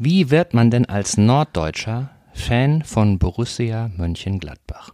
Wie 0.00 0.30
wird 0.30 0.54
man 0.54 0.70
denn 0.70 0.88
als 0.88 1.16
Norddeutscher 1.16 2.10
Fan 2.32 2.84
von 2.84 3.18
Borussia 3.18 3.90
Mönchengladbach? 3.96 4.92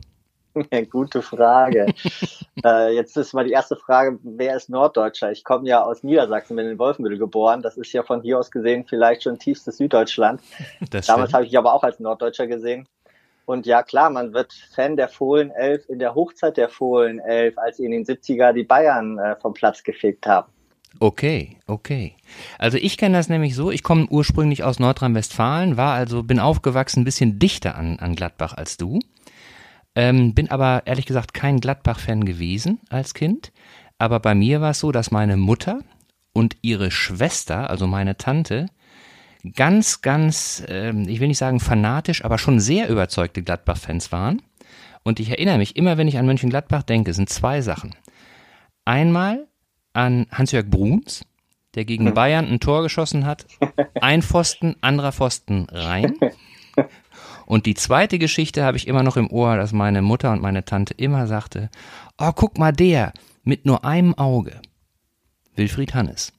Gute 0.90 1.20
Frage. 1.20 1.92
äh, 2.64 2.94
jetzt 2.94 3.14
ist 3.18 3.34
mal 3.34 3.44
die 3.44 3.50
erste 3.50 3.76
Frage, 3.76 4.18
wer 4.22 4.56
ist 4.56 4.70
Norddeutscher? 4.70 5.30
Ich 5.30 5.44
komme 5.44 5.68
ja 5.68 5.82
aus 5.82 6.04
Niedersachsen, 6.04 6.56
bin 6.56 6.70
in 6.70 6.78
Wolfenbüttel 6.78 7.18
geboren. 7.18 7.60
Das 7.60 7.76
ist 7.76 7.92
ja 7.92 8.02
von 8.02 8.22
hier 8.22 8.38
aus 8.38 8.50
gesehen 8.50 8.86
vielleicht 8.88 9.24
schon 9.24 9.38
tiefstes 9.38 9.76
Süddeutschland. 9.76 10.40
Das 10.90 11.04
Damals 11.04 11.34
habe 11.34 11.44
ich 11.44 11.58
aber 11.58 11.74
auch 11.74 11.82
als 11.82 12.00
Norddeutscher 12.00 12.46
gesehen. 12.46 12.88
Und 13.44 13.66
ja, 13.66 13.82
klar, 13.82 14.08
man 14.08 14.32
wird 14.32 14.54
Fan 14.74 14.96
der 14.96 15.08
Fohlenelf 15.08 15.86
in 15.90 15.98
der 15.98 16.14
Hochzeit 16.14 16.56
der 16.56 16.70
Fohlenelf, 16.70 17.58
als 17.58 17.76
sie 17.76 17.84
in 17.84 17.90
den 17.90 18.06
70er 18.06 18.54
die 18.54 18.64
Bayern 18.64 19.18
äh, 19.18 19.36
vom 19.36 19.52
Platz 19.52 19.82
gefegt 19.82 20.26
haben. 20.26 20.50
Okay, 21.00 21.56
okay. 21.66 22.14
Also 22.58 22.78
ich 22.78 22.96
kenne 22.96 23.16
das 23.16 23.28
nämlich 23.28 23.54
so, 23.54 23.70
ich 23.70 23.82
komme 23.82 24.06
ursprünglich 24.08 24.62
aus 24.62 24.78
Nordrhein-Westfalen, 24.78 25.76
war 25.76 25.94
also, 25.94 26.22
bin 26.22 26.38
aufgewachsen 26.38 27.00
ein 27.00 27.04
bisschen 27.04 27.38
dichter 27.38 27.74
an, 27.74 27.98
an 27.98 28.14
Gladbach 28.14 28.54
als 28.54 28.76
du. 28.76 29.00
Ähm, 29.96 30.34
bin 30.34 30.50
aber 30.50 30.82
ehrlich 30.86 31.06
gesagt 31.06 31.34
kein 31.34 31.60
Gladbach-Fan 31.60 32.24
gewesen 32.24 32.80
als 32.88 33.14
Kind. 33.14 33.52
Aber 33.98 34.20
bei 34.20 34.34
mir 34.34 34.60
war 34.60 34.70
es 34.70 34.80
so, 34.80 34.92
dass 34.92 35.10
meine 35.10 35.36
Mutter 35.36 35.80
und 36.32 36.56
ihre 36.62 36.90
Schwester, 36.90 37.70
also 37.70 37.86
meine 37.86 38.16
Tante, 38.16 38.66
ganz, 39.54 40.00
ganz, 40.00 40.64
ähm, 40.68 41.08
ich 41.08 41.20
will 41.20 41.28
nicht 41.28 41.38
sagen 41.38 41.60
fanatisch, 41.60 42.24
aber 42.24 42.38
schon 42.38 42.60
sehr 42.60 42.88
überzeugte 42.88 43.42
Gladbach-Fans 43.42 44.10
waren. 44.10 44.42
Und 45.04 45.20
ich 45.20 45.28
erinnere 45.30 45.58
mich 45.58 45.76
immer, 45.76 45.96
wenn 45.96 46.08
ich 46.08 46.18
an 46.18 46.26
Mönchengladbach 46.26 46.82
denke, 46.82 47.12
sind 47.12 47.28
zwei 47.28 47.60
Sachen. 47.60 47.94
Einmal 48.84 49.46
an 49.94 50.26
Hans-Jörg 50.30 50.66
Bruns, 50.68 51.24
der 51.74 51.84
gegen 51.84 52.04
mhm. 52.04 52.14
Bayern 52.14 52.46
ein 52.46 52.60
Tor 52.60 52.82
geschossen 52.82 53.24
hat. 53.24 53.46
Ein 54.00 54.22
Pfosten, 54.22 54.76
anderer 54.80 55.12
Pfosten 55.12 55.66
rein. 55.70 56.16
Und 57.46 57.66
die 57.66 57.74
zweite 57.74 58.18
Geschichte 58.18 58.64
habe 58.64 58.76
ich 58.76 58.88
immer 58.88 59.02
noch 59.02 59.16
im 59.16 59.30
Ohr, 59.30 59.56
dass 59.56 59.72
meine 59.72 60.02
Mutter 60.02 60.32
und 60.32 60.42
meine 60.42 60.64
Tante 60.64 60.94
immer 60.94 61.26
sagte, 61.26 61.70
oh, 62.18 62.32
guck 62.34 62.58
mal 62.58 62.72
der, 62.72 63.12
mit 63.42 63.66
nur 63.66 63.84
einem 63.84 64.14
Auge. 64.14 64.60
Wilfried 65.54 65.94
Hannes. 65.94 66.32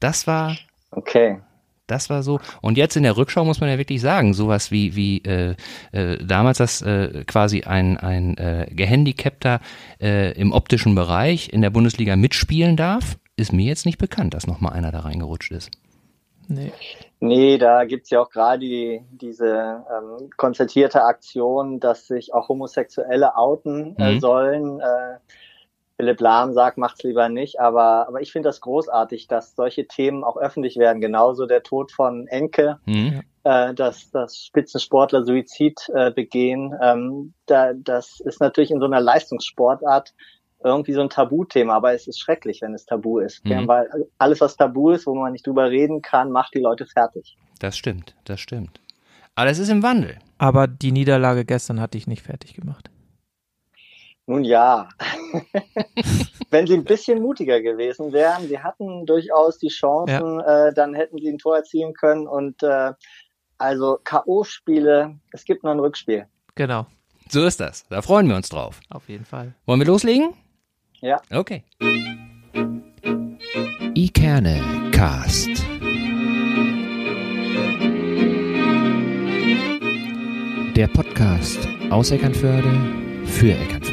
Das 0.00 0.26
war. 0.26 0.56
Okay. 0.90 1.38
Das 1.86 2.10
war 2.10 2.22
so. 2.22 2.40
Und 2.60 2.78
jetzt 2.78 2.96
in 2.96 3.02
der 3.02 3.16
Rückschau 3.16 3.44
muss 3.44 3.60
man 3.60 3.68
ja 3.68 3.78
wirklich 3.78 4.00
sagen, 4.00 4.34
sowas 4.34 4.70
wie, 4.70 4.94
wie 4.94 5.18
äh, 5.24 5.56
äh, 5.92 6.18
damals 6.24 6.58
das 6.58 6.80
äh, 6.82 7.24
quasi 7.26 7.62
ein, 7.62 7.96
ein 7.98 8.36
äh, 8.38 8.66
Gehandicapter 8.70 9.60
äh, 10.00 10.32
im 10.32 10.52
optischen 10.52 10.94
Bereich 10.94 11.52
in 11.52 11.60
der 11.60 11.70
Bundesliga 11.70 12.16
mitspielen 12.16 12.76
darf, 12.76 13.18
ist 13.36 13.52
mir 13.52 13.66
jetzt 13.66 13.86
nicht 13.86 13.98
bekannt, 13.98 14.34
dass 14.34 14.46
nochmal 14.46 14.72
einer 14.74 14.92
da 14.92 15.00
reingerutscht 15.00 15.52
ist. 15.52 15.70
Nee. 16.48 16.72
Nee, 17.20 17.56
da 17.56 17.84
gibt's 17.84 18.10
ja 18.10 18.20
auch 18.20 18.30
gerade 18.30 18.58
die, 18.58 19.00
diese 19.12 19.46
ähm, 19.46 20.30
konzertierte 20.36 21.04
Aktion, 21.04 21.78
dass 21.78 22.08
sich 22.08 22.34
auch 22.34 22.48
Homosexuelle 22.48 23.36
outen 23.36 23.96
äh, 23.96 24.14
mhm. 24.14 24.20
sollen. 24.20 24.80
Äh, 24.80 25.18
Philipp 25.96 26.20
Lahm 26.20 26.52
sagt, 26.52 26.78
macht's 26.78 27.02
lieber 27.02 27.28
nicht, 27.28 27.60
aber, 27.60 28.08
aber 28.08 28.20
ich 28.20 28.32
finde 28.32 28.48
das 28.48 28.60
großartig, 28.60 29.28
dass 29.28 29.54
solche 29.54 29.86
Themen 29.86 30.24
auch 30.24 30.36
öffentlich 30.36 30.76
werden. 30.76 31.00
Genauso 31.00 31.46
der 31.46 31.62
Tod 31.62 31.92
von 31.92 32.26
Enke, 32.28 32.78
mhm. 32.86 33.22
äh, 33.44 33.74
dass, 33.74 34.10
dass 34.10 34.38
Spitzensportler 34.38 35.24
Suizid 35.24 35.88
äh, 35.94 36.10
begehen. 36.10 36.74
Ähm, 36.82 37.34
da, 37.46 37.72
das 37.74 38.20
ist 38.20 38.40
natürlich 38.40 38.70
in 38.70 38.80
so 38.80 38.86
einer 38.86 39.00
Leistungssportart 39.00 40.14
irgendwie 40.64 40.92
so 40.92 41.00
ein 41.00 41.10
Tabuthema, 41.10 41.74
aber 41.74 41.92
es 41.92 42.06
ist 42.06 42.20
schrecklich, 42.20 42.62
wenn 42.62 42.74
es 42.74 42.86
tabu 42.86 43.18
ist. 43.18 43.44
Mhm. 43.44 43.66
Weil 43.68 43.88
alles, 44.18 44.40
was 44.40 44.56
tabu 44.56 44.90
ist, 44.90 45.06
wo 45.06 45.14
man 45.14 45.32
nicht 45.32 45.46
drüber 45.46 45.70
reden 45.70 46.02
kann, 46.02 46.30
macht 46.30 46.54
die 46.54 46.60
Leute 46.60 46.86
fertig. 46.86 47.36
Das 47.58 47.76
stimmt, 47.76 48.14
das 48.24 48.40
stimmt. 48.40 48.80
Aber 49.34 49.50
es 49.50 49.58
ist 49.58 49.70
im 49.70 49.82
Wandel. 49.82 50.18
Aber 50.38 50.66
die 50.66 50.92
Niederlage 50.92 51.44
gestern 51.44 51.80
hat 51.80 51.94
dich 51.94 52.06
nicht 52.06 52.22
fertig 52.22 52.54
gemacht. 52.54 52.90
Nun 54.26 54.44
ja, 54.44 54.88
wenn 56.50 56.66
sie 56.66 56.74
ein 56.74 56.84
bisschen 56.84 57.20
mutiger 57.20 57.60
gewesen 57.60 58.12
wären, 58.12 58.46
sie 58.46 58.58
hatten 58.58 59.04
durchaus 59.04 59.58
die 59.58 59.68
Chancen, 59.68 60.38
ja. 60.38 60.68
äh, 60.68 60.74
dann 60.74 60.94
hätten 60.94 61.18
sie 61.18 61.28
ein 61.28 61.38
Tor 61.38 61.56
erzielen 61.56 61.92
können 61.92 62.28
und 62.28 62.62
äh, 62.62 62.92
also 63.58 63.98
K.O.-Spiele, 64.02 65.16
es 65.32 65.44
gibt 65.44 65.64
noch 65.64 65.72
ein 65.72 65.80
Rückspiel. 65.80 66.26
Genau. 66.54 66.86
So 67.28 67.44
ist 67.44 67.60
das. 67.60 67.86
Da 67.88 68.02
freuen 68.02 68.28
wir 68.28 68.36
uns 68.36 68.48
drauf. 68.48 68.80
Auf 68.90 69.08
jeden 69.08 69.24
Fall. 69.24 69.54
Wollen 69.66 69.80
wir 69.80 69.86
loslegen? 69.86 70.34
Ja. 71.00 71.20
Okay. 71.30 71.64
Ikerne 73.94 74.90
Cast. 74.92 75.48
Der 80.76 80.88
Podcast 80.88 81.68
aus 81.90 82.10
Eckernförde 82.10 82.72
für 83.26 83.52
Eckernförde. 83.52 83.91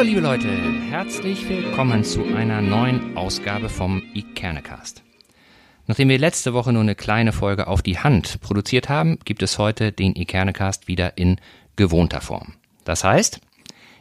Hallo 0.00 0.08
liebe 0.08 0.22
Leute, 0.22 0.48
herzlich 0.88 1.46
willkommen 1.46 2.04
zu 2.04 2.24
einer 2.24 2.62
neuen 2.62 3.18
Ausgabe 3.18 3.68
vom 3.68 4.02
Ikernecast. 4.14 5.02
Nachdem 5.86 6.08
wir 6.08 6.18
letzte 6.18 6.54
Woche 6.54 6.72
nur 6.72 6.80
eine 6.80 6.94
kleine 6.94 7.32
Folge 7.32 7.66
auf 7.66 7.82
die 7.82 7.98
Hand 7.98 8.40
produziert 8.40 8.88
haben, 8.88 9.18
gibt 9.26 9.42
es 9.42 9.58
heute 9.58 9.92
den 9.92 10.16
Ikernecast 10.16 10.88
wieder 10.88 11.18
in 11.18 11.38
gewohnter 11.76 12.22
Form. 12.22 12.54
Das 12.86 13.04
heißt, 13.04 13.42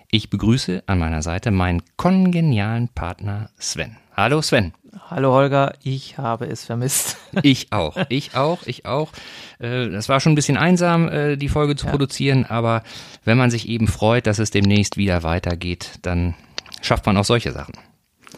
ich 0.09 0.29
begrüße 0.29 0.83
an 0.85 0.99
meiner 0.99 1.21
Seite 1.21 1.51
meinen 1.51 1.81
kongenialen 1.97 2.87
Partner 2.87 3.49
Sven. 3.57 3.97
Hallo 4.15 4.41
Sven. 4.41 4.71
Hallo 5.07 5.33
Holger, 5.33 5.73
ich 5.83 6.17
habe 6.17 6.45
es 6.45 6.65
vermisst. 6.65 7.17
Ich 7.43 7.71
auch, 7.71 7.95
ich 8.09 8.35
auch, 8.35 8.59
ich 8.65 8.85
auch. 8.85 9.11
Äh, 9.59 9.89
das 9.89 10.09
war 10.09 10.19
schon 10.19 10.33
ein 10.33 10.35
bisschen 10.35 10.57
einsam, 10.57 11.07
äh, 11.09 11.35
die 11.37 11.49
Folge 11.49 11.75
zu 11.75 11.85
ja. 11.85 11.91
produzieren, 11.91 12.45
aber 12.45 12.83
wenn 13.23 13.37
man 13.37 13.51
sich 13.51 13.69
eben 13.69 13.87
freut, 13.87 14.25
dass 14.25 14.39
es 14.39 14.51
demnächst 14.51 14.97
wieder 14.97 15.23
weitergeht, 15.23 15.99
dann 16.01 16.33
schafft 16.81 17.05
man 17.05 17.17
auch 17.17 17.25
solche 17.25 17.51
Sachen. 17.51 17.75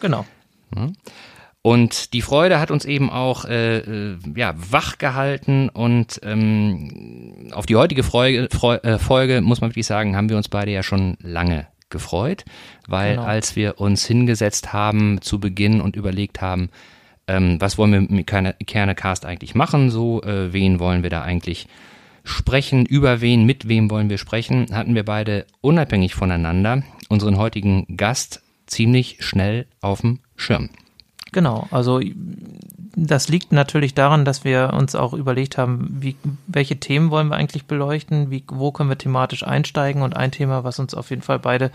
Genau. 0.00 0.26
Und 1.62 2.12
die 2.12 2.22
Freude 2.22 2.58
hat 2.60 2.70
uns 2.70 2.84
eben 2.84 3.08
auch 3.08 3.44
äh, 3.44 3.78
äh, 3.78 4.18
ja, 4.34 4.54
wach 4.56 4.98
gehalten 4.98 5.68
und 5.68 6.20
ähm, 6.22 7.50
auf 7.52 7.66
die 7.66 7.76
heutige 7.76 8.02
äh, 8.02 8.98
Folge, 8.98 9.40
muss 9.40 9.60
man 9.60 9.70
wirklich 9.70 9.86
sagen, 9.86 10.16
haben 10.16 10.28
wir 10.28 10.36
uns 10.36 10.48
beide 10.48 10.72
ja 10.72 10.82
schon 10.82 11.16
lange 11.20 11.66
gefreut, 11.92 12.44
weil 12.88 13.14
genau. 13.14 13.26
als 13.26 13.54
wir 13.54 13.80
uns 13.80 14.04
hingesetzt 14.04 14.72
haben 14.72 15.20
zu 15.20 15.38
Beginn 15.38 15.80
und 15.80 15.94
überlegt 15.94 16.40
haben, 16.40 16.70
ähm, 17.28 17.60
was 17.60 17.78
wollen 17.78 17.92
wir 17.92 18.00
mit 18.00 18.26
Kernecast 18.26 19.24
eigentlich 19.24 19.54
machen, 19.54 19.90
so, 19.90 20.22
äh, 20.22 20.52
wen 20.52 20.80
wollen 20.80 21.04
wir 21.04 21.10
da 21.10 21.22
eigentlich 21.22 21.68
sprechen, 22.24 22.86
über 22.86 23.20
wen, 23.20 23.44
mit 23.44 23.68
wem 23.68 23.90
wollen 23.90 24.10
wir 24.10 24.18
sprechen, 24.18 24.66
hatten 24.72 24.94
wir 24.94 25.04
beide 25.04 25.46
unabhängig 25.60 26.14
voneinander 26.14 26.82
unseren 27.08 27.36
heutigen 27.36 27.96
Gast 27.96 28.42
ziemlich 28.66 29.18
schnell 29.20 29.66
auf 29.80 30.00
dem 30.00 30.20
Schirm. 30.36 30.70
Genau, 31.32 31.66
also 31.70 32.00
das 32.94 33.28
liegt 33.28 33.52
natürlich 33.52 33.94
daran, 33.94 34.24
dass 34.24 34.44
wir 34.44 34.72
uns 34.74 34.94
auch 34.94 35.14
überlegt 35.14 35.56
haben, 35.58 35.96
wie, 36.00 36.16
welche 36.46 36.78
Themen 36.78 37.10
wollen 37.10 37.28
wir 37.28 37.36
eigentlich 37.36 37.66
beleuchten, 37.66 38.30
wie, 38.30 38.44
wo 38.48 38.70
können 38.70 38.90
wir 38.90 38.98
thematisch 38.98 39.46
einsteigen? 39.46 40.02
Und 40.02 40.16
ein 40.16 40.32
Thema, 40.32 40.64
was 40.64 40.78
uns 40.78 40.94
auf 40.94 41.10
jeden 41.10 41.22
Fall 41.22 41.38
beide 41.38 41.70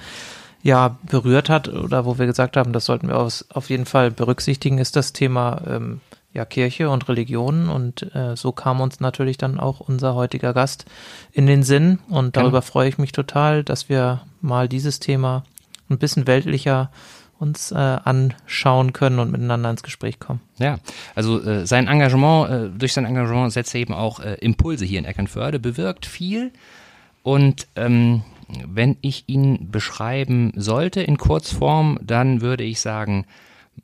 ja 0.64 0.98
berührt 1.04 1.50
hat 1.50 1.70
oder 1.70 2.06
wo 2.06 2.18
wir 2.18 2.26
gesagt 2.26 2.58
haben, 2.58 2.74
das 2.74 2.86
sollten 2.86 3.08
wir 3.08 3.18
aus, 3.18 3.46
auf 3.50 3.70
jeden 3.70 3.86
Fall 3.86 4.12
berücksichtigen, 4.12 4.78
ist 4.78 4.96
das 4.96 5.14
Thema 5.14 5.62
ähm, 5.68 6.02
ja, 6.34 6.46
Kirche 6.46 6.90
und 6.90 7.08
Religion 7.10 7.70
und 7.70 8.14
äh, 8.14 8.36
so 8.36 8.52
kam 8.52 8.80
uns 8.82 9.00
natürlich 9.00 9.38
dann 9.38 9.60
auch 9.60 9.80
unser 9.80 10.14
heutiger 10.14 10.54
Gast 10.54 10.86
in 11.32 11.48
den 11.48 11.64
Sinn. 11.64 12.00
Und 12.10 12.38
darüber 12.38 12.60
ja. 12.60 12.62
freue 12.62 12.90
ich 12.90 12.98
mich 13.00 13.12
total, 13.12 13.64
dass 13.64 13.90
wir 13.90 14.22
mal 14.42 14.68
dieses 14.68 15.00
Thema 15.00 15.44
ein 15.90 15.98
bisschen 15.98 16.28
weltlicher 16.28 16.92
uns 17.40 17.72
äh, 17.72 17.76
anschauen 17.76 18.94
können 18.94 19.20
und 19.20 19.32
miteinander 19.32 19.70
ins 19.70 19.84
Gespräch 19.84 20.20
kommen. 20.20 20.42
Ja, 20.58 20.80
also 21.16 21.42
äh, 21.42 21.66
sein 21.66 21.88
Engagement, 21.88 22.50
äh, 22.50 22.70
durch 22.78 22.94
sein 22.94 23.06
Engagement 23.06 23.52
setzt 23.52 23.76
er 23.76 23.82
eben 23.82 23.94
auch 23.94 24.20
äh, 24.20 24.36
Impulse 24.36 24.86
hier 24.86 25.00
in 25.00 25.06
Eckernförde, 25.06 25.60
bewirkt 25.60 26.06
viel 26.06 26.52
und 27.24 27.68
ähm, 27.76 28.24
wenn 28.66 28.98
ich 29.02 29.26
ihn 29.28 29.70
beschreiben 29.72 30.54
sollte 30.56 31.02
in 31.02 31.18
Kurzform, 31.18 32.00
dann 32.02 32.42
würde 32.42 32.64
ich 32.64 32.80
sagen, 32.80 33.26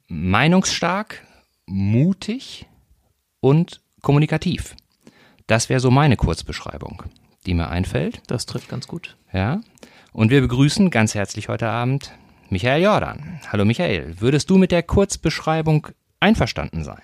meinungsstark, 0.07 1.21
mutig 1.65 2.65
und 3.41 3.81
kommunikativ. 4.01 4.75
Das 5.47 5.69
wäre 5.69 5.79
so 5.79 5.91
meine 5.91 6.15
Kurzbeschreibung, 6.15 7.03
die 7.45 7.53
mir 7.53 7.67
einfällt. 7.67 8.21
Das 8.27 8.45
trifft 8.45 8.69
ganz 8.69 8.87
gut. 8.87 9.17
Ja. 9.33 9.59
Und 10.13 10.29
wir 10.31 10.41
begrüßen 10.41 10.89
ganz 10.89 11.15
herzlich 11.15 11.49
heute 11.49 11.67
Abend 11.67 12.11
Michael 12.49 12.83
Jordan. 12.83 13.39
Hallo 13.51 13.65
Michael, 13.65 14.19
würdest 14.19 14.49
du 14.49 14.57
mit 14.57 14.71
der 14.71 14.83
Kurzbeschreibung 14.83 15.87
einverstanden 16.19 16.83
sein? 16.83 17.01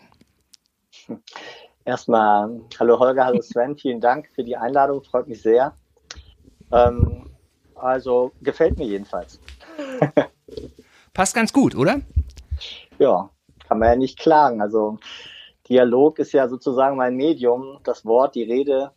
Erstmal, 1.86 2.62
hallo 2.80 3.00
Holger, 3.00 3.25
hallo 3.25 3.41
Sven, 3.41 3.77
vielen 3.77 4.00
Dank 4.00 4.30
für 4.36 4.44
die 4.44 4.56
Einladung, 4.56 5.03
freut 5.03 5.27
mich 5.27 5.41
sehr. 5.41 5.75
Ähm, 6.71 7.30
also 7.75 8.31
gefällt 8.41 8.77
mir 8.77 8.86
jedenfalls. 8.86 9.39
Passt 11.13 11.33
ganz 11.33 11.51
gut, 11.51 11.75
oder? 11.75 12.01
Ja, 13.00 13.30
kann 13.68 13.80
man 13.80 13.89
ja 13.89 13.95
nicht 13.95 14.19
klagen. 14.19 14.62
Also 14.62 15.00
Dialog 15.68 16.19
ist 16.19 16.31
ja 16.31 16.47
sozusagen 16.47 16.97
mein 16.97 17.15
Medium, 17.15 17.80
das 17.83 18.06
Wort, 18.06 18.36
die 18.36 18.44
Rede, 18.44 18.91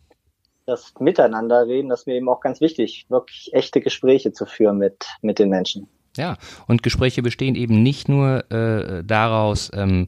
das 0.65 0.93
Miteinanderreden, 0.99 1.89
das 1.89 2.01
ist 2.01 2.07
mir 2.07 2.15
eben 2.15 2.29
auch 2.29 2.39
ganz 2.39 2.61
wichtig, 2.61 3.05
wirklich 3.09 3.53
echte 3.53 3.81
Gespräche 3.81 4.31
zu 4.31 4.45
führen 4.45 4.77
mit, 4.77 5.05
mit 5.21 5.39
den 5.39 5.49
Menschen. 5.49 5.87
Ja, 6.17 6.37
und 6.67 6.83
Gespräche 6.83 7.23
bestehen 7.23 7.55
eben 7.55 7.81
nicht 7.81 8.07
nur 8.07 8.51
äh, 8.51 9.03
daraus, 9.03 9.71
ähm, 9.73 10.07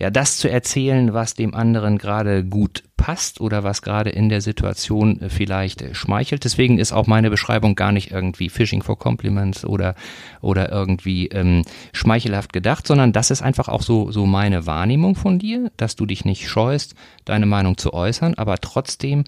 ja, 0.00 0.10
das 0.10 0.38
zu 0.38 0.50
erzählen, 0.50 1.14
was 1.14 1.34
dem 1.34 1.54
anderen 1.54 1.98
gerade 1.98 2.44
gut 2.44 2.82
passt 2.96 3.40
oder 3.40 3.62
was 3.62 3.82
gerade 3.82 4.10
in 4.10 4.28
der 4.28 4.40
Situation 4.40 5.20
äh, 5.20 5.28
vielleicht 5.28 5.82
äh, 5.82 5.94
schmeichelt. 5.94 6.44
Deswegen 6.44 6.78
ist 6.78 6.92
auch 6.92 7.06
meine 7.06 7.30
Beschreibung 7.30 7.76
gar 7.76 7.92
nicht 7.92 8.10
irgendwie 8.10 8.48
Fishing 8.48 8.82
for 8.82 8.98
Compliments 8.98 9.64
oder 9.64 9.94
oder 10.40 10.72
irgendwie 10.72 11.28
ähm, 11.28 11.62
schmeichelhaft 11.92 12.52
gedacht, 12.52 12.86
sondern 12.86 13.12
das 13.12 13.30
ist 13.30 13.42
einfach 13.42 13.68
auch 13.68 13.82
so 13.82 14.10
so 14.10 14.26
meine 14.26 14.66
Wahrnehmung 14.66 15.14
von 15.14 15.38
dir, 15.38 15.70
dass 15.76 15.94
du 15.94 16.06
dich 16.06 16.24
nicht 16.24 16.48
scheust, 16.48 16.94
deine 17.24 17.46
Meinung 17.46 17.76
zu 17.76 17.92
äußern, 17.92 18.34
aber 18.34 18.58
trotzdem 18.58 19.24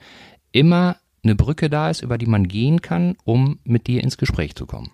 immer 0.51 0.97
eine 1.23 1.35
Brücke 1.35 1.69
da 1.71 1.91
ist, 1.91 2.03
über 2.03 2.19
die 2.19 2.27
man 2.27 2.49
gehen 2.49 2.83
kann, 2.83 3.17
um 3.25 3.59
mit 3.65 3.87
dir 3.87 4.03
ins 4.03 4.17
Gespräch 4.17 4.55
zu 4.55 4.67
kommen. 4.67 4.91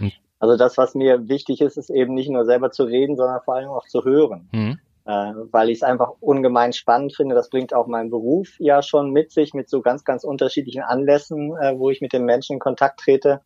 Und 0.00 0.12
also 0.38 0.56
das, 0.56 0.78
was 0.78 0.94
mir 0.94 1.28
wichtig 1.28 1.60
ist, 1.60 1.76
ist 1.76 1.90
eben 1.90 2.14
nicht 2.14 2.30
nur 2.30 2.44
selber 2.44 2.70
zu 2.70 2.84
reden, 2.84 3.16
sondern 3.16 3.40
vor 3.42 3.56
allem 3.56 3.70
auch 3.70 3.86
zu 3.86 4.04
hören. 4.04 4.48
Mhm. 4.52 4.78
Äh, 5.04 5.32
weil 5.50 5.70
ich 5.70 5.78
es 5.78 5.82
einfach 5.82 6.12
ungemein 6.20 6.72
spannend 6.72 7.16
finde. 7.16 7.34
Das 7.34 7.48
bringt 7.48 7.72
auch 7.72 7.86
mein 7.86 8.10
Beruf 8.10 8.48
ja 8.58 8.82
schon 8.82 9.10
mit 9.10 9.32
sich, 9.32 9.54
mit 9.54 9.70
so 9.70 9.80
ganz, 9.80 10.04
ganz 10.04 10.22
unterschiedlichen 10.22 10.82
Anlässen, 10.82 11.56
äh, 11.56 11.78
wo 11.78 11.90
ich 11.90 12.00
mit 12.00 12.12
den 12.12 12.24
Menschen 12.24 12.54
in 12.54 12.58
Kontakt 12.58 13.00
trete. 13.00 13.40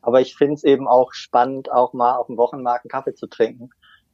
Aber 0.00 0.20
ich 0.20 0.34
finde 0.34 0.54
es 0.54 0.64
eben 0.64 0.88
auch 0.88 1.12
spannend, 1.12 1.70
auch 1.70 1.92
mal 1.92 2.16
auf 2.16 2.28
dem 2.28 2.38
Wochenmarkt 2.38 2.86
einen 2.86 2.90
Kaffee 2.90 3.14
zu 3.14 3.26
trinken 3.26 3.70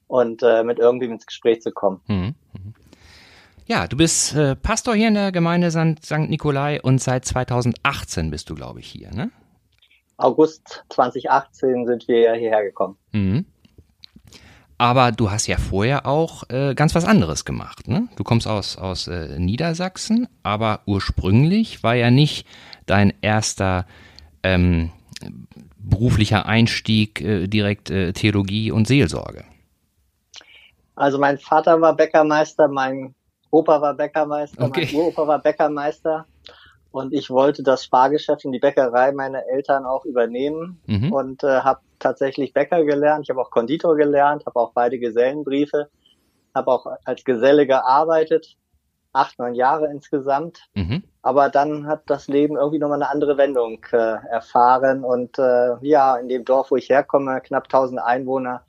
und 0.09 0.43
äh, 0.43 0.65
mit 0.65 0.79
irgendwem 0.81 1.13
ins 1.13 1.27
Gespräch 1.27 1.63
zu 1.63 1.71
kommen. 1.71 2.01
Mhm. 2.09 2.35
mhm. 2.53 2.75
Ja, 3.67 3.87
du 3.87 3.99
bist 3.99 4.35
äh, 4.35 4.57
Pastor 4.57 4.95
hier 4.95 5.09
in 5.09 5.15
der 5.15 5.31
Gemeinde 5.31 5.71
St. 5.71 6.11
Nikolai 6.31 6.81
und 6.81 7.03
seit 7.03 7.27
2018 7.27 8.31
bist 8.31 8.49
du, 8.49 8.55
glaube 8.55 8.81
ich, 8.81 8.87
hier, 8.87 9.13
ne? 9.13 9.31
August 10.19 10.85
2018 10.91 11.87
sind 11.87 12.07
wir 12.09 12.35
hierher 12.35 12.63
gekommen. 12.63 12.97
Mhm. 13.13 13.47
Aber 14.77 15.11
du 15.11 15.31
hast 15.31 15.49
ja 15.49 15.57
vorher 15.57 16.07
auch 16.07 16.49
äh, 16.51 16.75
ganz 16.75 16.95
was 16.95 17.05
anderes 17.05 17.45
gemacht. 17.45 17.89
Ne? 17.89 18.09
Du 18.15 18.23
kommst 18.23 18.47
aus, 18.47 18.77
aus 18.77 19.09
äh, 19.09 19.39
Niedersachsen, 19.39 20.29
aber 20.45 20.81
ursprünglich 20.87 21.83
war 21.83 21.95
ja 21.95 22.13
nicht 22.13 22.47
dein 22.87 23.13
erster 23.21 23.87
ähm, 24.45 24.93
beruflicher 25.79 26.47
Einstieg 26.47 27.21
äh, 27.21 27.49
direkt 27.49 27.91
äh, 27.91 28.13
Theologie 28.13 28.71
und 28.71 28.87
Seelsorge. 28.87 29.45
Also 30.95 31.19
mein 31.19 31.39
Vater 31.39 31.81
war 31.81 31.95
Bäckermeister, 31.95 32.69
mein 32.69 33.15
Opa 33.51 33.81
war 33.81 33.95
Bäckermeister, 33.95 34.65
okay. 34.65 34.89
mein 34.93 35.01
Uropa 35.01 35.27
war 35.27 35.39
Bäckermeister. 35.41 36.27
Und 36.99 37.13
ich 37.15 37.31
wollte 37.31 37.63
das 37.63 37.85
Spargeschäft 37.85 38.45
und 38.45 38.51
die 38.51 38.59
Bäckerei 38.59 39.13
meiner 39.13 39.47
Eltern 39.47 39.87
auch 39.87 40.05
übernehmen 40.05 40.83
mhm. 40.87 41.13
und 41.13 41.45
äh, 41.45 41.61
habe 41.61 41.81
tatsächlich 42.01 42.53
Bäcker 42.53 42.83
gelernt. 42.85 43.25
Ich 43.25 43.31
habe 43.31 43.41
auch 43.41 43.53
Konditor 43.53 43.97
gelernt, 43.97 44.45
habe 44.47 44.59
auch 44.59 44.73
beide 44.73 44.99
Gesellenbriefe, 44.99 45.91
habe 46.57 46.73
auch 46.73 46.87
als 47.05 47.23
Geselle 47.23 47.69
gearbeitet, 47.69 48.57
acht, 49.13 49.39
neun 49.39 49.55
Jahre 49.55 49.87
insgesamt. 49.93 50.69
Mhm. 50.75 51.05
Aber 51.23 51.51
dann 51.51 51.87
hat 51.87 52.03
das 52.07 52.27
Leben 52.27 52.57
irgendwie 52.57 52.81
nochmal 52.81 53.01
eine 53.01 53.11
andere 53.11 53.39
Wendung 53.39 53.79
äh, 53.93 54.17
erfahren. 54.31 55.05
Und 55.05 55.39
äh, 55.39 55.77
ja, 55.83 56.17
in 56.17 56.29
dem 56.29 56.45
Dorf, 56.45 56.73
wo 56.73 56.77
ich 56.77 56.89
herkomme, 56.89 57.41
knapp 57.43 57.65
1000 57.65 58.01
Einwohner, 58.01 58.65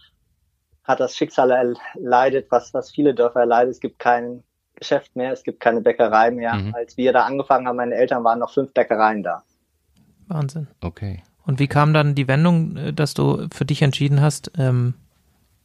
hat 0.84 1.00
das 1.00 1.16
Schicksal 1.16 1.50
erleidet, 1.50 2.46
was, 2.52 2.75
was 2.75 2.92
viele 2.92 3.16
Dörfer 3.16 3.40
erleidet. 3.40 3.72
Es 3.72 3.80
gibt 3.80 3.98
keinen 3.98 4.44
Geschäft 4.80 5.16
mehr, 5.16 5.31
es 5.31 5.44
gibt 5.44 5.60
keine 5.60 5.81
Bäckerei 5.81 6.31
mehr. 6.31 6.56
Mhm. 6.56 6.74
Als 6.76 6.98
wir 6.98 7.14
da 7.14 7.26
angefangen 7.26 7.68
haben, 7.68 7.76
meine 7.76 7.96
Eltern 7.96 8.24
waren 8.24 8.40
noch 8.40 8.54
fünf 8.54 8.74
Bäckereien 8.74 9.24
da. 9.24 9.44
Wahnsinn. 10.28 10.68
Okay. 10.81 11.24
Und 11.46 11.60
wie 11.60 11.68
kam 11.68 11.94
dann 11.94 12.16
die 12.16 12.28
Wendung, 12.28 12.78
äh, 12.78 12.94
dass 12.94 13.14
du 13.14 13.48
für 13.52 13.66
dich 13.66 13.81
entschieden 13.81 14.22
hast, 14.22 14.52
ähm, 14.58 14.94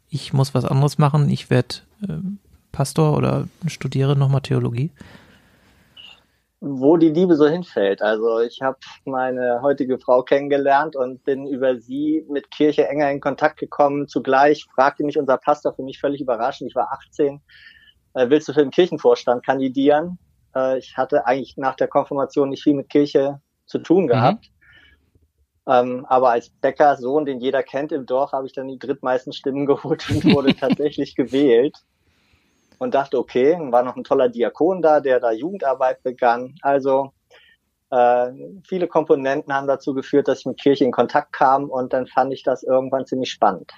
ich 0.08 0.32
muss 0.32 0.54
was 0.54 0.64
anderes 0.64 0.98
machen, 0.98 1.28
ich 1.28 1.50
werde 1.50 1.76
ähm, 2.08 2.38
Pastor 2.72 3.16
oder 3.16 3.46
studiere 3.66 4.16
nochmal 4.16 4.40
Theologie? 4.40 4.90
Wo 6.60 6.96
die 6.96 7.10
Liebe 7.10 7.36
so 7.36 7.46
hinfällt. 7.46 8.00
Also 8.00 8.40
ich 8.40 8.62
habe 8.62 8.78
meine 9.04 9.60
heutige 9.60 9.98
Frau 9.98 10.22
kennengelernt 10.22 10.96
und 10.96 11.22
bin 11.24 11.46
über 11.46 11.78
sie 11.78 12.24
mit 12.30 12.50
Kirche 12.50 12.88
enger 12.88 13.10
in 13.10 13.20
Kontakt 13.20 13.58
gekommen. 13.58 14.08
Zugleich 14.08 14.64
fragte 14.74 15.04
mich 15.04 15.18
unser 15.18 15.36
Pastor 15.36 15.74
für 15.74 15.82
mich 15.82 16.00
völlig 16.00 16.22
überraschend. 16.22 16.70
Ich 16.70 16.74
war 16.74 16.90
18 16.92 17.42
äh, 18.14 18.30
willst 18.30 18.48
du 18.48 18.52
für 18.52 18.62
den 18.62 18.70
Kirchenvorstand 18.70 19.44
kandidieren? 19.44 20.18
Äh, 20.54 20.78
ich 20.78 20.96
hatte 20.96 21.26
eigentlich 21.26 21.56
nach 21.56 21.74
der 21.74 21.88
Konfirmation 21.88 22.48
nicht 22.48 22.62
viel 22.62 22.74
mit 22.74 22.88
Kirche 22.88 23.40
zu 23.66 23.78
tun 23.78 24.06
gehabt. 24.06 24.46
Mhm. 24.46 24.54
Ähm, 25.66 26.06
aber 26.08 26.30
als 26.30 26.50
Bäckersohn, 26.50 27.24
den 27.24 27.40
jeder 27.40 27.62
kennt 27.62 27.90
im 27.90 28.06
Dorf, 28.06 28.32
habe 28.32 28.46
ich 28.46 28.52
dann 28.52 28.68
die 28.68 28.78
drittmeisten 28.78 29.32
Stimmen 29.32 29.66
geholt 29.66 30.08
und 30.10 30.24
wurde 30.32 30.54
tatsächlich 30.56 31.14
gewählt. 31.14 31.76
Und 32.78 32.94
dachte, 32.94 33.18
okay, 33.18 33.56
war 33.70 33.84
noch 33.84 33.96
ein 33.96 34.04
toller 34.04 34.28
Diakon 34.28 34.82
da, 34.82 35.00
der 35.00 35.20
da 35.20 35.30
Jugendarbeit 35.30 36.02
begann. 36.02 36.56
Also 36.60 37.12
äh, 37.90 38.32
viele 38.66 38.88
Komponenten 38.88 39.54
haben 39.54 39.68
dazu 39.68 39.94
geführt, 39.94 40.26
dass 40.26 40.40
ich 40.40 40.46
mit 40.46 40.60
Kirche 40.60 40.84
in 40.84 40.90
Kontakt 40.90 41.32
kam 41.32 41.70
und 41.70 41.92
dann 41.92 42.08
fand 42.08 42.32
ich 42.32 42.42
das 42.42 42.64
irgendwann 42.64 43.06
ziemlich 43.06 43.30
spannend 43.30 43.72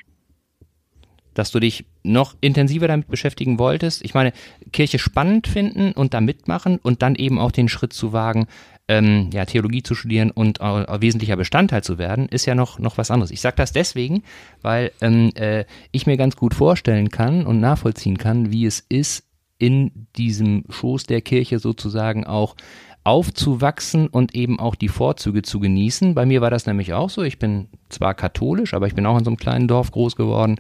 dass 1.36 1.50
du 1.50 1.60
dich 1.60 1.84
noch 2.02 2.34
intensiver 2.40 2.88
damit 2.88 3.08
beschäftigen 3.08 3.58
wolltest. 3.58 4.04
Ich 4.04 4.14
meine, 4.14 4.32
Kirche 4.72 4.98
spannend 4.98 5.46
finden 5.46 5.92
und 5.92 6.14
da 6.14 6.20
mitmachen 6.20 6.78
und 6.78 7.02
dann 7.02 7.14
eben 7.14 7.38
auch 7.38 7.52
den 7.52 7.68
Schritt 7.68 7.92
zu 7.92 8.12
wagen, 8.12 8.46
ähm, 8.88 9.30
ja, 9.32 9.44
Theologie 9.44 9.82
zu 9.82 9.94
studieren 9.94 10.30
und 10.30 10.60
äh, 10.60 11.00
wesentlicher 11.00 11.36
Bestandteil 11.36 11.82
zu 11.82 11.98
werden, 11.98 12.28
ist 12.28 12.46
ja 12.46 12.54
noch, 12.54 12.78
noch 12.78 12.96
was 12.98 13.10
anderes. 13.10 13.30
Ich 13.30 13.40
sage 13.40 13.56
das 13.56 13.72
deswegen, 13.72 14.22
weil 14.62 14.92
ähm, 15.00 15.32
äh, 15.34 15.64
ich 15.90 16.06
mir 16.06 16.16
ganz 16.16 16.36
gut 16.36 16.54
vorstellen 16.54 17.10
kann 17.10 17.44
und 17.44 17.60
nachvollziehen 17.60 18.16
kann, 18.16 18.50
wie 18.50 18.64
es 18.64 18.84
ist, 18.88 19.24
in 19.58 20.06
diesem 20.16 20.64
Schoß 20.68 21.04
der 21.04 21.22
Kirche 21.22 21.58
sozusagen 21.58 22.26
auch 22.26 22.56
aufzuwachsen 23.04 24.08
und 24.08 24.34
eben 24.34 24.58
auch 24.58 24.74
die 24.74 24.88
Vorzüge 24.88 25.42
zu 25.42 25.60
genießen. 25.60 26.14
Bei 26.14 26.26
mir 26.26 26.40
war 26.40 26.50
das 26.50 26.66
nämlich 26.66 26.92
auch 26.92 27.08
so. 27.08 27.22
Ich 27.22 27.38
bin 27.38 27.68
zwar 27.88 28.14
katholisch, 28.14 28.74
aber 28.74 28.86
ich 28.86 28.94
bin 28.94 29.06
auch 29.06 29.16
in 29.16 29.24
so 29.24 29.30
einem 29.30 29.36
kleinen 29.36 29.68
Dorf 29.68 29.92
groß 29.92 30.16
geworden 30.16 30.56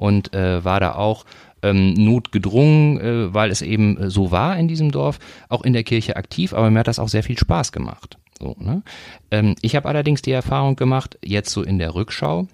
und 0.00 0.32
äh, 0.32 0.64
war 0.64 0.80
da 0.80 0.94
auch 0.94 1.26
ähm, 1.62 1.92
notgedrungen, 1.92 3.00
äh, 3.00 3.34
weil 3.34 3.50
es 3.50 3.60
eben 3.60 3.98
äh, 3.98 4.10
so 4.10 4.30
war 4.30 4.56
in 4.56 4.66
diesem 4.66 4.92
Dorf, 4.92 5.18
auch 5.50 5.62
in 5.62 5.74
der 5.74 5.84
Kirche 5.84 6.16
aktiv, 6.16 6.54
aber 6.54 6.70
mir 6.70 6.78
hat 6.78 6.88
das 6.88 6.98
auch 6.98 7.10
sehr 7.10 7.22
viel 7.22 7.38
Spaß 7.38 7.70
gemacht. 7.70 8.16
So, 8.38 8.56
ne? 8.58 8.82
ähm, 9.30 9.56
ich 9.60 9.76
habe 9.76 9.90
allerdings 9.90 10.22
die 10.22 10.32
Erfahrung 10.32 10.74
gemacht, 10.74 11.18
jetzt 11.22 11.50
so 11.50 11.62
in 11.62 11.78
der 11.78 11.94
Rückschau, 11.94 12.48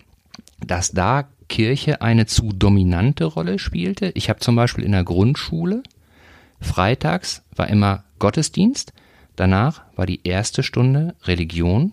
dass 0.67 0.91
da 0.91 1.29
Kirche 1.49 2.03
eine 2.03 2.26
zu 2.26 2.53
dominante 2.53 3.25
Rolle 3.25 3.61
spielte. 3.61 4.11
Ich 4.15 4.29
habe 4.29 4.41
zum 4.41 4.57
Beispiel 4.57 4.83
in 4.83 4.91
der 4.91 5.05
Grundschule, 5.05 5.85
freitags 6.61 7.45
war 7.55 7.69
immer 7.69 8.03
Gottesdienst, 8.19 8.93
danach 9.37 9.83
war 9.95 10.07
die 10.07 10.21
erste 10.25 10.65
Stunde 10.65 11.15
Religion 11.23 11.93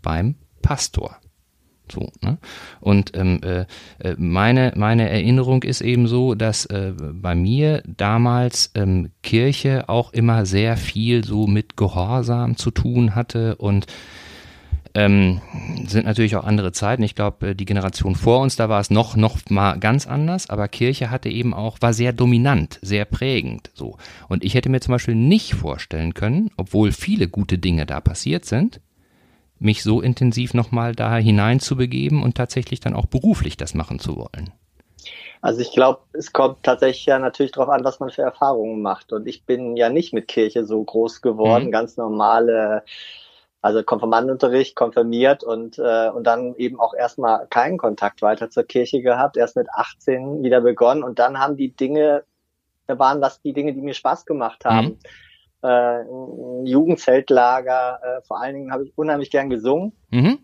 beim 0.00 0.36
Pastor. 0.62 1.18
So, 1.90 2.10
ne? 2.22 2.38
Und 2.80 3.16
ähm, 3.16 3.40
äh, 3.42 3.60
äh, 3.98 4.14
meine, 4.18 4.72
meine 4.76 5.08
Erinnerung 5.08 5.62
ist 5.62 5.80
eben 5.80 6.06
so, 6.06 6.34
dass 6.34 6.66
äh, 6.66 6.92
bei 6.96 7.34
mir 7.34 7.82
damals 7.86 8.70
ähm, 8.74 9.10
Kirche 9.22 9.88
auch 9.88 10.12
immer 10.12 10.46
sehr 10.46 10.76
viel 10.76 11.24
so 11.24 11.46
mit 11.46 11.76
Gehorsam 11.76 12.56
zu 12.56 12.70
tun 12.70 13.14
hatte 13.14 13.56
und 13.56 13.86
ähm, 14.96 15.42
sind 15.86 16.06
natürlich 16.06 16.36
auch 16.36 16.44
andere 16.44 16.72
Zeiten. 16.72 17.02
Ich 17.02 17.14
glaube, 17.14 17.50
äh, 17.50 17.54
die 17.54 17.66
Generation 17.66 18.14
vor 18.14 18.40
uns, 18.40 18.56
da 18.56 18.70
war 18.70 18.80
es 18.80 18.90
noch, 18.90 19.14
noch 19.14 19.38
mal 19.50 19.78
ganz 19.78 20.06
anders, 20.06 20.48
aber 20.48 20.68
Kirche 20.68 21.10
hatte 21.10 21.28
eben 21.28 21.52
auch, 21.52 21.76
war 21.82 21.92
sehr 21.92 22.14
dominant, 22.14 22.78
sehr 22.80 23.04
prägend, 23.04 23.70
so. 23.74 23.98
Und 24.28 24.42
ich 24.42 24.54
hätte 24.54 24.70
mir 24.70 24.80
zum 24.80 24.92
Beispiel 24.92 25.14
nicht 25.14 25.54
vorstellen 25.54 26.14
können, 26.14 26.50
obwohl 26.56 26.92
viele 26.92 27.28
gute 27.28 27.58
Dinge 27.58 27.84
da 27.84 28.00
passiert 28.00 28.46
sind, 28.46 28.80
mich 29.58 29.82
so 29.82 30.00
intensiv 30.00 30.54
nochmal 30.54 30.94
da 30.94 31.16
hineinzubegeben 31.16 32.22
und 32.22 32.36
tatsächlich 32.36 32.80
dann 32.80 32.94
auch 32.94 33.06
beruflich 33.06 33.56
das 33.56 33.74
machen 33.74 33.98
zu 33.98 34.16
wollen? 34.16 34.52
Also 35.40 35.60
ich 35.60 35.72
glaube, 35.72 36.00
es 36.12 36.32
kommt 36.32 36.62
tatsächlich 36.62 37.06
ja 37.06 37.18
natürlich 37.18 37.52
darauf 37.52 37.70
an, 37.70 37.84
was 37.84 38.00
man 38.00 38.10
für 38.10 38.22
Erfahrungen 38.22 38.82
macht. 38.82 39.12
Und 39.12 39.26
ich 39.26 39.44
bin 39.44 39.76
ja 39.76 39.88
nicht 39.88 40.12
mit 40.12 40.28
Kirche 40.28 40.64
so 40.64 40.82
groß 40.82 41.22
geworden, 41.22 41.66
mhm. 41.66 41.70
ganz 41.70 41.96
normale, 41.96 42.82
also 43.62 43.82
Konfirmandenunterricht, 43.82 44.74
konfirmiert 44.74 45.44
und, 45.44 45.78
äh, 45.78 46.08
und 46.08 46.24
dann 46.24 46.54
eben 46.56 46.80
auch 46.80 46.94
erstmal 46.94 47.46
keinen 47.48 47.78
Kontakt 47.78 48.22
weiter 48.22 48.50
zur 48.50 48.64
Kirche 48.64 49.02
gehabt, 49.02 49.36
erst 49.36 49.56
mit 49.56 49.68
18 49.72 50.42
wieder 50.42 50.60
begonnen 50.60 51.02
und 51.02 51.18
dann 51.18 51.38
haben 51.38 51.56
die 51.56 51.70
Dinge, 51.70 52.24
da 52.86 52.98
waren 52.98 53.20
das 53.20 53.40
die 53.40 53.52
Dinge, 53.52 53.72
die 53.72 53.80
mir 53.80 53.94
Spaß 53.94 54.26
gemacht 54.26 54.64
haben. 54.64 54.86
Mhm 54.86 54.98
äh, 55.62 56.02
Jugendzeltlager. 56.64 58.00
Äh, 58.02 58.22
vor 58.26 58.40
allen 58.40 58.54
Dingen 58.54 58.72
habe 58.72 58.84
ich 58.84 58.92
unheimlich 58.96 59.30
gern 59.30 59.50
gesungen. 59.50 59.92
Mhm. 60.10 60.38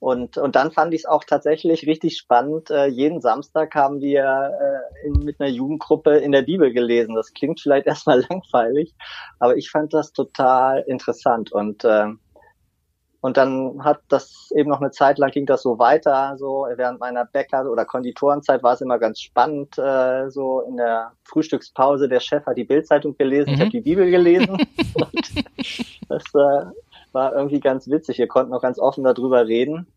Und, 0.00 0.38
und 0.38 0.54
dann 0.54 0.70
fand 0.70 0.94
ich 0.94 1.00
es 1.00 1.06
auch 1.06 1.24
tatsächlich 1.24 1.86
richtig 1.86 2.16
spannend. 2.18 2.70
Äh, 2.70 2.86
jeden 2.86 3.20
Samstag 3.20 3.74
haben 3.74 4.00
wir 4.00 4.22
äh, 4.24 5.06
in, 5.06 5.24
mit 5.24 5.40
einer 5.40 5.50
Jugendgruppe 5.50 6.18
in 6.18 6.30
der 6.30 6.42
Bibel 6.42 6.72
gelesen. 6.72 7.16
Das 7.16 7.32
klingt 7.32 7.60
vielleicht 7.60 7.86
erstmal 7.88 8.24
langweilig, 8.28 8.94
aber 9.40 9.56
ich 9.56 9.70
fand 9.70 9.92
das 9.92 10.12
total 10.12 10.84
interessant. 10.86 11.50
Und, 11.50 11.84
äh, 11.84 12.06
und 13.20 13.36
dann 13.36 13.82
hat 13.82 14.00
das 14.08 14.50
eben 14.54 14.70
noch 14.70 14.80
eine 14.80 14.92
Zeit 14.92 15.18
lang 15.18 15.32
ging 15.32 15.44
das 15.44 15.62
so 15.62 15.78
weiter. 15.78 16.36
So 16.38 16.68
während 16.76 17.00
meiner 17.00 17.24
Bäcker- 17.24 17.68
oder 17.68 17.84
Konditorenzeit 17.84 18.62
war 18.62 18.74
es 18.74 18.80
immer 18.80 18.98
ganz 18.98 19.20
spannend. 19.20 19.76
Äh, 19.76 20.30
so 20.30 20.60
in 20.60 20.76
der 20.76 21.12
Frühstückspause, 21.24 22.08
der 22.08 22.20
Chef 22.20 22.46
hat 22.46 22.56
die 22.56 22.64
Bildzeitung 22.64 23.16
gelesen, 23.16 23.50
mhm. 23.50 23.54
ich 23.54 23.60
habe 23.60 23.70
die 23.70 23.80
Bibel 23.80 24.08
gelesen. 24.08 24.58
das 26.08 26.22
äh, 26.34 26.66
war 27.12 27.34
irgendwie 27.34 27.58
ganz 27.58 27.88
witzig. 27.88 28.18
Wir 28.18 28.28
konnten 28.28 28.54
auch 28.54 28.62
ganz 28.62 28.78
offen 28.78 29.02
darüber 29.02 29.48
reden. 29.48 29.88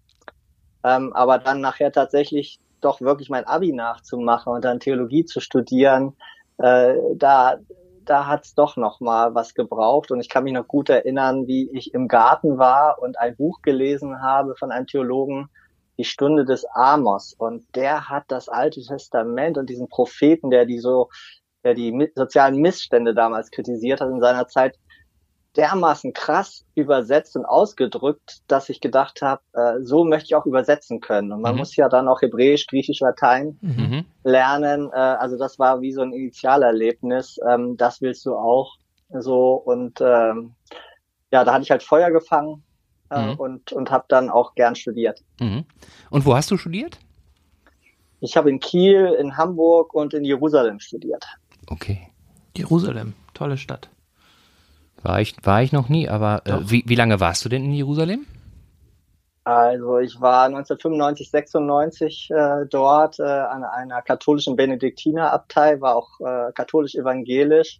Ähm, 0.83 1.13
aber 1.13 1.37
dann 1.37 1.61
nachher 1.61 1.91
tatsächlich 1.91 2.59
doch 2.81 3.01
wirklich 3.01 3.29
mein 3.29 3.45
Abi 3.45 3.71
nachzumachen 3.71 4.51
und 4.51 4.65
dann 4.65 4.79
Theologie 4.79 5.25
zu 5.25 5.39
studieren, 5.39 6.15
äh, 6.57 6.95
da, 7.15 7.57
da 8.05 8.27
hat's 8.27 8.53
doch 8.55 8.77
noch 8.77 8.99
mal 8.99 9.35
was 9.35 9.53
gebraucht. 9.53 10.11
Und 10.11 10.19
ich 10.19 10.29
kann 10.29 10.43
mich 10.43 10.53
noch 10.53 10.67
gut 10.67 10.89
erinnern, 10.89 11.47
wie 11.47 11.69
ich 11.71 11.93
im 11.93 12.07
Garten 12.07 12.57
war 12.57 12.99
und 13.01 13.19
ein 13.19 13.35
Buch 13.35 13.61
gelesen 13.61 14.21
habe 14.21 14.55
von 14.55 14.71
einem 14.71 14.87
Theologen, 14.87 15.49
die 15.97 16.03
Stunde 16.03 16.45
des 16.45 16.65
Amos. 16.65 17.33
Und 17.33 17.63
der 17.75 18.09
hat 18.09 18.25
das 18.27 18.49
Alte 18.49 18.81
Testament 18.81 19.57
und 19.57 19.69
diesen 19.69 19.89
Propheten, 19.89 20.49
der 20.49 20.65
die 20.65 20.79
so, 20.79 21.09
der 21.63 21.73
die 21.73 22.11
sozialen 22.15 22.57
Missstände 22.57 23.13
damals 23.13 23.51
kritisiert 23.51 24.01
hat 24.01 24.09
in 24.09 24.21
seiner 24.21 24.47
Zeit, 24.47 24.77
dermaßen 25.55 26.13
krass 26.13 26.65
übersetzt 26.75 27.35
und 27.35 27.45
ausgedrückt, 27.45 28.41
dass 28.47 28.69
ich 28.69 28.79
gedacht 28.79 29.21
habe, 29.21 29.41
äh, 29.53 29.81
so 29.81 30.05
möchte 30.05 30.27
ich 30.27 30.35
auch 30.35 30.45
übersetzen 30.45 31.01
können. 31.01 31.31
Und 31.31 31.41
man 31.41 31.53
mhm. 31.53 31.59
muss 31.59 31.75
ja 31.75 31.89
dann 31.89 32.07
auch 32.07 32.21
Hebräisch, 32.21 32.67
Griechisch, 32.67 33.01
Latein 33.01 33.57
mhm. 33.61 34.05
lernen. 34.23 34.89
Äh, 34.93 34.95
also 34.95 35.37
das 35.37 35.59
war 35.59 35.81
wie 35.81 35.91
so 35.91 36.01
ein 36.01 36.13
Initialerlebnis. 36.13 37.37
Ähm, 37.47 37.75
das 37.75 38.01
willst 38.01 38.25
du 38.25 38.35
auch 38.35 38.75
so. 39.09 39.53
Und 39.53 39.99
ähm, 39.99 40.53
ja, 41.31 41.43
da 41.43 41.53
hatte 41.53 41.63
ich 41.63 41.71
halt 41.71 41.83
Feuer 41.83 42.11
gefangen 42.11 42.63
äh, 43.09 43.33
mhm. 43.33 43.39
und, 43.39 43.71
und 43.73 43.91
habe 43.91 44.05
dann 44.07 44.29
auch 44.29 44.55
gern 44.55 44.75
studiert. 44.75 45.21
Mhm. 45.39 45.65
Und 46.09 46.25
wo 46.25 46.33
hast 46.33 46.49
du 46.49 46.57
studiert? 46.57 46.97
Ich 48.21 48.37
habe 48.37 48.49
in 48.49 48.59
Kiel, 48.59 49.15
in 49.19 49.35
Hamburg 49.35 49.93
und 49.93 50.13
in 50.13 50.23
Jerusalem 50.23 50.79
studiert. 50.79 51.25
Okay. 51.67 52.07
Jerusalem, 52.55 53.13
tolle 53.33 53.57
Stadt. 53.57 53.89
War 55.03 55.21
ich, 55.21 55.35
war 55.43 55.61
ich 55.61 55.71
noch 55.71 55.89
nie, 55.89 56.07
aber 56.07 56.41
äh, 56.45 56.57
wie, 56.69 56.83
wie 56.85 56.95
lange 56.95 57.19
warst 57.19 57.43
du 57.43 57.49
denn 57.49 57.63
in 57.63 57.73
Jerusalem? 57.73 58.25
Also 59.43 59.97
ich 59.97 60.21
war 60.21 60.45
1995, 60.45 61.31
96 61.31 62.29
äh, 62.29 62.65
dort 62.69 63.19
äh, 63.19 63.23
an 63.23 63.63
einer 63.63 64.01
katholischen 64.03 64.55
Benediktinerabtei, 64.55 65.81
war 65.81 65.95
auch 65.95 66.19
äh, 66.19 66.51
katholisch-evangelisch 66.53 67.79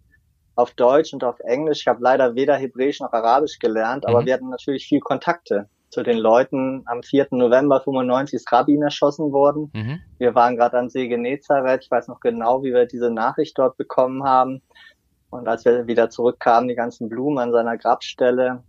auf 0.56 0.72
Deutsch 0.72 1.14
und 1.14 1.24
auf 1.24 1.40
Englisch. 1.40 1.82
Ich 1.82 1.88
habe 1.88 2.02
leider 2.02 2.36
weder 2.36 2.56
Hebräisch 2.56 3.00
noch 3.00 3.14
Arabisch 3.14 3.60
gelernt, 3.60 4.08
aber 4.08 4.22
mhm. 4.22 4.26
wir 4.26 4.34
hatten 4.34 4.50
natürlich 4.50 4.88
viel 4.88 5.00
Kontakte 5.00 5.70
zu 5.92 6.02
den 6.04 6.18
Leuten. 6.18 6.84
Am 6.88 7.04
4. 7.04 7.28
November 7.32 7.82
95 7.82 8.38
ist 8.38 8.52
Rabin 8.52 8.82
erschossen 8.82 9.32
worden. 9.32 9.70
Mhm. 9.74 10.00
Wir 10.18 10.34
waren 10.34 10.56
gerade 10.56 10.80
am 10.80 10.90
See 10.90 11.08
Genezareth. 11.08 11.84
Ich 11.84 11.92
weiß 11.92 12.08
noch 12.08 12.22
genau, 12.22 12.64
wie 12.64 12.74
wir 12.74 12.86
diese 12.86 13.12
Nachricht 13.12 13.58
dort 13.60 13.78
bekommen 13.78 14.24
haben. 14.24 14.62
Und 15.32 15.48
als 15.48 15.66
wir 15.66 15.88
wieder 15.88 16.10
zurückkamen, 16.10 16.68
die 16.68 16.76
ganzen 16.76 17.10
Blumen 17.10 17.40
an 17.40 17.52
seiner 17.52 17.78
Grabstelle, 17.78 18.64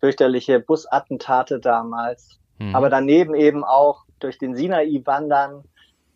fürchterliche 0.00 0.60
Busattentate 0.60 1.60
damals. 1.60 2.40
Mhm. 2.58 2.74
Aber 2.74 2.90
daneben 2.90 3.34
eben 3.34 3.64
auch 3.64 4.04
durch 4.18 4.38
den 4.38 4.56
Sinai 4.56 5.02
wandern, 5.04 5.64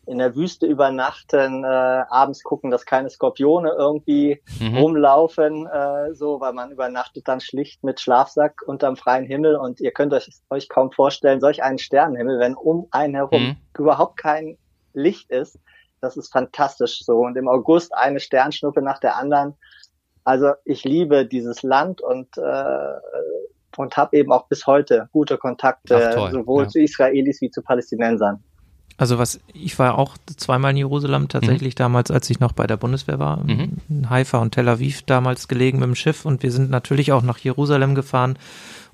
in 0.07 0.19
der 0.19 0.35
Wüste 0.35 0.67
übernachten, 0.67 1.63
äh, 1.63 1.67
abends 1.67 2.43
gucken, 2.43 2.73
dass 2.73 2.85
keine 2.85 3.09
Skorpione 3.09 3.71
irgendwie 3.71 4.41
mhm. 4.59 4.77
rumlaufen, 4.79 5.67
äh, 5.69 6.13
so, 6.15 6.41
weil 6.41 6.53
man 6.53 6.73
übernachtet 6.73 7.29
dann 7.29 7.41
schlicht 7.41 7.85
mit 7.85 8.01
Schlafsack 8.01 8.63
unterm 8.67 8.97
freien 8.97 9.25
Himmel 9.25 9.55
und 9.55 9.81
ihr 9.81 9.93
könnt 9.93 10.13
euch, 10.13 10.29
euch 10.51 10.69
kaum 10.69 10.91
vorstellen, 10.91 11.41
solch 11.41 11.63
einen 11.63 11.79
Sternenhimmel, 11.79 12.41
wenn 12.41 12.55
um 12.55 12.89
einen 12.91 13.15
herum 13.15 13.43
mhm. 13.43 13.57
überhaupt 13.79 14.17
kein 14.17 14.59
Licht 14.93 15.31
ist, 15.31 15.59
das 16.03 16.17
ist 16.17 16.31
fantastisch 16.33 17.05
so. 17.05 17.19
Und 17.21 17.37
im 17.37 17.49
August 17.49 17.95
eine 17.95 18.21
Sternschnuppe 18.21 18.83
nach 18.83 18.99
der 18.99 19.17
anderen. 19.17 19.55
Also 20.25 20.53
ich 20.65 20.85
liebe 20.85 21.27
dieses 21.27 21.63
Land 21.63 22.01
und 22.01 22.37
äh, 22.37 22.95
und 23.77 23.97
habe 23.97 24.17
eben 24.17 24.33
auch 24.33 24.49
bis 24.49 24.67
heute 24.67 25.09
gute 25.13 25.39
Kontakte 25.39 26.15
Ach, 26.19 26.31
sowohl 26.31 26.65
ja. 26.65 26.69
zu 26.69 26.81
Israelis 26.81 27.41
wie 27.41 27.51
zu 27.51 27.63
Palästinensern. 27.63 28.43
Also 28.99 29.19
was, 29.19 29.41
ich 29.55 29.79
war 29.79 29.99
auch 29.99 30.19
zweimal 30.37 30.73
in 30.73 30.77
Jerusalem 30.77 31.29
tatsächlich 31.29 31.75
mhm. 31.75 31.79
damals, 31.79 32.11
als 32.11 32.29
ich 32.29 32.41
noch 32.41 32.53
bei 32.53 32.67
der 32.67 32.77
Bundeswehr 32.77 33.19
war, 33.19 33.39
mhm. 33.39 33.79
in 33.89 34.11
Haifa 34.11 34.39
und 34.39 34.53
Tel 34.53 34.69
Aviv 34.69 35.03
damals 35.03 35.49
gelegen 35.49 35.79
mit 35.79 35.87
dem 35.87 35.95
Schiff 35.95 36.27
und 36.27 36.43
wir 36.43 36.53
sind 36.53 36.71
natürlich 36.71 37.13
auch 37.13 37.23
nach 37.23 37.39
Jerusalem 37.39 37.95
gefahren 37.95 38.39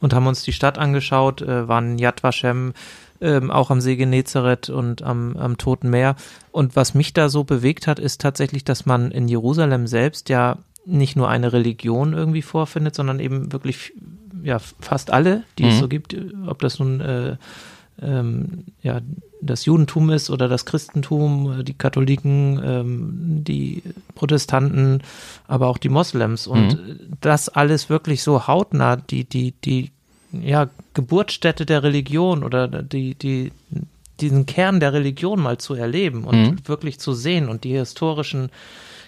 und 0.00 0.14
haben 0.14 0.28
uns 0.28 0.44
die 0.44 0.52
Stadt 0.52 0.78
angeschaut, 0.78 1.42
äh, 1.42 1.66
waren 1.66 1.92
in 1.92 1.98
Yad 1.98 2.22
Vashem, 2.22 2.74
ähm, 3.20 3.50
auch 3.50 3.70
am 3.70 3.80
See 3.80 3.96
Genezareth 3.96 4.70
und 4.70 5.02
am, 5.02 5.36
am 5.36 5.58
Toten 5.58 5.90
Meer. 5.90 6.16
Und 6.52 6.76
was 6.76 6.94
mich 6.94 7.12
da 7.12 7.28
so 7.28 7.44
bewegt 7.44 7.86
hat, 7.86 7.98
ist 7.98 8.20
tatsächlich, 8.20 8.64
dass 8.64 8.86
man 8.86 9.10
in 9.10 9.28
Jerusalem 9.28 9.86
selbst 9.86 10.28
ja 10.28 10.58
nicht 10.84 11.16
nur 11.16 11.28
eine 11.28 11.52
Religion 11.52 12.14
irgendwie 12.14 12.42
vorfindet, 12.42 12.94
sondern 12.94 13.20
eben 13.20 13.52
wirklich 13.52 13.92
ja 14.42 14.58
fast 14.58 15.10
alle, 15.10 15.44
die 15.58 15.64
mhm. 15.64 15.68
es 15.68 15.78
so 15.78 15.88
gibt, 15.88 16.16
ob 16.46 16.60
das 16.60 16.78
nun 16.78 17.00
äh, 17.00 17.36
ähm, 18.00 18.64
ja 18.82 19.00
das 19.40 19.64
Judentum 19.64 20.10
ist 20.10 20.30
oder 20.30 20.48
das 20.48 20.64
Christentum, 20.64 21.64
die 21.64 21.74
Katholiken, 21.74 22.60
ähm, 22.64 23.44
die 23.44 23.82
Protestanten, 24.14 25.02
aber 25.46 25.68
auch 25.68 25.78
die 25.78 25.88
Moslems 25.88 26.46
und 26.46 26.68
mhm. 26.68 27.16
das 27.20 27.48
alles 27.48 27.88
wirklich 27.88 28.22
so 28.22 28.46
hautnah, 28.46 28.96
die 28.96 29.24
die 29.24 29.52
die 29.64 29.90
ja, 30.32 30.68
Geburtsstätte 30.94 31.66
der 31.66 31.82
Religion 31.82 32.44
oder 32.44 32.68
die, 32.68 33.14
die, 33.14 33.52
diesen 34.20 34.46
Kern 34.46 34.80
der 34.80 34.92
Religion 34.92 35.40
mal 35.40 35.58
zu 35.58 35.74
erleben 35.74 36.24
und 36.24 36.42
mhm. 36.42 36.58
wirklich 36.64 36.98
zu 36.98 37.12
sehen 37.12 37.48
und 37.48 37.64
die 37.64 37.76
historischen 37.76 38.50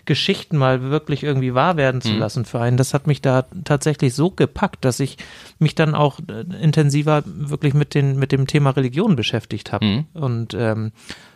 Geschichten 0.07 0.57
mal 0.57 0.83
wirklich 0.83 1.23
irgendwie 1.23 1.55
wahr 1.55 1.77
werden 1.77 2.01
zu 2.01 2.13
mhm. 2.13 2.19
lassen 2.19 2.45
für 2.45 2.61
einen. 2.61 2.77
Das 2.77 2.95
hat 2.95 3.07
mich 3.07 3.21
da 3.21 3.45
tatsächlich 3.65 4.15
so 4.15 4.31
gepackt, 4.31 4.85
dass 4.85 4.99
ich 4.99 5.19
mich 5.59 5.75
dann 5.75 5.95
auch 5.95 6.19
äh, 6.21 6.63
intensiver 6.63 7.23
wirklich 7.27 7.75
mit, 7.75 7.95
den, 7.95 8.19
mit 8.19 8.33
dem 8.33 8.47
Thema 8.47 8.71
Religion 8.71 9.15
beschäftigt 9.15 9.73
habe. 9.73 9.85
Mhm. 9.85 10.05
Und 10.15 10.55
ähm, 10.55 10.93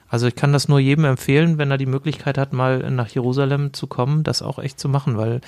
also 0.08 0.26
ich 0.26 0.34
kann 0.34 0.52
das 0.52 0.68
nur 0.68 0.80
jedem 0.80 1.04
empfehlen, 1.04 1.58
wenn 1.58 1.70
er 1.70 1.78
die 1.78 1.86
Möglichkeit 1.86 2.38
hat, 2.38 2.52
mal 2.52 2.90
nach 2.90 3.08
Jerusalem 3.08 3.72
zu 3.72 3.86
kommen, 3.86 4.22
das 4.22 4.42
auch 4.42 4.58
echt 4.58 4.78
zu 4.78 4.88
machen, 4.88 5.16
weil 5.16 5.40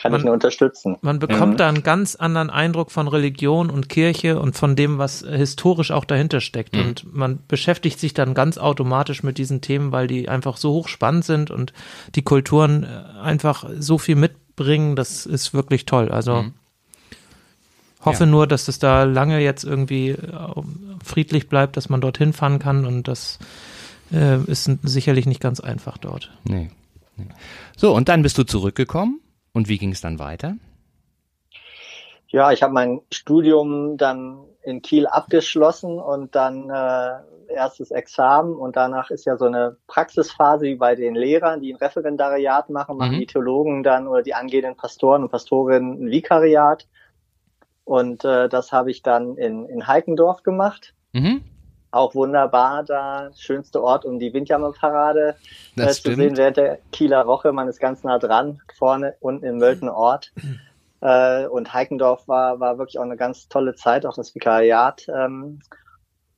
kann 0.00 0.12
man, 0.12 0.20
ich 0.20 0.24
nur 0.24 0.32
unterstützen. 0.32 0.96
Man 1.02 1.18
bekommt 1.18 1.54
mhm. 1.54 1.56
da 1.58 1.68
einen 1.68 1.82
ganz 1.82 2.14
anderen 2.14 2.48
Eindruck 2.48 2.90
von 2.90 3.06
Religion 3.06 3.68
und 3.68 3.90
Kirche 3.90 4.40
und 4.40 4.56
von 4.56 4.74
dem, 4.74 4.96
was 4.96 5.20
historisch 5.20 5.90
auch 5.90 6.06
dahinter 6.06 6.40
steckt. 6.40 6.74
Mhm. 6.74 6.82
Und 6.82 7.14
man 7.14 7.38
beschäftigt 7.46 8.00
sich 8.00 8.14
dann 8.14 8.32
ganz 8.32 8.56
automatisch 8.56 9.22
mit 9.22 9.36
diesen 9.36 9.60
Themen, 9.60 9.92
weil 9.92 10.06
die 10.06 10.28
einfach 10.28 10.56
so 10.56 10.72
hochspannend 10.72 11.24
sind 11.24 11.50
und 11.50 11.74
die 12.14 12.22
Kulturen 12.22 12.84
äh, 12.84 13.20
einfach 13.20 13.68
so 13.78 13.98
viel 13.98 14.16
mitbringen. 14.16 14.96
Das 14.96 15.26
ist 15.26 15.52
wirklich 15.52 15.84
toll. 15.84 16.10
Also 16.10 16.44
mhm. 16.44 16.54
hoffe 18.00 18.24
ja. 18.24 18.30
nur, 18.30 18.46
dass 18.46 18.68
es 18.68 18.78
da 18.78 19.04
lange 19.04 19.40
jetzt 19.40 19.64
irgendwie 19.64 20.10
äh, 20.10 20.16
friedlich 21.04 21.48
bleibt, 21.50 21.76
dass 21.76 21.90
man 21.90 22.00
dorthin 22.00 22.32
fahren 22.32 22.58
kann 22.58 22.86
und 22.86 23.06
das 23.06 23.38
äh, 24.12 24.42
ist 24.44 24.70
sicherlich 24.82 25.26
nicht 25.26 25.42
ganz 25.42 25.60
einfach 25.60 25.98
dort. 25.98 26.30
Nee. 26.44 26.70
nee. 27.18 27.26
So, 27.76 27.94
und 27.94 28.08
dann 28.08 28.22
bist 28.22 28.38
du 28.38 28.44
zurückgekommen 28.44 29.20
und 29.52 29.68
wie 29.68 29.78
ging 29.78 29.92
es 29.92 30.00
dann 30.00 30.18
weiter? 30.18 30.56
Ja, 32.28 32.52
ich 32.52 32.62
habe 32.62 32.72
mein 32.72 33.00
Studium 33.12 33.96
dann 33.96 34.44
in 34.62 34.82
Kiel 34.82 35.06
abgeschlossen 35.06 35.98
und 35.98 36.34
dann 36.34 36.70
äh, 36.70 37.52
erstes 37.52 37.90
Examen 37.90 38.54
und 38.54 38.76
danach 38.76 39.10
ist 39.10 39.24
ja 39.24 39.36
so 39.36 39.46
eine 39.46 39.76
Praxisphase 39.88 40.66
wie 40.66 40.76
bei 40.76 40.94
den 40.94 41.16
Lehrern, 41.16 41.60
die 41.60 41.72
ein 41.72 41.76
Referendariat 41.76 42.70
machen, 42.70 42.96
machen 42.96 43.16
mhm. 43.16 43.20
die 43.20 43.26
Theologen 43.26 43.82
dann 43.82 44.06
oder 44.06 44.22
die 44.22 44.34
angehenden 44.34 44.76
Pastoren 44.76 45.22
und 45.22 45.30
Pastorinnen 45.30 46.04
ein 46.04 46.10
Vikariat. 46.10 46.86
Und 47.84 48.24
äh, 48.24 48.48
das 48.48 48.70
habe 48.70 48.92
ich 48.92 49.02
dann 49.02 49.36
in, 49.36 49.66
in 49.66 49.88
Heikendorf 49.88 50.44
gemacht. 50.44 50.94
Mhm 51.12 51.42
auch 51.90 52.14
wunderbar 52.14 52.84
da. 52.84 53.30
Schönste 53.36 53.82
Ort, 53.82 54.04
um 54.04 54.18
die 54.18 54.32
Windjammerparade 54.32 55.36
äh, 55.76 55.88
zu 55.88 56.14
sehen 56.14 56.36
während 56.36 56.56
der 56.56 56.78
Kieler 56.92 57.26
Woche. 57.26 57.52
Man 57.52 57.68
ist 57.68 57.80
ganz 57.80 58.04
nah 58.04 58.18
dran, 58.18 58.60
vorne 58.78 59.14
unten 59.20 59.44
im 59.44 59.58
Mölten 59.58 59.88
Ort. 59.88 60.32
Äh, 61.02 61.46
und 61.46 61.72
Heikendorf 61.72 62.28
war, 62.28 62.60
war 62.60 62.76
wirklich 62.76 62.98
auch 62.98 63.04
eine 63.04 63.16
ganz 63.16 63.48
tolle 63.48 63.74
Zeit, 63.74 64.04
auch 64.04 64.14
das 64.14 64.34
Vikariat. 64.34 65.06
Ähm, 65.08 65.60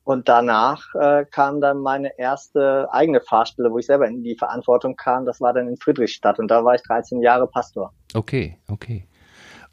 und 0.05 0.27
danach 0.27 0.93
äh, 0.95 1.25
kam 1.25 1.61
dann 1.61 1.79
meine 1.79 2.17
erste 2.17 2.87
eigene 2.91 3.21
Fahrstelle, 3.21 3.71
wo 3.71 3.77
ich 3.77 3.85
selber 3.85 4.07
in 4.07 4.23
die 4.23 4.35
Verantwortung 4.35 4.95
kam. 4.95 5.25
Das 5.25 5.39
war 5.39 5.53
dann 5.53 5.67
in 5.67 5.77
Friedrichstadt 5.77 6.39
und 6.39 6.49
da 6.49 6.63
war 6.65 6.75
ich 6.75 6.81
13 6.83 7.21
Jahre 7.21 7.47
Pastor. 7.47 7.93
Okay, 8.13 8.57
okay. 8.69 9.07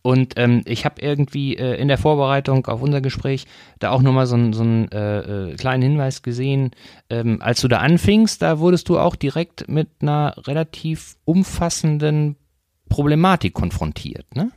Und 0.02 0.34
ähm, 0.36 0.62
ich 0.64 0.84
habe 0.84 1.00
irgendwie 1.00 1.56
äh, 1.56 1.74
in 1.76 1.88
der 1.88 1.98
Vorbereitung 1.98 2.66
auf 2.66 2.82
unser 2.82 3.00
Gespräch 3.00 3.46
da 3.78 3.90
auch 3.90 4.00
nochmal 4.00 4.26
so, 4.26 4.36
so 4.52 4.62
einen 4.62 4.90
äh, 4.92 5.50
äh, 5.50 5.56
kleinen 5.56 5.82
Hinweis 5.82 6.22
gesehen. 6.22 6.70
Ähm, 7.10 7.40
als 7.42 7.60
du 7.60 7.68
da 7.68 7.78
anfingst, 7.78 8.40
da 8.40 8.58
wurdest 8.58 8.88
du 8.88 8.98
auch 8.98 9.16
direkt 9.16 9.68
mit 9.68 9.88
einer 10.00 10.34
relativ 10.46 11.16
umfassenden 11.24 12.36
Problematik 12.88 13.54
konfrontiert, 13.54 14.26
ne? 14.34 14.50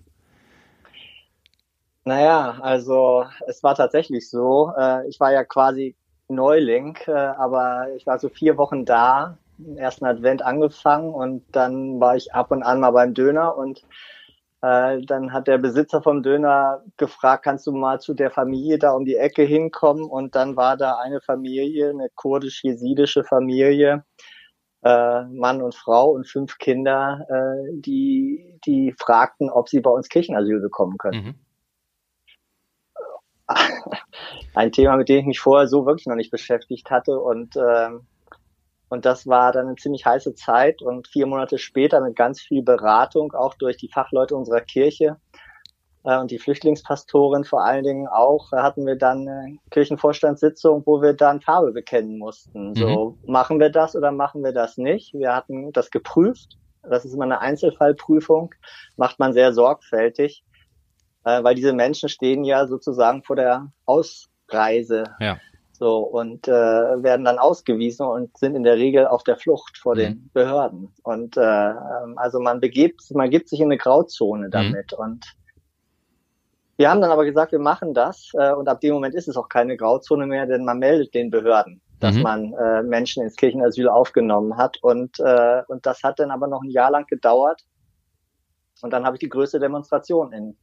Naja, 2.06 2.58
also 2.62 3.26
es 3.48 3.64
war 3.64 3.76
tatsächlich 3.76 4.30
so. 4.30 4.74
Äh, 4.78 5.08
ich 5.08 5.20
war 5.20 5.32
ja 5.32 5.44
quasi 5.44 5.96
Neuling, 6.28 6.98
äh, 7.08 7.12
aber 7.12 7.88
ich 7.96 8.06
war 8.06 8.20
so 8.20 8.28
vier 8.28 8.58
Wochen 8.58 8.86
da, 8.86 9.38
im 9.58 9.78
ersten 9.78 10.06
Advent 10.06 10.42
angefangen 10.42 11.14
und 11.14 11.44
dann 11.52 12.00
war 12.00 12.16
ich 12.16 12.34
ab 12.34 12.52
und 12.52 12.64
an 12.64 12.80
mal 12.80 12.92
beim 12.92 13.14
Döner 13.14 13.56
und 13.56 13.84
äh, 14.64 15.02
dann 15.02 15.34
hat 15.34 15.48
der 15.48 15.58
Besitzer 15.58 16.02
vom 16.02 16.24
Döner 16.24 16.84
gefragt, 16.96 17.44
kannst 17.44 17.68
du 17.68 17.74
mal 17.74 18.00
zu 18.00 18.14
der 18.14 18.32
Familie 18.32 18.80
da 18.80 18.94
um 18.94 19.04
die 19.04 19.18
Ecke 19.18 19.44
hinkommen? 19.44 20.06
Und 20.06 20.36
dann 20.36 20.56
war 20.56 20.78
da 20.78 21.00
eine 21.00 21.20
Familie, 21.20 21.90
eine 21.90 22.08
kurdisch-jesidische 22.16 23.26
Familie, 23.26 24.06
äh, 24.82 25.24
Mann 25.26 25.62
und 25.62 25.76
Frau 25.76 26.12
und 26.12 26.30
fünf 26.30 26.60
Kinder, 26.60 27.26
äh, 27.30 27.74
die, 27.74 28.58
die 28.66 28.96
fragten, 28.98 29.50
ob 29.50 29.68
sie 29.68 29.82
bei 29.82 29.92
uns 29.92 30.08
Kirchenasyl 30.08 30.62
bekommen 30.62 30.98
können. 30.98 31.26
Mhm. 31.26 31.36
Ein 34.56 34.72
Thema, 34.72 34.96
mit 34.96 35.10
dem 35.10 35.20
ich 35.20 35.26
mich 35.26 35.40
vorher 35.42 35.68
so 35.68 35.86
wirklich 35.86 36.08
noch 36.08 36.16
nicht 36.16 36.32
beschäftigt 36.32 36.90
hatte 36.90 37.20
und 37.20 37.58
ähm, 37.58 38.08
und 38.94 39.06
das 39.06 39.26
war 39.26 39.52
dann 39.52 39.66
eine 39.66 39.76
ziemlich 39.76 40.06
heiße 40.06 40.36
Zeit 40.36 40.84
und 40.84 41.08
vier 41.08 41.26
Monate 41.26 41.58
später 41.58 42.00
mit 42.00 42.16
ganz 42.16 42.40
viel 42.40 42.62
Beratung, 42.62 43.34
auch 43.34 43.56
durch 43.56 43.76
die 43.76 43.90
Fachleute 43.90 44.36
unserer 44.36 44.62
Kirche 44.62 45.18
äh, 46.04 46.20
und 46.20 46.30
die 46.30 46.38
Flüchtlingspastorin 46.38 47.44
vor 47.44 47.66
allen 47.66 47.84
Dingen 47.84 48.08
auch, 48.08 48.52
hatten 48.52 48.86
wir 48.86 48.96
dann 48.96 49.28
eine 49.28 49.58
Kirchenvorstandssitzung, 49.72 50.84
wo 50.86 51.02
wir 51.02 51.14
dann 51.14 51.42
Farbe 51.42 51.72
bekennen 51.72 52.20
mussten. 52.20 52.70
Mhm. 52.70 52.76
So, 52.76 53.18
machen 53.26 53.60
wir 53.60 53.72
das 53.72 53.96
oder 53.96 54.12
machen 54.12 54.44
wir 54.44 54.54
das 54.54 54.78
nicht? 54.78 55.16
Wir 55.16 55.36
hatten 55.36 55.72
das 55.72 55.90
geprüft. 55.90 56.60
Das 56.84 57.04
ist 57.04 57.16
immer 57.16 57.24
eine 57.24 57.40
Einzelfallprüfung, 57.40 58.54
macht 58.96 59.18
man 59.18 59.34
sehr 59.34 59.54
sorgfältig, 59.54 60.44
äh, 61.24 61.44
weil 61.44 61.56
diese 61.56 61.74
Menschen 61.74 62.10
stehen 62.10 62.44
ja 62.44 62.68
sozusagen 62.68 63.24
vor 63.24 63.38
der 63.38 63.72
Ausreise. 63.88 65.16
Ja. 65.20 65.40
So, 65.84 65.98
und 65.98 66.48
äh, 66.48 66.52
werden 67.04 67.26
dann 67.26 67.40
ausgewiesen 67.40 68.06
und 68.06 68.38
sind 68.38 68.56
in 68.56 68.64
der 68.64 68.78
Regel 68.78 69.06
auf 69.06 69.26
der 69.26 69.36
Flucht 69.36 69.78
vor 69.78 69.96
mhm. 69.96 70.00
den 70.00 70.30
Behörden. 70.32 70.94
Und 71.04 71.36
äh, 71.36 71.42
ähm, 71.42 72.14
also 72.16 72.40
man 72.40 72.62
begibt, 72.62 73.02
man 73.14 73.30
gibt 73.30 73.50
sich 73.50 73.60
in 73.60 73.66
eine 73.66 73.76
Grauzone 73.76 74.48
mhm. 74.48 74.52
damit. 74.52 74.94
Mhm. 74.94 75.04
Und 75.04 75.26
wir 76.78 76.90
haben 76.90 77.02
dann 77.02 77.12
aber 77.12 77.26
gesagt, 77.26 77.52
wir 77.52 77.60
machen 77.60 77.94
das 77.94 78.32
äh, 78.32 78.54
und 78.54 78.70
ab 78.70 78.80
dem 78.80 78.94
Moment 78.94 79.14
ist 79.14 79.28
es 79.28 79.36
auch 79.36 79.50
keine 79.50 79.76
Grauzone 79.76 80.26
mehr, 80.26 80.46
denn 80.46 80.64
man 80.64 80.80
meldet 80.80 81.14
den 81.14 81.30
Behörden, 81.30 81.82
dass 82.00 82.16
mhm. 82.16 82.22
man 82.22 82.54
äh, 82.54 82.82
Menschen 82.84 83.22
ins 83.22 83.36
Kirchenasyl 83.36 83.90
aufgenommen 83.90 84.56
hat. 84.56 84.78
Und, 84.82 85.20
äh, 85.20 85.64
und 85.68 85.86
das 85.86 86.02
hat 86.02 86.18
dann 86.18 86.32
aber 86.32 86.48
noch 86.48 86.62
ein 86.64 86.70
Jahr 86.70 86.92
lang 86.92 87.08
gedauert. 87.08 87.62
Und 88.82 88.94
dann 88.94 89.04
habe 89.04 89.18
ich 89.18 89.20
die 89.20 89.28
größte 89.28 89.60
Demonstration 89.60 90.32
in 90.32 90.56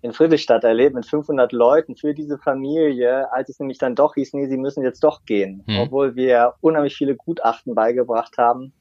in 0.00 0.12
Friedrichstadt 0.12 0.64
erlebt 0.64 0.94
mit 0.94 1.06
500 1.06 1.52
Leuten 1.52 1.96
für 1.96 2.14
diese 2.14 2.38
Familie, 2.38 3.32
als 3.32 3.48
es 3.48 3.58
nämlich 3.58 3.78
dann 3.78 3.96
doch 3.96 4.14
hieß, 4.14 4.32
nee, 4.34 4.46
sie 4.46 4.56
müssen 4.56 4.84
jetzt 4.84 5.02
doch 5.02 5.24
gehen, 5.24 5.64
mhm. 5.66 5.80
obwohl 5.80 6.14
wir 6.14 6.54
unheimlich 6.60 6.96
viele 6.96 7.16
Gutachten 7.16 7.74
beigebracht 7.74 8.38
haben. 8.38 8.72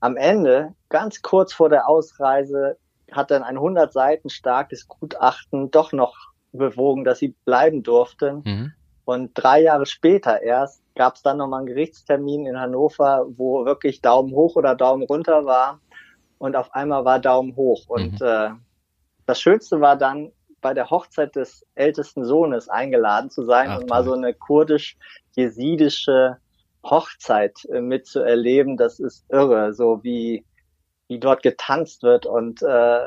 Am 0.00 0.16
Ende, 0.16 0.74
ganz 0.88 1.22
kurz 1.22 1.52
vor 1.52 1.68
der 1.68 1.88
Ausreise, 1.88 2.76
hat 3.10 3.30
dann 3.30 3.42
ein 3.42 3.56
100 3.56 3.92
Seiten 3.92 4.30
starkes 4.30 4.88
Gutachten 4.88 5.70
doch 5.70 5.92
noch 5.92 6.16
bewogen, 6.52 7.04
dass 7.04 7.18
sie 7.18 7.34
bleiben 7.44 7.82
durften. 7.82 8.42
Mhm. 8.44 8.72
Und 9.04 9.32
drei 9.34 9.60
Jahre 9.62 9.84
später 9.84 10.42
erst 10.42 10.82
gab 10.94 11.16
es 11.16 11.22
dann 11.22 11.38
nochmal 11.38 11.60
einen 11.60 11.66
Gerichtstermin 11.66 12.46
in 12.46 12.58
Hannover, 12.58 13.26
wo 13.36 13.64
wirklich 13.64 14.00
Daumen 14.00 14.32
hoch 14.32 14.56
oder 14.56 14.74
Daumen 14.74 15.02
runter 15.02 15.44
war. 15.44 15.80
Und 16.38 16.56
auf 16.56 16.74
einmal 16.74 17.04
war 17.04 17.18
Daumen 17.18 17.54
hoch. 17.56 17.88
Und 17.88 18.20
mhm. 18.20 18.26
äh, 18.26 18.50
das 19.32 19.40
Schönste 19.40 19.80
war 19.80 19.96
dann, 19.96 20.30
bei 20.60 20.74
der 20.74 20.90
Hochzeit 20.90 21.36
des 21.36 21.64
ältesten 21.74 22.26
Sohnes 22.26 22.68
eingeladen 22.68 23.30
zu 23.30 23.46
sein 23.46 23.70
Ach, 23.70 23.78
und 23.78 23.88
mal 23.88 24.04
so 24.04 24.12
eine 24.12 24.34
kurdisch-jesidische 24.34 26.36
Hochzeit 26.84 27.64
äh, 27.72 27.80
mitzuerleben. 27.80 28.76
Das 28.76 29.00
ist 29.00 29.24
irre, 29.30 29.72
so 29.72 30.04
wie, 30.04 30.44
wie 31.08 31.18
dort 31.18 31.42
getanzt 31.42 32.02
wird 32.02 32.26
und 32.26 32.60
äh, 32.60 32.98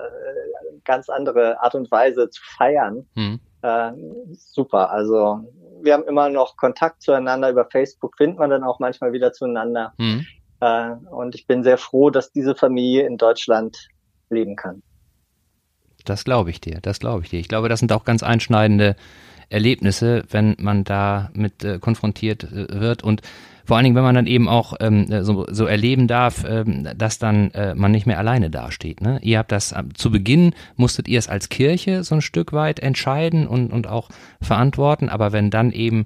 ganz 0.83 1.09
andere 1.09 1.61
Art 1.61 1.75
und 1.75 1.91
Weise 1.91 2.31
zu 2.31 2.41
feiern. 2.57 3.07
Hm. 3.13 3.39
Äh, 3.61 3.91
super. 4.33 4.89
Also 4.89 5.41
wir 5.83 5.93
haben 5.93 6.05
immer 6.05 6.29
noch 6.29 6.57
Kontakt 6.57 7.03
zueinander. 7.03 7.51
Über 7.51 7.65
Facebook 7.65 8.17
findet 8.17 8.39
man 8.39 8.49
dann 8.49 8.63
auch 8.63 8.79
manchmal 8.79 9.13
wieder 9.13 9.31
zueinander. 9.31 9.93
Hm. 9.99 10.25
Äh, 10.59 10.89
und 11.11 11.35
ich 11.35 11.45
bin 11.45 11.61
sehr 11.61 11.77
froh, 11.77 12.09
dass 12.09 12.31
diese 12.31 12.55
Familie 12.55 13.05
in 13.05 13.17
Deutschland 13.17 13.89
leben 14.31 14.55
kann. 14.55 14.81
Das 16.05 16.23
glaube 16.23 16.49
ich 16.49 16.61
dir, 16.61 16.79
das 16.81 16.99
glaube 16.99 17.23
ich 17.23 17.29
dir. 17.29 17.39
Ich 17.39 17.47
glaube, 17.47 17.69
das 17.69 17.79
sind 17.79 17.91
auch 17.91 18.05
ganz 18.05 18.23
einschneidende 18.23 18.95
Erlebnisse, 19.49 20.23
wenn 20.29 20.55
man 20.59 20.83
da 20.83 21.29
mit 21.33 21.63
äh, 21.63 21.79
konfrontiert 21.79 22.43
äh, 22.43 22.79
wird 22.79 23.03
und 23.03 23.21
vor 23.65 23.77
allen 23.77 23.83
Dingen, 23.85 23.95
wenn 23.95 24.03
man 24.03 24.13
dann 24.13 24.27
eben 24.27 24.47
auch 24.47 24.75
ähm, 24.79 25.07
so, 25.23 25.47
so 25.49 25.65
erleben 25.65 26.07
darf, 26.07 26.45
ähm, 26.47 26.87
dass 26.95 27.17
dann 27.17 27.49
äh, 27.51 27.73
man 27.73 27.91
nicht 27.91 28.05
mehr 28.05 28.19
alleine 28.19 28.51
dasteht. 28.51 29.01
Ne? 29.01 29.19
Ihr 29.23 29.39
habt 29.39 29.51
das 29.51 29.71
äh, 29.71 29.83
zu 29.95 30.11
Beginn 30.11 30.53
musstet 30.75 31.07
ihr 31.07 31.17
es 31.17 31.27
als 31.27 31.49
Kirche 31.49 32.03
so 32.03 32.15
ein 32.15 32.21
Stück 32.21 32.53
weit 32.53 32.79
entscheiden 32.79 33.47
und 33.47 33.73
und 33.73 33.87
auch 33.87 34.09
verantworten, 34.39 35.09
aber 35.09 35.31
wenn 35.31 35.49
dann 35.49 35.71
eben 35.71 36.05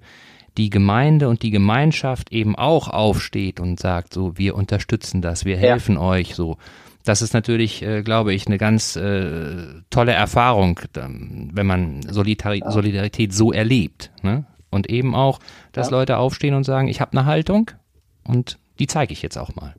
die 0.58 0.70
Gemeinde 0.70 1.30
und 1.30 1.44
die 1.44 1.52
Gemeinschaft 1.52 2.32
eben 2.32 2.56
auch 2.56 2.88
aufsteht 2.88 3.60
und 3.60 3.80
sagt, 3.80 4.14
so 4.14 4.38
wir 4.38 4.56
unterstützen 4.56 5.22
das, 5.22 5.46
wir 5.46 5.58
helfen 5.58 5.96
ja. 5.96 6.02
euch, 6.02 6.36
so 6.36 6.58
das 7.10 7.24
ist 7.24 7.34
natürlich, 7.34 7.82
äh, 7.82 8.04
glaube 8.04 8.34
ich, 8.34 8.46
eine 8.46 8.60
ganz 8.60 8.96
äh, 8.96 9.66
tolle 9.90 10.12
Erfahrung, 10.12 10.80
wenn 10.94 11.66
man 11.66 12.04
Solidari 12.04 12.60
ja. 12.60 12.70
Solidarität 12.70 13.34
so 13.34 13.52
erlebt. 13.52 14.12
Ne? 14.22 14.46
Und 14.70 14.92
eben 14.92 15.16
auch, 15.16 15.40
dass 15.72 15.90
ja. 15.90 15.98
Leute 15.98 16.18
aufstehen 16.18 16.54
und 16.54 16.66
sagen, 16.66 16.88
ich 16.88 17.02
habe 17.02 17.18
eine 17.18 17.26
Haltung 17.26 17.72
und 18.28 18.60
die 18.78 18.86
zeige 18.86 19.12
ich 19.12 19.24
jetzt 19.24 19.38
auch 19.38 19.56
mal. 19.56 19.74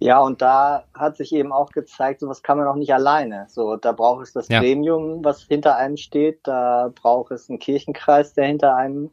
Ja, 0.00 0.18
und 0.18 0.42
da 0.42 0.84
hat 0.92 1.16
sich 1.16 1.32
eben 1.32 1.52
auch 1.52 1.70
gezeigt, 1.70 2.18
sowas 2.18 2.42
kann 2.42 2.58
man 2.58 2.66
auch 2.66 2.74
nicht 2.74 2.92
alleine. 2.92 3.46
So, 3.48 3.76
da 3.76 3.92
braucht 3.92 4.24
es 4.24 4.32
das 4.32 4.48
ja. 4.48 4.58
Gremium, 4.58 5.24
was 5.24 5.42
hinter 5.42 5.76
einem 5.76 5.96
steht, 5.96 6.40
da 6.42 6.90
braucht 7.00 7.30
es 7.30 7.48
einen 7.48 7.60
Kirchenkreis, 7.60 8.34
der 8.34 8.46
hinter 8.46 8.74
einem 8.74 9.10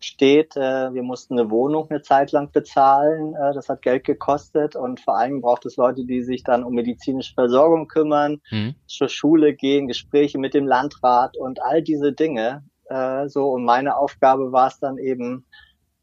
steht, 0.00 0.56
äh, 0.56 0.92
wir 0.92 1.02
mussten 1.02 1.38
eine 1.38 1.50
Wohnung 1.50 1.88
eine 1.90 2.02
Zeit 2.02 2.32
lang 2.32 2.50
bezahlen, 2.52 3.34
äh, 3.34 3.52
das 3.54 3.68
hat 3.68 3.82
Geld 3.82 4.04
gekostet 4.04 4.74
und 4.76 5.00
vor 5.00 5.16
allem 5.16 5.40
braucht 5.40 5.66
es 5.66 5.76
Leute, 5.76 6.04
die 6.04 6.22
sich 6.22 6.42
dann 6.42 6.64
um 6.64 6.74
medizinische 6.74 7.34
Versorgung 7.34 7.86
kümmern, 7.86 8.40
mhm. 8.50 8.74
zur 8.86 9.08
Schule 9.08 9.54
gehen, 9.54 9.86
Gespräche 9.86 10.38
mit 10.38 10.54
dem 10.54 10.66
Landrat 10.66 11.36
und 11.36 11.62
all 11.62 11.82
diese 11.82 12.12
Dinge. 12.12 12.64
Äh, 12.86 13.28
so 13.28 13.50
und 13.50 13.64
meine 13.64 13.96
Aufgabe 13.96 14.52
war 14.52 14.68
es 14.68 14.78
dann 14.78 14.98
eben 14.98 15.46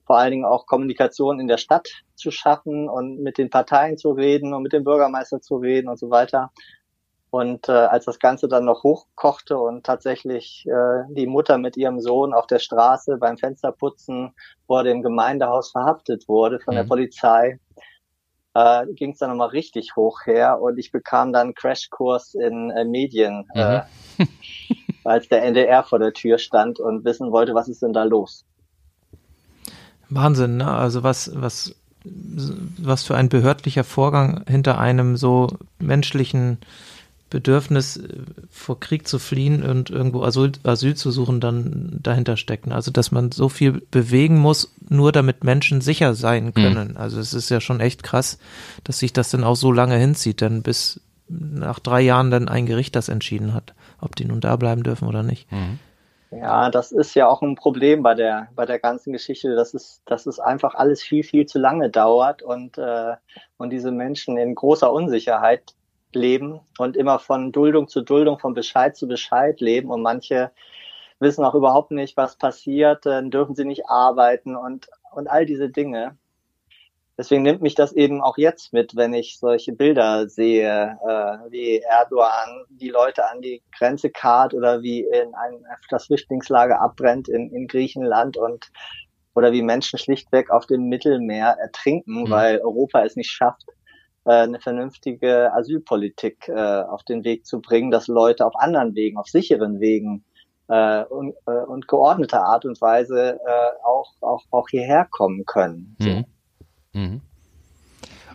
vor 0.05 0.17
allen 0.17 0.31
Dingen 0.31 0.45
auch 0.45 0.65
Kommunikation 0.65 1.39
in 1.39 1.47
der 1.47 1.57
Stadt 1.57 1.89
zu 2.15 2.31
schaffen 2.31 2.87
und 2.87 3.19
mit 3.21 3.37
den 3.37 3.49
Parteien 3.49 3.97
zu 3.97 4.11
reden 4.11 4.53
und 4.53 4.63
mit 4.63 4.71
dem 4.71 4.85
Bürgermeister 4.85 5.41
zu 5.41 5.57
reden 5.57 5.89
und 5.89 5.99
so 5.99 6.09
weiter. 6.09 6.51
Und 7.37 7.69
äh, 7.69 7.71
als 7.71 8.05
das 8.05 8.17
Ganze 8.17 8.47
dann 8.47 8.65
noch 8.65 8.81
hochkochte 8.81 9.59
und 9.59 9.85
tatsächlich 9.85 10.65
äh, 10.65 11.03
die 11.09 11.27
Mutter 11.27 11.59
mit 11.59 11.77
ihrem 11.77 12.01
Sohn 12.01 12.33
auf 12.33 12.47
der 12.47 12.57
Straße 12.57 13.17
beim 13.17 13.37
Fensterputzen 13.37 14.33
vor 14.65 14.83
dem 14.83 15.03
Gemeindehaus 15.03 15.69
verhaftet 15.69 16.27
wurde 16.27 16.59
von 16.59 16.73
mhm. 16.73 16.77
der 16.77 16.83
Polizei, 16.85 17.59
äh, 18.55 18.87
ging 18.87 19.11
es 19.11 19.19
dann 19.19 19.29
nochmal 19.29 19.49
richtig 19.49 19.95
hoch 19.95 20.25
her 20.25 20.59
und 20.59 20.79
ich 20.79 20.91
bekam 20.91 21.31
dann 21.31 21.47
einen 21.47 21.53
Crashkurs 21.53 22.33
in 22.33 22.71
äh, 22.71 22.85
Medien, 22.85 23.45
äh, 23.53 23.81
mhm. 24.17 24.25
äh, 24.25 24.25
als 25.03 25.29
der 25.29 25.43
NDR 25.43 25.83
vor 25.83 25.99
der 25.99 26.13
Tür 26.13 26.39
stand 26.39 26.79
und 26.79 27.05
wissen 27.05 27.31
wollte, 27.31 27.53
was 27.53 27.67
ist 27.67 27.83
denn 27.83 27.93
da 27.93 28.03
los. 28.03 28.45
Wahnsinn, 30.09 30.57
ne? 30.57 30.71
Also 30.71 31.03
was, 31.03 31.31
was, 31.35 31.75
was 32.03 33.03
für 33.03 33.15
ein 33.15 33.29
behördlicher 33.29 33.83
Vorgang 33.83 34.43
hinter 34.47 34.79
einem 34.79 35.17
so 35.17 35.49
menschlichen 35.77 36.57
Bedürfnis, 37.29 37.97
äh, 37.97 38.07
vor 38.49 38.79
Krieg 38.79 39.07
zu 39.07 39.19
fliehen 39.19 39.63
und 39.63 39.89
irgendwo 39.89 40.23
Asyl, 40.23 40.53
Asyl 40.63 40.95
zu 40.95 41.11
suchen, 41.11 41.39
dann 41.39 41.99
dahinter 42.01 42.37
stecken. 42.37 42.71
Also, 42.71 42.91
dass 42.91 43.11
man 43.11 43.31
so 43.31 43.49
viel 43.49 43.81
bewegen 43.91 44.37
muss, 44.37 44.73
nur 44.87 45.11
damit 45.11 45.43
Menschen 45.43 45.81
sicher 45.81 46.13
sein 46.13 46.45
mhm. 46.45 46.53
können. 46.53 46.91
Mhm. 46.91 46.97
Also, 46.97 47.19
es 47.19 47.33
ist 47.33 47.49
ja 47.49 47.59
schon 47.59 47.79
echt 47.79 48.03
krass, 48.03 48.39
dass 48.83 48.99
sich 48.99 49.13
das 49.13 49.29
dann 49.29 49.43
auch 49.43 49.55
so 49.55 49.71
lange 49.71 49.95
hinzieht, 49.97 50.41
denn 50.41 50.61
bis 50.63 51.01
nach 51.27 51.79
drei 51.79 52.01
Jahren 52.01 52.31
dann 52.31 52.47
ein 52.47 52.65
Gericht 52.65 52.95
das 52.95 53.09
entschieden 53.09 53.53
hat, 53.53 53.73
ob 53.99 54.15
die 54.15 54.25
nun 54.25 54.39
da 54.39 54.55
bleiben 54.55 54.83
dürfen 54.83 55.07
oder 55.07 55.23
nicht. 55.23 55.51
Mhm. 55.51 55.79
Ja, 56.31 56.69
das 56.69 56.91
ist 56.91 57.15
ja 57.15 57.27
auch 57.27 57.41
ein 57.41 57.55
Problem 57.55 58.03
bei 58.03 58.13
der 58.13 58.49
bei 58.53 58.65
der 58.65 58.79
ganzen 58.79 59.13
Geschichte, 59.13 59.55
dass 59.55 59.73
es 59.73 60.01
dass 60.05 60.25
es 60.25 60.39
einfach 60.39 60.75
alles 60.75 61.01
viel 61.01 61.23
viel 61.23 61.45
zu 61.45 61.57
lange 61.57 61.89
dauert 61.89 62.41
und 62.41 62.77
äh, 62.77 63.15
und 63.57 63.69
diese 63.69 63.91
Menschen 63.91 64.37
in 64.37 64.53
großer 64.53 64.91
Unsicherheit 64.91 65.73
leben 66.13 66.59
und 66.77 66.95
immer 66.95 67.19
von 67.19 67.51
Duldung 67.51 67.87
zu 67.87 68.01
Duldung, 68.01 68.39
von 68.39 68.53
Bescheid 68.53 68.95
zu 68.95 69.07
Bescheid 69.07 69.59
leben 69.61 69.89
und 69.89 70.01
manche 70.01 70.51
wissen 71.19 71.43
auch 71.43 71.55
überhaupt 71.55 71.91
nicht, 71.91 72.15
was 72.17 72.35
passiert, 72.35 73.05
dann 73.05 73.31
dürfen 73.31 73.55
sie 73.55 73.65
nicht 73.65 73.89
arbeiten 73.89 74.55
und, 74.55 74.87
und 75.11 75.27
all 75.27 75.45
diese 75.45 75.69
Dinge. 75.69 76.17
Deswegen 77.17 77.41
nimmt 77.41 77.63
mich 77.63 77.73
das 77.73 77.93
eben 77.93 78.21
auch 78.21 78.37
jetzt 78.37 78.73
mit, 78.73 78.95
wenn 78.95 79.15
ich 79.15 79.39
solche 79.39 79.73
Bilder 79.73 80.29
sehe, 80.29 80.99
äh, 81.03 81.51
wie 81.51 81.79
Erdogan 81.79 82.65
die 82.69 82.89
Leute 82.89 83.27
an 83.27 83.41
die 83.41 83.63
Grenze 83.75 84.11
karrt 84.11 84.53
oder 84.53 84.83
wie 84.83 85.01
in 85.01 85.33
ein, 85.33 85.65
das 85.89 86.05
Flüchtlingslager 86.05 86.79
abbrennt 86.79 87.27
in, 87.27 87.49
in 87.51 87.67
Griechenland 87.67 88.37
und 88.37 88.69
oder 89.33 89.51
wie 89.51 89.63
Menschen 89.63 89.97
schlichtweg 89.97 90.51
auf 90.51 90.67
dem 90.67 90.89
Mittelmeer 90.89 91.57
ertrinken, 91.59 92.23
mhm. 92.23 92.29
weil 92.29 92.59
Europa 92.59 93.03
es 93.03 93.15
nicht 93.15 93.31
schafft, 93.31 93.65
eine 94.31 94.59
vernünftige 94.59 95.53
Asylpolitik 95.53 96.49
äh, 96.49 96.81
auf 96.81 97.03
den 97.03 97.23
Weg 97.23 97.45
zu 97.45 97.61
bringen, 97.61 97.91
dass 97.91 98.07
Leute 98.07 98.45
auf 98.45 98.55
anderen 98.55 98.95
Wegen, 98.95 99.17
auf 99.17 99.27
sicheren 99.27 99.79
Wegen 99.79 100.23
äh, 100.67 101.03
und, 101.03 101.33
äh, 101.45 101.51
und 101.51 101.87
geordneter 101.87 102.43
Art 102.43 102.65
und 102.65 102.79
Weise 102.81 103.39
äh, 103.45 103.85
auch, 103.85 104.13
auch, 104.21 104.43
auch 104.51 104.67
hierher 104.69 105.07
kommen 105.09 105.45
können. 105.45 105.95
Mhm. 105.99 106.25
Mhm. 106.93 107.21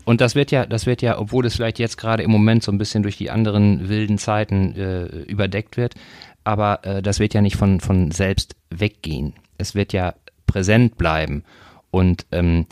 Und 0.05 0.20
das 0.20 0.35
wird 0.35 0.50
ja, 0.50 0.66
das 0.66 0.87
wird 0.87 1.02
ja, 1.02 1.18
obwohl 1.18 1.46
es 1.46 1.55
vielleicht 1.55 1.78
jetzt 1.78 1.96
gerade 1.96 2.22
im 2.22 2.31
Moment 2.31 2.62
so 2.62 2.72
ein 2.72 2.78
bisschen 2.78 3.02
durch 3.02 3.16
die 3.16 3.31
anderen 3.31 3.88
wilden 3.88 4.18
Zeiten 4.18 4.74
äh, 4.74 5.05
überdeckt 5.05 5.76
wird, 5.76 5.94
aber 6.42 6.85
äh, 6.85 7.02
das 7.02 7.20
wird 7.20 7.35
ja 7.35 7.40
nicht 7.40 7.57
von, 7.57 7.81
von 7.81 8.11
selbst 8.11 8.57
weggehen. 8.70 9.35
Es 9.59 9.74
wird 9.74 9.92
ja 9.92 10.14
präsent 10.46 10.98
bleiben. 10.98 11.44
Und 11.90 12.26
ähm, 12.33 12.66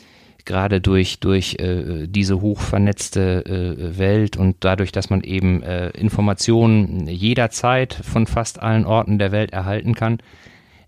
gerade 0.50 0.80
durch, 0.80 1.20
durch 1.20 1.54
äh, 1.60 2.08
diese 2.08 2.40
hochvernetzte 2.40 3.44
äh, 3.46 3.98
Welt 3.98 4.36
und 4.36 4.56
dadurch, 4.60 4.90
dass 4.90 5.08
man 5.08 5.22
eben 5.22 5.62
äh, 5.62 5.90
Informationen 5.90 7.06
jederzeit 7.06 7.94
von 7.94 8.26
fast 8.26 8.60
allen 8.60 8.84
Orten 8.84 9.20
der 9.20 9.30
Welt 9.30 9.52
erhalten 9.52 9.94
kann, 9.94 10.18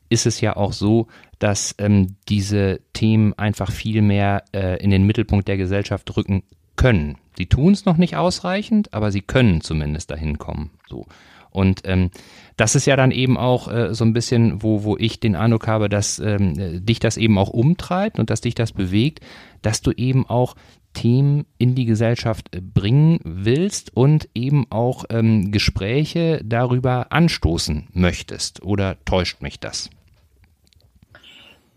ist 0.08 0.26
es 0.26 0.40
ja 0.40 0.56
auch 0.56 0.72
so, 0.72 1.06
dass 1.38 1.76
ähm, 1.78 2.16
diese 2.28 2.80
Themen 2.92 3.34
einfach 3.38 3.70
viel 3.70 4.02
mehr 4.02 4.42
äh, 4.52 4.82
in 4.82 4.90
den 4.90 5.06
Mittelpunkt 5.06 5.46
der 5.46 5.56
Gesellschaft 5.56 6.16
rücken 6.16 6.42
können. 6.74 7.18
Sie 7.36 7.46
tun 7.46 7.72
es 7.72 7.84
noch 7.84 7.96
nicht 7.96 8.16
ausreichend, 8.16 8.92
aber 8.92 9.12
sie 9.12 9.22
können 9.22 9.60
zumindest 9.60 10.10
dahin 10.10 10.38
kommen. 10.38 10.70
So. 10.88 11.06
Und 11.52 11.82
ähm, 11.84 12.10
das 12.56 12.74
ist 12.74 12.86
ja 12.86 12.96
dann 12.96 13.10
eben 13.10 13.36
auch 13.36 13.68
äh, 13.68 13.94
so 13.94 14.04
ein 14.04 14.12
bisschen, 14.12 14.62
wo, 14.62 14.84
wo 14.84 14.96
ich 14.96 15.20
den 15.20 15.36
Eindruck 15.36 15.66
habe, 15.66 15.88
dass 15.88 16.18
ähm, 16.18 16.84
dich 16.84 16.98
das 16.98 17.16
eben 17.16 17.38
auch 17.38 17.50
umtreibt 17.50 18.18
und 18.18 18.30
dass 18.30 18.40
dich 18.40 18.54
das 18.54 18.72
bewegt, 18.72 19.20
dass 19.62 19.82
du 19.82 19.92
eben 19.92 20.26
auch 20.26 20.54
Themen 20.92 21.46
in 21.58 21.74
die 21.74 21.86
Gesellschaft 21.86 22.54
äh, 22.54 22.60
bringen 22.60 23.20
willst 23.24 23.96
und 23.96 24.28
eben 24.34 24.66
auch 24.70 25.04
ähm, 25.10 25.50
Gespräche 25.52 26.40
darüber 26.44 27.06
anstoßen 27.10 27.88
möchtest. 27.92 28.62
Oder 28.62 28.96
täuscht 29.04 29.42
mich 29.42 29.60
das? 29.60 29.90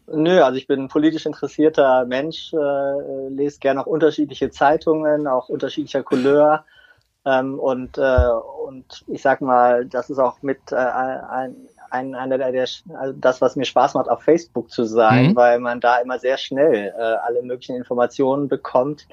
Nö, 0.08 0.42
also 0.42 0.58
ich 0.58 0.68
bin 0.68 0.82
ein 0.82 0.88
politisch 0.88 1.26
interessierter 1.26 2.06
Mensch, 2.06 2.54
äh, 2.54 3.28
lese 3.30 3.60
gerne 3.60 3.82
auch 3.82 3.88
unterschiedliche 3.88 4.52
Zeitungen, 4.52 5.28
auch 5.28 5.50
unterschiedlicher 5.50 6.04
Couleur. 6.04 6.66
Ähm, 7.26 7.60
und, 7.60 7.98
äh, 7.98 8.30
und 8.66 9.04
ich 9.08 9.22
sag 9.22 9.42
mal, 9.42 9.86
das 9.86 10.10
ist 10.10 10.20
auch 10.20 10.42
mit 10.42 10.72
äh, 10.72 10.76
ein, 10.76 11.56
ein, 11.90 12.16
einer 12.16 12.38
der, 12.38 12.52
der 12.52 12.68
also 13.00 13.14
das, 13.18 13.42
was 13.42 13.56
mir 13.56 13.66
Spaß 13.66 13.96
macht, 13.96 14.10
auf 14.10 14.22
Facebook 14.22 14.70
zu 14.70 14.86
sein, 14.86 15.28
mhm. 15.28 15.36
weil 15.36 15.60
man 15.60 15.80
da 15.80 15.98
immer 15.98 16.20
sehr 16.20 16.38
schnell 16.38 16.94
äh, 16.98 17.02
alle 17.02 17.42
möglichen 17.42 17.76
Informationen 17.76 18.48
bekommt. 18.48 19.08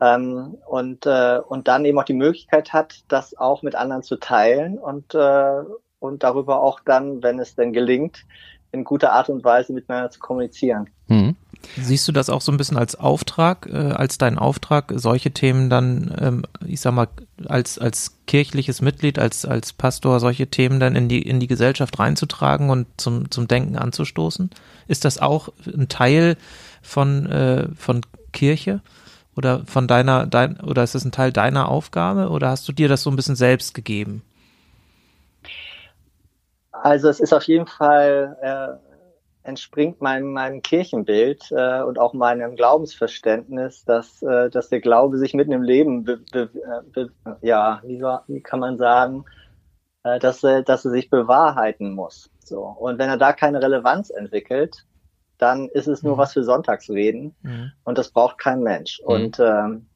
Ähm, 0.00 0.58
und, 0.66 1.06
äh, 1.06 1.40
und 1.48 1.66
dann 1.66 1.84
eben 1.84 1.98
auch 1.98 2.04
die 2.04 2.14
Möglichkeit 2.14 2.72
hat, 2.72 3.02
das 3.08 3.36
auch 3.36 3.62
mit 3.62 3.74
anderen 3.74 4.02
zu 4.02 4.16
teilen 4.16 4.78
und, 4.78 5.14
äh, 5.14 5.62
und 5.98 6.22
darüber 6.22 6.62
auch 6.62 6.78
dann, 6.84 7.22
wenn 7.22 7.40
es 7.40 7.56
denn 7.56 7.72
gelingt, 7.72 8.24
in 8.70 8.84
guter 8.84 9.12
Art 9.12 9.28
und 9.28 9.42
Weise 9.42 9.72
miteinander 9.72 10.10
zu 10.10 10.20
kommunizieren. 10.20 10.88
Mhm. 11.08 11.34
Siehst 11.76 12.08
du 12.08 12.12
das 12.12 12.30
auch 12.30 12.40
so 12.40 12.50
ein 12.50 12.56
bisschen 12.56 12.76
als 12.76 12.94
Auftrag, 12.94 13.68
äh, 13.70 13.92
als 13.92 14.18
deinen 14.18 14.38
Auftrag, 14.38 14.92
solche 14.96 15.30
Themen 15.30 15.70
dann, 15.70 16.14
ähm, 16.20 16.44
ich 16.66 16.80
sag 16.80 16.92
mal, 16.92 17.08
als, 17.46 17.78
als 17.78 18.16
kirchliches 18.26 18.80
Mitglied, 18.80 19.18
als, 19.18 19.44
als 19.44 19.72
Pastor, 19.72 20.20
solche 20.20 20.46
Themen 20.48 20.80
dann 20.80 20.96
in 20.96 21.08
die, 21.08 21.22
in 21.22 21.40
die 21.40 21.46
Gesellschaft 21.46 21.98
reinzutragen 21.98 22.70
und 22.70 22.86
zum, 22.96 23.30
zum 23.30 23.48
Denken 23.48 23.76
anzustoßen? 23.76 24.50
Ist 24.86 25.04
das 25.04 25.18
auch 25.18 25.50
ein 25.66 25.88
Teil 25.88 26.36
von, 26.82 27.26
äh, 27.26 27.68
von 27.76 28.00
Kirche? 28.32 28.80
Oder 29.36 29.64
von 29.66 29.86
deiner, 29.86 30.26
dein, 30.26 30.58
oder 30.60 30.82
ist 30.82 30.96
das 30.96 31.04
ein 31.04 31.12
Teil 31.12 31.32
deiner 31.32 31.68
Aufgabe? 31.68 32.30
Oder 32.30 32.48
hast 32.48 32.66
du 32.66 32.72
dir 32.72 32.88
das 32.88 33.02
so 33.02 33.10
ein 33.10 33.14
bisschen 33.14 33.36
selbst 33.36 33.72
gegeben? 33.72 34.22
Also 36.72 37.08
es 37.08 37.20
ist 37.20 37.32
auf 37.32 37.44
jeden 37.44 37.66
Fall, 37.66 38.36
äh, 38.42 38.87
entspringt 39.48 40.02
meinem, 40.02 40.32
meinem 40.32 40.60
Kirchenbild 40.60 41.50
äh, 41.50 41.82
und 41.82 41.98
auch 41.98 42.12
meinem 42.12 42.54
Glaubensverständnis, 42.54 43.84
dass, 43.84 44.22
äh, 44.22 44.50
dass 44.50 44.68
der 44.68 44.80
Glaube 44.80 45.16
sich 45.16 45.32
mitten 45.32 45.52
im 45.52 45.62
Leben, 45.62 46.04
be, 46.04 46.18
be, 46.30 46.50
be, 46.92 47.10
ja, 47.40 47.80
wie, 47.84 48.00
wie 48.26 48.42
kann 48.42 48.60
man 48.60 48.76
sagen, 48.76 49.24
äh, 50.04 50.18
dass, 50.18 50.44
er, 50.44 50.62
dass 50.62 50.84
er 50.84 50.90
sich 50.90 51.08
bewahrheiten 51.08 51.94
muss. 51.94 52.30
So. 52.44 52.60
Und 52.60 52.98
wenn 52.98 53.08
er 53.08 53.16
da 53.16 53.32
keine 53.32 53.62
Relevanz 53.62 54.10
entwickelt, 54.10 54.84
dann 55.38 55.68
ist 55.68 55.88
es 55.88 56.02
nur 56.02 56.14
mhm. 56.14 56.18
was 56.18 56.34
für 56.34 56.44
Sonntagsreden 56.44 57.34
mhm. 57.42 57.72
und 57.84 57.96
das 57.96 58.10
braucht 58.10 58.38
kein 58.38 58.60
Mensch. 58.60 59.00
Mhm. 59.00 59.06
Und, 59.06 59.40
ähm, 59.40 59.86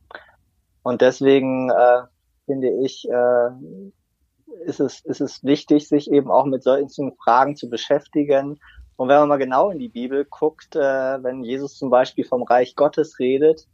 und 0.83 1.03
deswegen 1.03 1.71
äh, 1.71 2.03
finde 2.47 2.71
ich, 2.83 3.07
äh, 3.07 3.51
ist 4.65 4.81
es, 4.81 5.01
ist 5.01 5.21
es 5.21 5.45
wichtig, 5.45 5.89
sich 5.89 6.11
eben 6.11 6.31
auch 6.31 6.47
mit 6.47 6.63
solchen 6.63 7.13
Fragen 7.17 7.57
zu 7.57 7.69
beschäftigen. 7.69 8.59
Und 8.97 9.09
wenn 9.09 9.19
man 9.19 9.29
mal 9.29 9.39
genau 9.39 9.71
in 9.71 9.79
die 9.79 9.89
Bibel 9.89 10.25
guckt, 10.25 10.77
äh, 10.77 10.81
wenn 11.23 11.43
Jesus 11.43 11.77
zum 11.77 11.91
Beispiel 11.91 12.25
vom 12.25 12.43
Reich 12.43 12.77
Gottes 12.77 13.19
redet, 13.19 13.67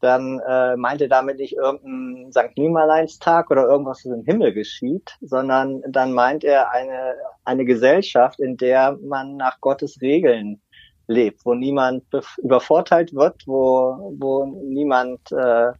dann 0.00 0.38
äh, 0.46 0.76
meint 0.76 1.00
er 1.00 1.08
damit 1.08 1.38
nicht 1.38 1.56
irgendeinen 1.56 2.30
St. 2.30 2.56
Nimmerleinstag 2.56 3.50
oder 3.50 3.66
irgendwas, 3.66 4.04
was 4.04 4.12
im 4.12 4.24
Himmel 4.24 4.52
geschieht, 4.52 5.16
sondern 5.22 5.82
dann 5.88 6.12
meint 6.12 6.44
er 6.44 6.70
eine, 6.70 7.14
eine 7.44 7.64
Gesellschaft, 7.64 8.38
in 8.38 8.58
der 8.58 8.98
man 9.02 9.36
nach 9.36 9.60
Gottes 9.60 10.00
Regeln 10.02 10.60
lebt, 11.06 11.44
wo 11.44 11.54
niemand 11.54 12.04
übervorteilt 12.38 13.14
wird, 13.14 13.42
wo, 13.46 14.14
wo 14.18 14.44
niemand, 14.44 15.20
äh, 15.32 15.68
äh 15.68 15.72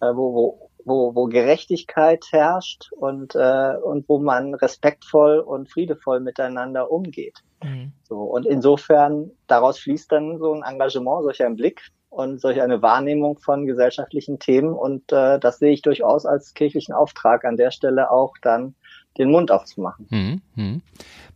wo, 0.00 0.34
wo 0.34 0.70
wo, 0.84 1.14
wo 1.14 1.26
Gerechtigkeit 1.26 2.26
herrscht 2.30 2.90
und, 2.92 3.34
äh, 3.34 3.74
und 3.82 4.08
wo 4.08 4.18
man 4.18 4.54
respektvoll 4.54 5.38
und 5.38 5.70
friedevoll 5.70 6.20
miteinander 6.20 6.90
umgeht. 6.90 7.42
Mhm. 7.62 7.92
So, 8.02 8.22
und 8.22 8.46
insofern, 8.46 9.30
daraus 9.46 9.78
fließt 9.78 10.10
dann 10.10 10.38
so 10.38 10.52
ein 10.52 10.62
Engagement, 10.62 11.22
solch 11.22 11.44
ein 11.44 11.56
Blick 11.56 11.82
und 12.10 12.40
solch 12.40 12.60
eine 12.60 12.82
Wahrnehmung 12.82 13.38
von 13.38 13.66
gesellschaftlichen 13.66 14.38
Themen. 14.38 14.74
Und 14.74 15.10
äh, 15.12 15.38
das 15.38 15.58
sehe 15.58 15.72
ich 15.72 15.82
durchaus 15.82 16.26
als 16.26 16.54
kirchlichen 16.54 16.94
Auftrag, 16.94 17.44
an 17.44 17.56
der 17.56 17.70
Stelle 17.70 18.10
auch 18.10 18.34
dann 18.42 18.74
den 19.18 19.30
Mund 19.30 19.50
aufzumachen. 19.50 20.06
Mhm. 20.10 20.42
Mhm. 20.54 20.82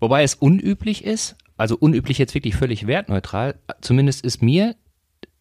Wobei 0.01 0.23
es 0.23 0.35
unüblich 0.35 1.05
ist, 1.05 1.37
also 1.57 1.77
unüblich 1.79 2.19
jetzt 2.19 2.35
wirklich 2.35 2.57
völlig 2.57 2.87
wertneutral, 2.87 3.55
zumindest 3.81 4.25
ist 4.25 4.43
mir 4.43 4.75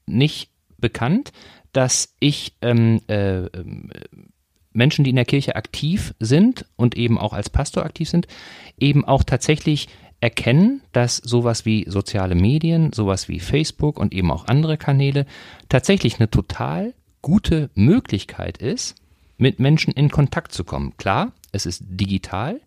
nicht 0.06 0.52
bekannt, 0.78 1.32
dass 1.76 2.16
ich 2.22 2.54
ähm, 2.62 3.02
äh, 3.08 3.50
Menschen, 4.72 5.04
die 5.04 5.10
in 5.10 5.18
der 5.18 5.26
Kirche 5.26 5.58
aktiv 5.58 6.14
sind 6.20 6.66
und 6.78 6.96
eben 6.96 7.18
auch 7.18 7.34
als 7.34 7.50
Pastor 7.50 7.84
aktiv 7.86 8.10
sind, 8.10 8.28
eben 8.80 9.04
auch 9.04 9.24
tatsächlich 9.24 9.90
erkennen, 10.22 10.82
dass 10.94 11.18
sowas 11.18 11.66
wie 11.66 11.86
soziale 11.90 12.36
Medien, 12.36 12.94
sowas 12.94 13.28
wie 13.28 13.42
Facebook 13.42 14.00
und 14.00 14.14
eben 14.14 14.32
auch 14.32 14.48
andere 14.48 14.78
Kanäle 14.78 15.26
tatsächlich 15.68 16.20
eine 16.20 16.30
total 16.30 16.94
gute 17.22 17.70
Möglichkeit 17.74 18.58
ist, 18.58 18.96
mit 19.38 19.60
Menschen 19.60 19.92
in 19.94 20.10
Kontakt 20.10 20.54
zu 20.54 20.64
kommen. 20.64 20.96
Klar, 20.96 21.34
es 21.52 21.66
ist 21.66 21.84
digital, 21.88 22.62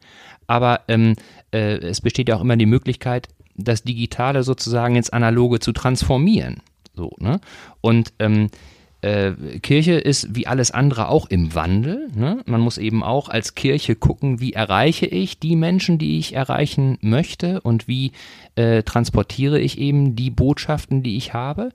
aber 0.46 0.82
ähm, 0.88 1.14
äh, 1.50 1.78
es 1.78 2.02
besteht 2.02 2.28
ja 2.28 2.36
auch 2.36 2.42
immer 2.42 2.56
die 2.58 2.66
Möglichkeit, 2.66 3.28
das 3.56 3.84
Digitale 3.84 4.42
sozusagen 4.42 4.96
ins 4.96 5.10
Analoge 5.10 5.60
zu 5.60 5.72
transformieren. 5.72 6.60
So, 6.94 7.14
ne? 7.18 7.40
Und 7.80 8.12
ähm, 8.18 8.50
äh, 9.00 9.32
Kirche 9.60 9.92
ist 9.92 10.34
wie 10.34 10.46
alles 10.46 10.70
andere 10.70 11.08
auch 11.08 11.26
im 11.26 11.54
Wandel. 11.54 12.08
Ne? 12.14 12.42
Man 12.46 12.60
muss 12.60 12.78
eben 12.78 13.02
auch 13.02 13.28
als 13.28 13.54
Kirche 13.54 13.94
gucken, 13.94 14.40
wie 14.40 14.52
erreiche 14.52 15.06
ich 15.06 15.38
die 15.38 15.56
Menschen, 15.56 15.98
die 15.98 16.18
ich 16.18 16.34
erreichen 16.34 16.98
möchte 17.00 17.60
und 17.60 17.86
wie 17.86 18.12
äh, 18.56 18.82
transportiere 18.82 19.60
ich 19.60 19.78
eben 19.78 20.16
die 20.16 20.30
Botschaften, 20.30 21.02
die 21.02 21.16
ich 21.16 21.32
habe. 21.32 21.70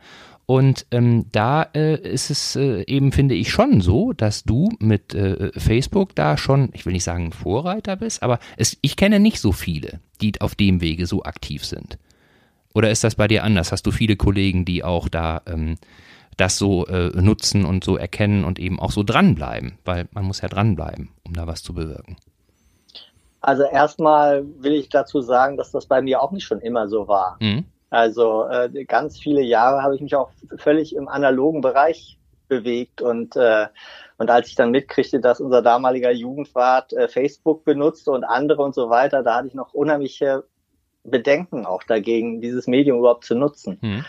Und 0.45 0.85
ähm, 0.91 1.25
da 1.31 1.63
äh, 1.73 1.95
ist 1.95 2.29
es 2.29 2.57
äh, 2.57 2.83
eben, 2.85 3.13
finde 3.13 3.35
ich, 3.35 3.49
schon 3.49 3.79
so, 3.79 4.11
dass 4.11 4.43
du 4.43 4.69
mit 4.79 5.15
äh, 5.15 5.51
Facebook 5.57 6.15
da 6.15 6.37
schon, 6.37 6.69
ich 6.73 6.85
will 6.85 6.91
nicht 6.91 7.05
sagen 7.05 7.31
Vorreiter 7.31 7.95
bist, 7.95 8.21
aber 8.21 8.39
es, 8.57 8.77
ich 8.81 8.97
kenne 8.97 9.21
nicht 9.21 9.39
so 9.39 9.53
viele, 9.53 10.01
die 10.21 10.33
auf 10.41 10.55
dem 10.55 10.81
Wege 10.81 11.05
so 11.05 11.23
aktiv 11.23 11.63
sind. 11.63 11.97
Oder 12.73 12.91
ist 12.91 13.05
das 13.05 13.15
bei 13.15 13.27
dir 13.29 13.43
anders? 13.43 13.71
Hast 13.71 13.85
du 13.85 13.91
viele 13.91 14.17
Kollegen, 14.17 14.65
die 14.65 14.83
auch 14.83 15.07
da 15.07 15.41
ähm, 15.45 15.75
das 16.37 16.57
so 16.57 16.85
äh, 16.87 17.09
nutzen 17.09 17.65
und 17.65 17.83
so 17.83 17.97
erkennen 17.97 18.43
und 18.43 18.59
eben 18.59 18.79
auch 18.79 18.91
so 18.91 19.03
dranbleiben, 19.03 19.77
weil 19.85 20.07
man 20.11 20.25
muss 20.25 20.41
ja 20.41 20.49
dranbleiben, 20.49 21.09
um 21.25 21.33
da 21.33 21.47
was 21.47 21.63
zu 21.63 21.73
bewirken. 21.73 22.17
Also 23.41 23.63
erstmal 23.63 24.45
will 24.59 24.73
ich 24.73 24.89
dazu 24.89 25.21
sagen, 25.21 25.57
dass 25.57 25.71
das 25.71 25.85
bei 25.85 26.01
mir 26.01 26.21
auch 26.21 26.31
nicht 26.31 26.45
schon 26.45 26.61
immer 26.61 26.87
so 26.87 27.07
war. 27.07 27.37
Mhm. 27.41 27.65
Also 27.89 28.47
äh, 28.47 28.85
ganz 28.85 29.19
viele 29.19 29.41
Jahre 29.41 29.83
habe 29.83 29.95
ich 29.95 30.01
mich 30.01 30.15
auch 30.15 30.31
völlig 30.57 30.95
im 30.95 31.07
analogen 31.07 31.61
Bereich 31.61 32.17
bewegt 32.47 33.01
und 33.01 33.35
äh, 33.35 33.67
und 34.17 34.29
als 34.29 34.47
ich 34.47 34.55
dann 34.55 34.71
mitkriegte, 34.71 35.19
dass 35.19 35.41
unser 35.41 35.61
damaliger 35.61 36.11
Jugendwart 36.11 36.93
äh, 36.93 37.07
Facebook 37.07 37.65
benutzte 37.65 38.11
und 38.11 38.23
andere 38.23 38.61
und 38.61 38.75
so 38.75 38.89
weiter, 38.89 39.23
da 39.23 39.35
hatte 39.35 39.47
ich 39.47 39.53
noch 39.53 39.73
unheimliche 39.73 40.43
Bedenken 41.03 41.65
auch 41.65 41.83
dagegen, 41.83 42.39
dieses 42.39 42.67
Medium 42.67 42.99
überhaupt 42.99 43.25
zu 43.25 43.35
nutzen. 43.35 43.77
Mhm. 43.81 44.05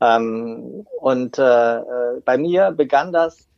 Ähm, 0.00 0.86
und 1.00 1.38
äh, 1.38 1.76
äh, 1.78 2.20
bei 2.24 2.38
mir 2.38 2.70
begann 2.72 3.12
das, 3.12 3.48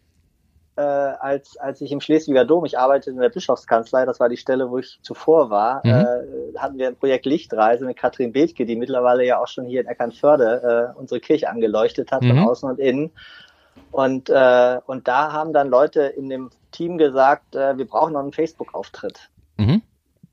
äh, 0.77 0.81
als, 0.81 1.57
als 1.59 1.81
ich 1.81 1.93
im 1.93 2.01
Schleswiger 2.01 2.45
Dom, 2.45 2.65
ich 2.65 2.79
arbeitete 2.79 3.11
in 3.11 3.19
der 3.19 3.29
Bischofskanzlei, 3.29 4.07
das 4.07 4.21
war 4.21 4.29
die 4.29 4.37
Stelle, 4.37 4.71
wo 4.71 4.79
ich 4.79 4.99
zuvor 5.03 5.51
war, 5.51 5.83
mhm. 5.85 5.91
äh, 5.91 6.59
hatten 6.59 6.79
wir 6.79 6.89
ein 6.89 6.97
Projekt 6.97 7.27
Lichtreise 7.27 7.85
mit 7.85 7.97
Katrin 7.97 8.33
Bethke, 8.33 8.65
die 8.65 8.77
mittlerweile 8.77 9.25
ja 9.25 9.39
auch 9.39 9.49
schon 9.49 9.67
hier 9.67 9.83
in 9.83 9.87
Eckernförde 9.87 10.93
äh, 10.95 10.99
unsere 10.99 11.21
Kirche 11.21 11.51
angeleuchtet 11.51 12.11
hat, 12.11 12.23
mhm. 12.23 12.29
von 12.29 12.39
außen 12.41 12.71
und 12.71 12.79
innen. 12.79 13.11
Und, 13.91 14.31
äh, 14.31 14.81
und 14.87 15.07
da 15.07 15.33
haben 15.33 15.53
dann 15.53 15.69
Leute 15.69 16.03
in 16.03 16.29
dem 16.31 16.51
Team 16.71 16.97
gesagt, 16.97 17.55
äh, 17.55 17.77
wir 17.77 17.87
brauchen 17.87 18.15
noch 18.15 18.21
einen 18.21 18.33
Facebook-Auftritt. 18.33 19.29
Mhm. 19.59 19.83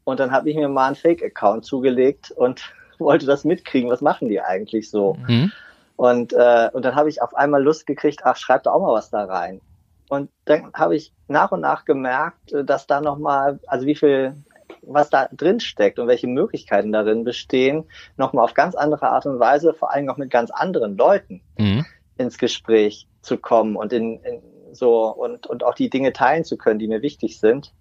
Und 0.06 0.20
dann 0.20 0.32
habe 0.32 0.50
ich 0.50 0.56
mir 0.56 0.70
mal 0.70 0.88
einen 0.88 0.96
Fake-Account 0.96 1.66
zugelegt 1.66 2.32
und 2.32 2.74
wollte 2.98 3.26
das 3.26 3.44
mitkriegen, 3.44 3.90
was 3.90 4.02
machen 4.02 4.30
die 4.30 4.42
eigentlich 4.42 4.90
so. 4.90 5.18
Mhm. 5.28 5.52
Und, 6.00 6.32
äh, 6.32 6.70
und 6.72 6.86
dann 6.86 6.96
habe 6.96 7.10
ich 7.10 7.22
auf 7.22 7.36
einmal 7.36 7.62
Lust 7.62 7.86
gekriegt, 7.86 8.22
ach, 8.24 8.38
schreib 8.38 8.64
da 8.64 8.72
auch 8.72 8.80
mal 8.80 8.94
was 8.94 9.10
da 9.10 9.26
rein. 9.26 9.60
Und 10.08 10.30
dann 10.46 10.72
habe 10.74 10.96
ich 10.96 11.12
nach 11.28 11.52
und 11.52 11.60
nach 11.60 11.84
gemerkt, 11.84 12.54
äh, 12.54 12.64
dass 12.64 12.88
da 12.88 13.02
nochmal, 13.02 13.60
also 13.68 13.86
wie 13.86 13.96
viel, 13.96 14.34
was 14.82 15.10
da 15.10 15.28
drin 15.34 15.60
steckt 15.60 16.00
und 16.00 16.08
welche 16.08 16.28
Möglichkeiten 16.28 16.94
darin 16.94 17.26
bestehen, 17.26 17.84
nochmal 18.16 18.46
auf 18.46 18.54
ganz 18.54 18.76
andere 18.76 19.10
Art 19.10 19.26
und 19.26 19.42
Weise, 19.42 19.74
vor 19.74 19.92
allem 19.92 20.08
auch 20.08 20.16
mit 20.16 20.30
ganz 20.30 20.52
anderen 20.52 20.96
Leuten 20.96 21.42
mhm. 21.58 21.86
ins 22.18 22.38
Gespräch 22.38 23.06
zu 23.22 23.38
kommen 23.38 23.76
und 23.76 23.92
in, 23.92 24.22
in 24.24 24.42
so 24.72 25.10
und, 25.10 25.48
und 25.48 25.66
auch 25.66 25.74
die 25.74 25.90
Dinge 25.90 26.14
teilen 26.14 26.46
zu 26.46 26.56
können, 26.56 26.80
die 26.80 26.88
mir 26.88 27.02
wichtig 27.02 27.42
sind. 27.42 27.74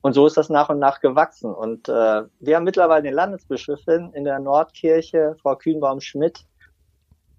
Und 0.00 0.14
so 0.14 0.26
ist 0.26 0.38
das 0.38 0.48
nach 0.48 0.70
und 0.70 0.78
nach 0.78 1.00
gewachsen. 1.00 1.52
Und 1.52 1.90
äh, 1.90 2.22
wir 2.38 2.56
haben 2.56 2.64
mittlerweile 2.64 3.06
eine 3.06 3.14
Landesbischöfin 3.14 4.14
in 4.14 4.24
der 4.24 4.38
Nordkirche, 4.38 5.36
Frau 5.42 5.56
Kühnbaum-Schmidt, 5.56 6.46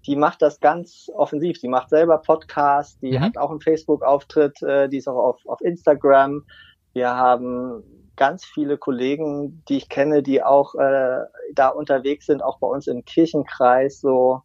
die 0.06 0.16
macht 0.16 0.42
das 0.42 0.60
ganz 0.60 1.10
offensiv. 1.14 1.60
Die 1.60 1.68
macht 1.68 1.90
selber 1.90 2.18
Podcasts, 2.18 2.98
die 2.98 3.12
mhm. 3.12 3.20
hat 3.20 3.38
auch 3.38 3.50
einen 3.50 3.60
Facebook-Auftritt, 3.60 4.62
äh, 4.62 4.88
die 4.88 4.98
ist 4.98 5.08
auch 5.08 5.16
auf, 5.16 5.46
auf 5.46 5.60
Instagram. 5.60 6.44
Wir 6.92 7.14
haben 7.14 7.82
ganz 8.16 8.44
viele 8.44 8.78
Kollegen, 8.78 9.62
die 9.68 9.78
ich 9.78 9.88
kenne, 9.88 10.22
die 10.22 10.42
auch 10.42 10.74
äh, 10.74 11.20
da 11.54 11.68
unterwegs 11.68 12.26
sind, 12.26 12.42
auch 12.42 12.58
bei 12.58 12.66
uns 12.66 12.86
im 12.86 13.04
Kirchenkreis, 13.04 14.00
so 14.00 14.42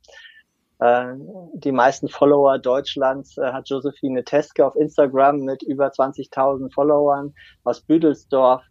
äh, 0.80 1.13
die 1.54 1.72
meisten 1.72 2.08
Follower 2.08 2.60
Deutschlands 2.60 3.38
äh, 3.38 3.52
hat 3.52 3.70
Josephine 3.70 4.24
Teske 4.24 4.65
auf 4.65 4.76
Instagram 4.76 5.39
mit 5.39 5.63
über 5.63 5.88
20.000 5.88 6.74
Followern 6.74 7.34
aus 7.63 7.82
Büdelsdorf. 7.82 8.63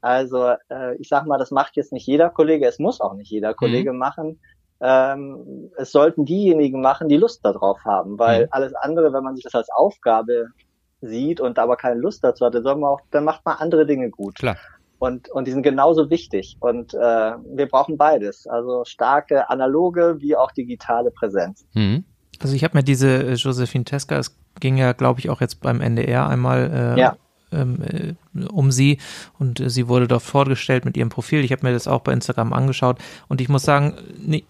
Also 0.00 0.54
äh, 0.68 0.96
ich 0.96 1.08
sag 1.08 1.26
mal, 1.26 1.38
das 1.38 1.50
macht 1.50 1.76
jetzt 1.76 1.92
nicht 1.92 2.06
jeder 2.06 2.28
Kollege, 2.28 2.66
es 2.66 2.78
muss 2.78 3.00
auch 3.00 3.14
nicht 3.14 3.30
jeder 3.30 3.50
mhm. 3.50 3.56
Kollege 3.56 3.92
mhm. 3.92 3.98
machen. 3.98 4.40
Ähm, 4.80 5.70
es 5.76 5.92
sollten 5.92 6.24
diejenigen 6.24 6.80
machen, 6.80 7.08
die 7.08 7.16
Lust 7.16 7.44
darauf 7.44 7.78
haben, 7.84 8.18
weil 8.18 8.42
mhm. 8.42 8.48
alles 8.50 8.74
andere, 8.74 9.12
wenn 9.12 9.24
man 9.24 9.36
sich 9.36 9.44
das 9.44 9.54
als 9.54 9.68
Aufgabe 9.70 10.48
sieht 11.00 11.40
und 11.40 11.58
aber 11.58 11.76
keine 11.76 12.00
Lust 12.00 12.24
dazu 12.24 12.44
hat, 12.44 12.54
dann, 12.54 12.62
soll 12.62 12.76
man 12.76 12.90
auch, 12.90 13.00
dann 13.10 13.24
macht 13.24 13.44
man 13.44 13.56
andere 13.58 13.86
Dinge 13.86 14.10
gut. 14.10 14.36
Klar. 14.36 14.56
Und, 14.98 15.28
und 15.28 15.46
die 15.46 15.52
sind 15.52 15.62
genauso 15.62 16.08
wichtig. 16.10 16.56
Und 16.60 16.94
äh, 16.94 16.98
wir 16.98 17.68
brauchen 17.68 17.98
beides. 17.98 18.46
Also 18.46 18.84
starke 18.84 19.50
analoge 19.50 20.16
wie 20.20 20.36
auch 20.36 20.50
digitale 20.52 21.10
Präsenz. 21.10 21.66
Mhm. 21.74 22.04
Also 22.40 22.54
ich 22.54 22.64
habe 22.64 22.76
mir 22.76 22.84
diese 22.84 23.08
äh, 23.08 23.34
Josephine 23.34 23.84
Teska, 23.84 24.16
es 24.16 24.36
ging 24.60 24.76
ja, 24.76 24.92
glaube 24.92 25.20
ich, 25.20 25.30
auch 25.30 25.40
jetzt 25.40 25.60
beim 25.60 25.80
NDR 25.80 26.28
einmal 26.28 26.94
äh, 26.96 27.00
ja. 27.00 27.16
Ähm, 27.54 27.78
äh, 27.82 28.44
um 28.46 28.70
sie 28.70 28.98
und 29.38 29.60
äh, 29.60 29.70
sie 29.70 29.88
wurde 29.88 30.08
dort 30.08 30.22
vorgestellt 30.22 30.84
mit 30.84 30.96
ihrem 30.96 31.08
Profil. 31.08 31.44
Ich 31.44 31.52
habe 31.52 31.66
mir 31.66 31.72
das 31.72 31.88
auch 31.88 32.00
bei 32.00 32.12
Instagram 32.12 32.52
angeschaut 32.52 32.98
und 33.28 33.40
ich 33.40 33.48
muss 33.48 33.62
sagen, 33.62 33.94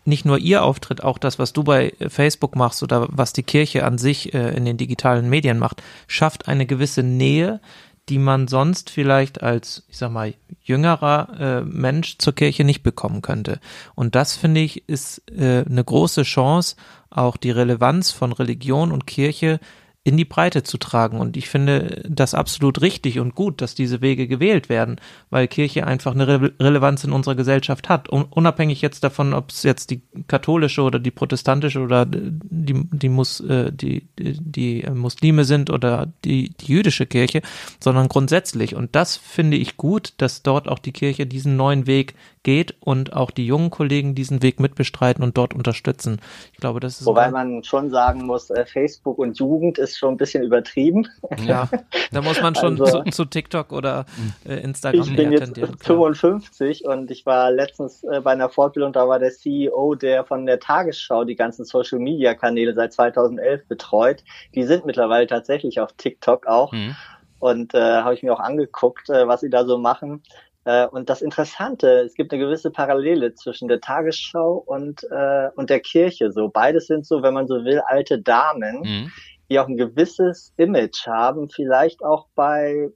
nicht 0.04 0.24
nur 0.24 0.38
ihr 0.38 0.64
Auftritt, 0.64 1.04
auch 1.04 1.18
das, 1.18 1.38
was 1.38 1.52
du 1.52 1.64
bei 1.64 1.92
Facebook 2.08 2.56
machst 2.56 2.82
oder 2.82 3.06
was 3.10 3.32
die 3.32 3.42
Kirche 3.42 3.84
an 3.84 3.98
sich 3.98 4.34
äh, 4.34 4.56
in 4.56 4.64
den 4.64 4.76
digitalen 4.76 5.28
Medien 5.28 5.58
macht, 5.58 5.82
schafft 6.06 6.48
eine 6.48 6.66
gewisse 6.66 7.02
Nähe, 7.02 7.60
die 8.08 8.18
man 8.18 8.48
sonst 8.48 8.90
vielleicht 8.90 9.42
als, 9.42 9.84
ich 9.88 9.96
sag 9.96 10.12
mal, 10.12 10.34
jüngerer 10.62 11.28
äh, 11.38 11.60
Mensch 11.62 12.18
zur 12.18 12.34
Kirche 12.34 12.64
nicht 12.64 12.82
bekommen 12.82 13.22
könnte. 13.22 13.60
Und 13.94 14.14
das, 14.14 14.36
finde 14.36 14.60
ich, 14.60 14.88
ist 14.88 15.22
äh, 15.30 15.64
eine 15.68 15.84
große 15.84 16.22
Chance, 16.22 16.76
auch 17.10 17.36
die 17.36 17.50
Relevanz 17.50 18.10
von 18.10 18.32
Religion 18.32 18.92
und 18.92 19.06
Kirche 19.06 19.60
in 20.06 20.18
die 20.18 20.26
Breite 20.26 20.62
zu 20.62 20.76
tragen. 20.76 21.18
Und 21.18 21.36
ich 21.38 21.48
finde 21.48 22.02
das 22.06 22.34
absolut 22.34 22.82
richtig 22.82 23.18
und 23.18 23.34
gut, 23.34 23.62
dass 23.62 23.74
diese 23.74 24.02
Wege 24.02 24.28
gewählt 24.28 24.68
werden, 24.68 25.00
weil 25.30 25.48
Kirche 25.48 25.86
einfach 25.86 26.14
eine 26.14 26.28
Re 26.28 26.52
Relevanz 26.60 27.04
in 27.04 27.12
unserer 27.12 27.34
Gesellschaft 27.34 27.88
hat. 27.88 28.10
unabhängig 28.10 28.82
jetzt 28.82 29.02
davon, 29.02 29.32
ob 29.32 29.50
es 29.50 29.62
jetzt 29.62 29.90
die 29.90 30.02
katholische 30.28 30.82
oder 30.82 30.98
die 30.98 31.10
protestantische 31.10 31.80
oder 31.80 32.04
die, 32.04 32.86
die, 32.92 33.08
Mus, 33.08 33.40
äh, 33.40 33.72
die, 33.72 34.06
die, 34.18 34.38
die 34.38 34.86
Muslime 34.94 35.44
sind 35.44 35.70
oder 35.70 36.12
die, 36.24 36.50
die 36.50 36.66
jüdische 36.66 37.06
Kirche, 37.06 37.40
sondern 37.80 38.08
grundsätzlich. 38.08 38.74
Und 38.74 38.94
das 38.94 39.16
finde 39.16 39.56
ich 39.56 39.78
gut, 39.78 40.12
dass 40.18 40.42
dort 40.42 40.68
auch 40.68 40.78
die 40.78 40.92
Kirche 40.92 41.26
diesen 41.26 41.56
neuen 41.56 41.86
Weg 41.86 42.14
geht 42.44 42.76
und 42.80 43.14
auch 43.14 43.32
die 43.32 43.46
jungen 43.46 43.70
Kollegen 43.70 44.14
diesen 44.14 44.42
Weg 44.42 44.60
mitbestreiten 44.60 45.24
und 45.24 45.36
dort 45.36 45.54
unterstützen. 45.54 46.20
Ich 46.52 46.60
glaube, 46.60 46.78
das 46.78 47.00
ist. 47.00 47.06
Wobei 47.06 47.30
man 47.30 47.64
schon 47.64 47.90
sagen 47.90 48.26
muss, 48.26 48.50
äh, 48.50 48.66
Facebook 48.66 49.18
und 49.18 49.38
Jugend 49.38 49.78
ist 49.78 49.93
schon 49.98 50.14
ein 50.14 50.16
bisschen 50.16 50.42
übertrieben. 50.42 51.08
Ja, 51.46 51.68
da 52.12 52.22
muss 52.22 52.40
man 52.40 52.54
schon 52.54 52.80
also, 52.80 53.02
zu, 53.04 53.10
zu, 53.10 53.24
TikTok 53.24 53.72
oder 53.72 54.06
äh, 54.46 54.60
Instagram 54.60 55.02
Ich 55.02 55.16
bin 55.16 55.32
jetzt 55.32 55.58
55 55.80 56.84
und 56.86 57.10
ich 57.10 57.26
war 57.26 57.50
letztens 57.50 58.04
äh, 58.04 58.20
bei 58.20 58.32
einer 58.32 58.48
Fortbildung, 58.48 58.92
da 58.92 59.08
war 59.08 59.18
der 59.18 59.30
CEO, 59.30 59.94
der 59.94 60.24
von 60.24 60.46
der 60.46 60.60
Tagesschau 60.60 61.24
die 61.24 61.36
ganzen 61.36 61.64
Social 61.64 61.98
Media 61.98 62.34
Kanäle 62.34 62.74
seit 62.74 62.92
2011 62.92 63.66
betreut. 63.68 64.22
Die 64.54 64.64
sind 64.64 64.86
mittlerweile 64.86 65.26
tatsächlich 65.26 65.80
auf 65.80 65.92
TikTok 65.92 66.46
auch. 66.46 66.72
Mhm. 66.72 66.96
Und 67.38 67.74
äh, 67.74 67.78
habe 67.78 68.14
ich 68.14 68.22
mir 68.22 68.32
auch 68.32 68.40
angeguckt, 68.40 69.10
äh, 69.10 69.28
was 69.28 69.40
sie 69.40 69.50
da 69.50 69.66
so 69.66 69.76
machen. 69.76 70.22
Äh, 70.64 70.86
und 70.86 71.10
das 71.10 71.22
Interessante, 71.22 71.88
es 72.00 72.14
gibt 72.14 72.32
eine 72.32 72.42
gewisse 72.42 72.70
Parallele 72.70 73.34
zwischen 73.34 73.68
der 73.68 73.80
Tagesschau 73.80 74.62
und, 74.66 75.04
äh, 75.10 75.48
und 75.56 75.70
der 75.70 75.80
Kirche. 75.80 76.32
So 76.32 76.48
beides 76.48 76.86
sind 76.86 77.06
so, 77.06 77.22
wenn 77.22 77.34
man 77.34 77.46
so 77.46 77.64
will, 77.64 77.82
alte 77.86 78.18
Damen, 78.18 78.80
mhm. 78.80 79.12
Die 79.50 79.58
auch 79.58 79.68
ein 79.68 79.76
gewisses 79.76 80.52
Image 80.56 81.06
haben, 81.06 81.48
vielleicht 81.48 82.02
auch 82.02 82.28
bei 82.34 82.90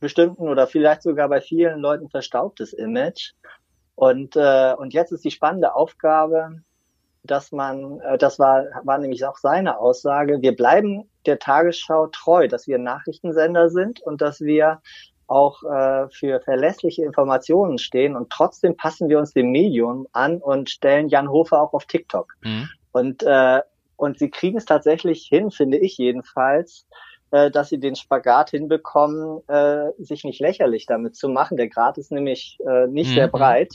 bestimmten 0.00 0.48
oder 0.48 0.66
vielleicht 0.66 1.02
sogar 1.02 1.28
bei 1.28 1.40
vielen 1.40 1.80
Leuten 1.80 2.08
verstaubtes 2.08 2.72
Image. 2.72 3.32
Und, 3.94 4.36
äh, 4.36 4.74
und 4.78 4.94
jetzt 4.94 5.12
ist 5.12 5.24
die 5.24 5.30
spannende 5.30 5.74
Aufgabe, 5.74 6.62
dass 7.24 7.52
man, 7.52 8.00
äh, 8.00 8.16
das 8.16 8.38
war, 8.38 8.64
war 8.84 8.98
nämlich 8.98 9.24
auch 9.26 9.36
seine 9.36 9.78
Aussage, 9.78 10.40
wir 10.40 10.54
bleiben 10.54 11.10
der 11.26 11.38
Tagesschau 11.38 12.06
treu, 12.08 12.48
dass 12.48 12.66
wir 12.68 12.78
Nachrichtensender 12.78 13.70
sind 13.70 14.00
und 14.00 14.20
dass 14.20 14.40
wir 14.40 14.80
auch 15.26 15.62
äh, 15.62 16.08
für 16.10 16.40
verlässliche 16.40 17.04
Informationen 17.04 17.76
stehen 17.78 18.16
und 18.16 18.30
trotzdem 18.30 18.76
passen 18.76 19.08
wir 19.10 19.18
uns 19.18 19.34
dem 19.34 19.50
Medium 19.50 20.06
an 20.12 20.38
und 20.38 20.70
stellen 20.70 21.08
Jan 21.08 21.28
Hofer 21.28 21.60
auch 21.60 21.74
auf 21.74 21.84
TikTok. 21.84 22.34
Mhm. 22.42 22.68
Und, 22.92 23.22
äh, 23.24 23.60
und 23.98 24.18
sie 24.18 24.30
kriegen 24.30 24.56
es 24.56 24.64
tatsächlich 24.64 25.26
hin, 25.26 25.50
finde 25.50 25.76
ich 25.76 25.98
jedenfalls, 25.98 26.86
äh, 27.32 27.50
dass 27.50 27.68
sie 27.68 27.78
den 27.78 27.96
Spagat 27.96 28.50
hinbekommen, 28.50 29.46
äh, 29.48 29.90
sich 29.98 30.24
nicht 30.24 30.40
lächerlich 30.40 30.86
damit 30.86 31.16
zu 31.16 31.28
machen. 31.28 31.56
Der 31.58 31.68
Grad 31.68 31.98
ist 31.98 32.12
nämlich 32.12 32.58
äh, 32.66 32.86
nicht 32.86 33.10
mhm. 33.10 33.14
sehr 33.14 33.28
breit, 33.28 33.74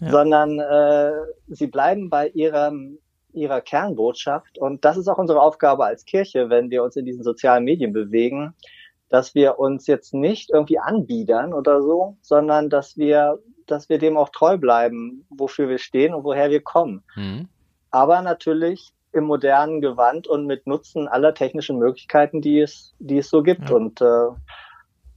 ja. 0.00 0.10
sondern 0.10 0.60
äh, 0.60 1.12
sie 1.48 1.66
bleiben 1.66 2.10
bei 2.10 2.28
ihrem 2.28 2.98
ihrer 3.32 3.60
Kernbotschaft. 3.60 4.58
Und 4.58 4.84
das 4.84 4.96
ist 4.96 5.08
auch 5.08 5.18
unsere 5.18 5.40
Aufgabe 5.40 5.84
als 5.84 6.04
Kirche, 6.04 6.50
wenn 6.50 6.70
wir 6.70 6.84
uns 6.84 6.94
in 6.94 7.04
diesen 7.04 7.24
sozialen 7.24 7.64
Medien 7.64 7.92
bewegen, 7.92 8.54
dass 9.08 9.34
wir 9.34 9.58
uns 9.58 9.88
jetzt 9.88 10.14
nicht 10.14 10.50
irgendwie 10.50 10.78
anbiedern 10.78 11.52
oder 11.52 11.82
so, 11.82 12.16
sondern 12.20 12.70
dass 12.70 12.96
wir, 12.96 13.40
dass 13.66 13.88
wir 13.88 13.98
dem 13.98 14.16
auch 14.16 14.28
treu 14.28 14.56
bleiben, 14.56 15.26
wofür 15.30 15.68
wir 15.68 15.78
stehen 15.78 16.14
und 16.14 16.22
woher 16.22 16.50
wir 16.50 16.62
kommen. 16.62 17.02
Mhm. 17.16 17.48
Aber 17.90 18.22
natürlich 18.22 18.92
im 19.14 19.24
modernen 19.24 19.80
Gewand 19.80 20.26
und 20.26 20.46
mit 20.46 20.66
Nutzen 20.66 21.08
aller 21.08 21.34
technischen 21.34 21.78
Möglichkeiten, 21.78 22.40
die 22.40 22.60
es, 22.60 22.94
die 22.98 23.18
es 23.18 23.30
so 23.30 23.42
gibt. 23.42 23.70
Ja. 23.70 23.76
Und, 23.76 24.00
äh, 24.00 24.28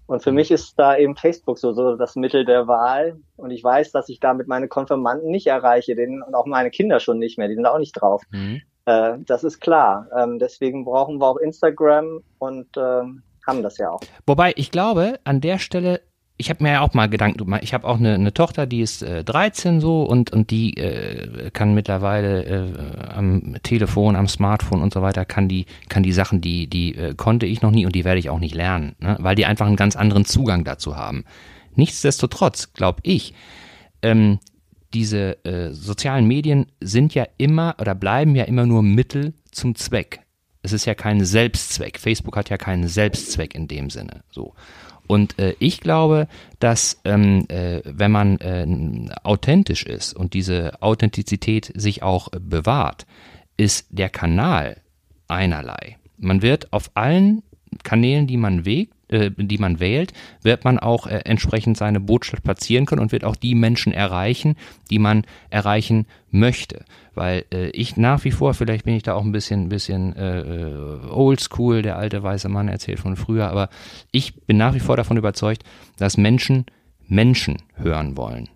und 0.05 0.23
für 0.23 0.31
mich 0.31 0.51
ist 0.51 0.75
da 0.77 0.95
eben 0.95 1.15
Facebook 1.15 1.59
so, 1.59 1.73
so 1.73 1.95
das 1.95 2.15
Mittel 2.15 2.45
der 2.45 2.67
Wahl. 2.67 3.19
Und 3.35 3.51
ich 3.51 3.63
weiß, 3.63 3.91
dass 3.91 4.09
ich 4.09 4.19
damit 4.19 4.47
meine 4.47 4.67
Konfirmanden 4.67 5.29
nicht 5.29 5.47
erreiche, 5.47 5.95
den, 5.95 6.21
und 6.21 6.35
auch 6.35 6.45
meine 6.45 6.69
Kinder 6.69 6.99
schon 6.99 7.19
nicht 7.19 7.37
mehr, 7.37 7.47
die 7.47 7.55
sind 7.55 7.65
auch 7.65 7.79
nicht 7.79 7.93
drauf. 7.93 8.23
Mhm. 8.31 8.61
Äh, 8.85 9.17
das 9.25 9.43
ist 9.43 9.59
klar. 9.59 10.07
Ähm, 10.17 10.39
deswegen 10.39 10.85
brauchen 10.85 11.19
wir 11.19 11.27
auch 11.27 11.37
Instagram 11.37 12.21
und 12.39 12.77
äh, 12.77 13.03
haben 13.45 13.63
das 13.63 13.77
ja 13.77 13.89
auch. 13.89 14.01
Wobei 14.25 14.53
ich 14.55 14.71
glaube, 14.71 15.19
an 15.23 15.41
der 15.41 15.57
Stelle 15.59 16.01
ich 16.39 16.49
habe 16.51 16.63
mir 16.63 16.73
ja 16.73 16.81
auch 16.81 16.93
mal 16.93 17.09
Gedanken 17.09 17.39
gemacht. 17.39 17.61
Ich 17.63 17.73
habe 17.73 17.87
auch 17.87 17.97
eine, 17.97 18.13
eine 18.13 18.33
Tochter, 18.33 18.67
die 18.67 18.81
ist 18.81 19.01
äh, 19.01 19.23
13 19.23 19.81
so 19.81 20.03
und 20.03 20.31
und 20.31 20.51
die 20.51 20.77
äh, 20.77 21.49
kann 21.51 21.73
mittlerweile 21.73 22.43
äh, 22.45 23.09
am 23.09 23.55
Telefon, 23.63 24.15
am 24.15 24.27
Smartphone 24.27 24.81
und 24.81 24.93
so 24.93 25.01
weiter 25.01 25.25
kann 25.25 25.47
die 25.47 25.65
kann 25.89 26.03
die 26.03 26.11
Sachen, 26.11 26.39
die 26.39 26.67
die 26.67 26.95
äh, 26.95 27.15
konnte 27.15 27.47
ich 27.47 27.61
noch 27.61 27.71
nie 27.71 27.85
und 27.85 27.95
die 27.95 28.05
werde 28.05 28.19
ich 28.19 28.29
auch 28.29 28.39
nicht 28.39 28.53
lernen, 28.53 28.95
ne? 28.99 29.17
weil 29.19 29.35
die 29.35 29.45
einfach 29.45 29.65
einen 29.65 29.75
ganz 29.75 29.95
anderen 29.95 30.25
Zugang 30.25 30.63
dazu 30.63 30.95
haben. 30.95 31.25
Nichtsdestotrotz 31.73 32.73
glaube 32.73 32.99
ich, 33.03 33.33
ähm, 34.03 34.39
diese 34.93 35.43
äh, 35.43 35.73
sozialen 35.73 36.27
Medien 36.27 36.67
sind 36.79 37.15
ja 37.15 37.25
immer 37.37 37.75
oder 37.79 37.95
bleiben 37.95 38.35
ja 38.35 38.43
immer 38.43 38.65
nur 38.65 38.83
Mittel 38.83 39.33
zum 39.51 39.73
Zweck. 39.75 40.19
Es 40.61 40.71
ist 40.71 40.85
ja 40.85 40.95
kein 40.95 41.23
Selbstzweck. 41.23 41.99
Facebook 41.99 42.35
hat 42.35 42.49
ja 42.49 42.57
keinen 42.57 42.87
Selbstzweck 42.87 43.55
in 43.55 43.67
dem 43.67 43.89
Sinne. 43.89 44.23
So. 44.31 44.53
Und 45.07 45.39
äh, 45.39 45.55
ich 45.59 45.79
glaube, 45.79 46.27
dass 46.59 46.99
ähm, 47.05 47.45
äh, 47.47 47.81
wenn 47.85 48.11
man 48.11 48.37
äh, 48.37 48.67
authentisch 49.23 49.83
ist 49.83 50.13
und 50.13 50.33
diese 50.33 50.81
Authentizität 50.81 51.71
sich 51.75 52.03
auch 52.03 52.29
bewahrt, 52.29 53.05
ist 53.55 53.87
der 53.89 54.09
Kanal 54.09 54.77
einerlei. 55.27 55.97
Man 56.17 56.41
wird 56.41 56.73
auf 56.73 56.91
allen 56.93 57.43
Kanälen, 57.83 58.27
die 58.27 58.37
man 58.37 58.65
wägt, 58.65 58.93
äh, 59.09 59.31
die 59.35 59.57
man 59.57 59.79
wählt, 59.79 60.13
wird 60.41 60.65
man 60.65 60.79
auch 60.79 61.07
äh, 61.07 61.21
entsprechend 61.25 61.77
seine 61.77 61.99
Botschaft 61.99 62.43
platzieren 62.43 62.85
können 62.85 63.01
und 63.01 63.11
wird 63.11 63.23
auch 63.23 63.35
die 63.35 63.55
Menschen 63.55 63.93
erreichen, 63.93 64.55
die 64.89 64.99
man 64.99 65.23
erreichen 65.49 66.07
möchte. 66.29 66.83
Weil 67.15 67.45
äh, 67.53 67.69
ich 67.69 67.97
nach 67.97 68.23
wie 68.23 68.31
vor, 68.31 68.53
vielleicht 68.53 68.85
bin 68.85 68.95
ich 68.95 69.03
da 69.03 69.13
auch 69.13 69.23
ein 69.23 69.31
bisschen, 69.31 69.69
bisschen 69.69 70.15
äh, 70.15 70.39
äh, 70.41 71.09
oldschool, 71.09 71.81
der 71.81 71.97
alte 71.97 72.21
weiße 72.21 72.49
Mann 72.49 72.67
erzählt 72.67 72.99
von 72.99 73.15
früher, 73.15 73.49
aber 73.49 73.69
ich 74.11 74.35
bin 74.45 74.57
nach 74.57 74.73
wie 74.73 74.79
vor 74.79 74.97
davon 74.97 75.17
überzeugt, 75.17 75.63
dass 75.97 76.17
Menschen 76.17 76.65
Menschen 77.07 77.57
hören 77.75 78.17
wollen. 78.17 78.49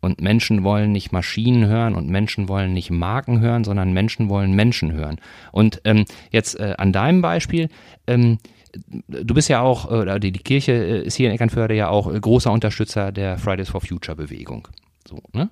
Und 0.00 0.20
Menschen 0.20 0.64
wollen 0.64 0.90
nicht 0.90 1.12
Maschinen 1.12 1.66
hören 1.66 1.94
und 1.94 2.08
Menschen 2.08 2.48
wollen 2.48 2.72
nicht 2.72 2.90
Marken 2.90 3.40
hören, 3.40 3.62
sondern 3.62 3.92
Menschen 3.92 4.28
wollen 4.28 4.52
Menschen 4.52 4.92
hören. 4.92 5.20
Und 5.52 5.80
ähm, 5.84 6.06
jetzt 6.30 6.58
äh, 6.58 6.74
an 6.76 6.92
deinem 6.92 7.22
Beispiel, 7.22 7.68
ähm, 8.08 8.38
du 9.08 9.34
bist 9.34 9.48
ja 9.48 9.60
auch, 9.60 9.90
äh, 9.90 9.94
oder 9.94 10.18
die, 10.18 10.32
Kirche 10.32 10.72
äh, 10.72 11.02
ist 11.02 11.16
hier 11.16 11.28
in 11.28 11.34
Eckernförde 11.34 11.74
ja 11.74 11.88
auch 11.88 12.12
äh, 12.12 12.18
großer 12.18 12.50
Unterstützer 12.50 13.12
der 13.12 13.38
Fridays 13.38 13.70
for 13.70 13.80
Future 13.80 14.16
Bewegung. 14.16 14.68
So, 15.06 15.18
ne? 15.32 15.50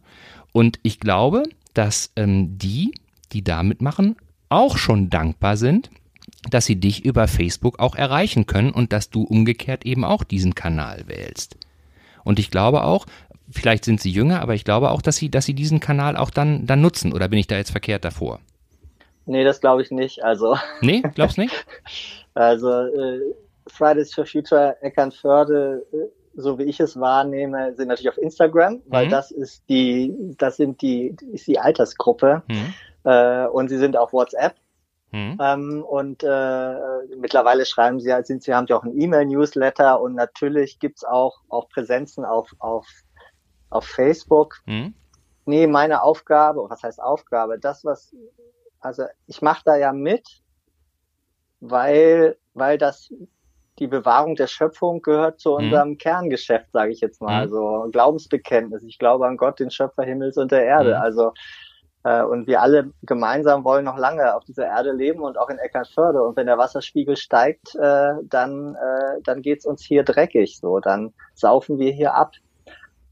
Und 0.53 0.79
ich 0.83 1.01
glaube, 1.01 1.45
dass 1.75 2.13
ähm, 2.17 2.59
die, 2.59 2.93
die 3.33 3.45
da 3.45 3.63
mitmachen, 3.63 4.17
auch 4.49 4.77
schon 4.77 5.11
dankbar 5.11 5.57
sind, 5.57 5.91
dass 6.51 6.67
sie 6.67 6.77
dich 6.77 7.05
über 7.05 7.29
Facebook 7.29 7.79
auch 7.79 7.95
erreichen 7.95 8.47
können 8.47 8.71
und 8.71 8.93
dass 8.93 9.11
du 9.11 9.23
umgekehrt 9.23 9.85
eben 9.85 10.05
auch 10.05 10.25
diesen 10.25 10.55
Kanal 10.55 11.05
wählst. 11.07 11.57
Und 12.25 12.39
ich 12.39 12.51
glaube 12.51 12.85
auch, 12.85 13.07
vielleicht 13.51 13.85
sind 13.85 14.01
sie 14.01 14.11
jünger, 14.11 14.41
aber 14.41 14.55
ich 14.55 14.65
glaube 14.65 14.91
auch, 14.91 15.03
dass 15.03 15.17
sie, 15.17 15.31
dass 15.31 15.45
sie 15.45 15.55
diesen 15.55 15.81
Kanal 15.81 16.17
auch 16.17 16.31
dann, 16.31 16.67
dann 16.67 16.81
nutzen. 16.81 17.13
Oder 17.13 17.29
bin 17.29 17.39
ich 17.39 17.47
da 17.47 17.57
jetzt 17.57 17.71
verkehrt 17.71 18.05
davor? 18.05 18.41
Nee, 19.27 19.45
das 19.45 19.61
glaube 19.61 19.83
ich 19.83 19.91
nicht. 19.91 20.25
Also. 20.25 20.57
Nee, 20.81 21.03
glaubst 21.15 21.39
nicht? 21.39 21.55
Also 22.35 22.71
äh, 22.71 23.21
Fridays 23.67 24.15
for 24.15 24.27
Future 24.27 24.77
Eckernförde, 24.81 25.87
äh, 25.93 25.97
so 26.35 26.59
wie 26.59 26.65
ich 26.65 26.81
es 26.81 26.99
wahrnehme, 26.99 27.75
sind 27.75 27.89
natürlich 27.89 28.11
auf 28.11 28.19
Instagram, 28.19 28.81
weil 28.87 29.07
mhm. 29.07 29.11
das 29.11 29.31
ist 29.31 29.65
die, 29.69 30.15
das 30.39 30.57
sind 30.57 30.81
die, 30.81 31.17
ist 31.33 31.47
die 31.47 31.59
Altersgruppe. 31.59 32.43
Mhm. 32.49 32.75
Äh, 33.05 33.47
und 33.47 33.69
sie 33.69 33.79
sind 33.79 33.97
auf 33.97 34.13
WhatsApp. 34.13 34.55
Mhm. 35.13 35.39
Ähm, 35.41 35.85
und 35.85 36.23
äh, 36.23 36.77
mittlerweile 37.17 37.67
schreiben 37.67 37.99
sie, 37.99 38.15
sind 38.23 38.43
sie 38.43 38.55
haben 38.55 38.67
ja 38.69 38.77
auch 38.77 38.85
ein 38.85 38.99
E-Mail-Newsletter 38.99 40.01
und 40.01 40.15
natürlich 40.15 40.79
gibt's 40.79 41.05
auch, 41.05 41.41
auch 41.49 41.69
Präsenzen 41.69 42.25
auf, 42.25 42.55
auf, 42.61 42.87
auf 43.71 43.85
Facebook. 43.85 44.61
Mhm. 44.67 44.95
Nee, 45.47 45.67
meine 45.67 46.03
Aufgabe, 46.03 46.65
was 46.69 46.83
heißt 46.83 47.03
Aufgabe? 47.03 47.59
Das, 47.59 47.85
was, 47.85 48.15
also 48.79 49.05
ich 49.27 49.43
mache 49.43 49.63
da 49.65 49.77
ja 49.77 49.93
mit, 49.93 50.43
weil, 51.61 52.37
weil 52.55 52.79
das 52.79 53.11
die 53.79 53.87
Bewahrung 53.87 54.37
der 54.37 54.47
Schöpfung 54.47 55.01
gehört 55.03 55.41
zu 55.41 55.51
mhm. 55.51 55.57
unserem 55.57 55.89
mhm. 55.91 55.99
Kerngeschäft, 55.99 56.71
sage 56.73 56.93
ich 56.93 57.01
jetzt 57.01 57.21
mal. 57.21 57.35
Mhm. 57.35 57.41
Also 57.41 57.89
Glaubensbekenntnis. 57.91 58.83
Ich 58.85 58.99
glaube 58.99 59.27
an 59.27 59.37
Gott, 59.37 59.59
den 59.59 59.71
Schöpfer 59.71 60.03
Himmels 60.03 60.37
und 60.37 60.53
der 60.53 60.65
Erde. 60.65 60.97
Mhm. 60.97 61.03
Also 61.03 61.33
äh, 62.05 62.23
und 62.23 62.47
wir 62.47 62.63
alle 62.63 62.93
gemeinsam 63.03 63.65
wollen 63.65 63.85
noch 63.85 63.99
lange 63.99 64.35
auf 64.35 64.45
dieser 64.45 64.67
Erde 64.67 64.93
leben 64.93 65.21
und 65.21 65.39
auch 65.39 65.49
in 65.49 65.59
Eckernförde. 65.59 66.23
Und 66.23 66.37
wenn 66.37 66.47
der 66.47 66.59
Wasserspiegel 66.59 67.17
steigt, 67.17 67.75
äh, 67.75 68.13
dann 68.25 68.75
äh, 68.75 69.21
dann 69.23 69.43
geht's 69.43 69.67
uns 69.67 69.83
hier 69.83 70.03
dreckig. 70.03 70.59
So, 70.59 70.79
dann 70.81 71.13
saufen 71.35 71.79
wir 71.79 71.93
hier 71.93 72.15
ab. 72.15 72.33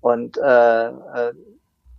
Und 0.01 0.39
äh, 0.39 0.89
äh, 0.89 1.33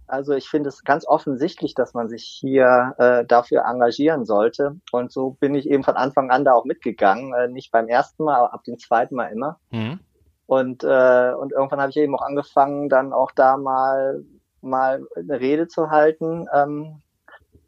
also 0.10 0.34
ich 0.34 0.50
finde 0.50 0.69
es 0.69 0.84
ganz 0.84 1.06
offensichtlich, 1.08 1.74
dass 1.74 1.93
man 1.93 2.10
sich 2.10 2.24
hier 2.24 2.95
äh, 2.98 3.26
dafür 3.26 3.65
engagieren 3.65 4.26
sollte. 4.26 4.78
Und 4.91 5.12
so 5.12 5.32
bin 5.39 5.56
ich 5.56 5.69
eben 5.69 5.84
von 5.84 5.95
Anfang 5.95 6.32
an 6.32 6.45
da 6.45 6.54
auch 6.54 6.65
mitgegangen. 6.65 7.34
Äh, 7.34 7.48
nicht 7.48 7.72
beim 7.72 7.88
ersten 7.88 8.24
Mal, 8.24 8.36
aber 8.36 8.54
ab 8.54 8.63
dem 8.63 8.78
zweiten 8.78 9.15
Mal 9.15 9.32
immer. 9.32 9.60
Mhm. 9.72 10.00
Und, 10.45 10.84
äh, 10.84 11.34
und 11.34 11.52
irgendwann 11.52 11.80
habe 11.80 11.91
ich 11.91 11.98
eben 11.98 12.15
auch 12.15 12.24
angefangen, 12.24 12.89
dann 12.89 13.13
auch 13.13 13.32
da 13.32 13.58
mal 13.58 14.24
mal 14.62 15.06
eine 15.15 15.39
Rede 15.39 15.67
zu 15.67 15.89
halten. 15.89 16.48
Ähm, 16.54 17.02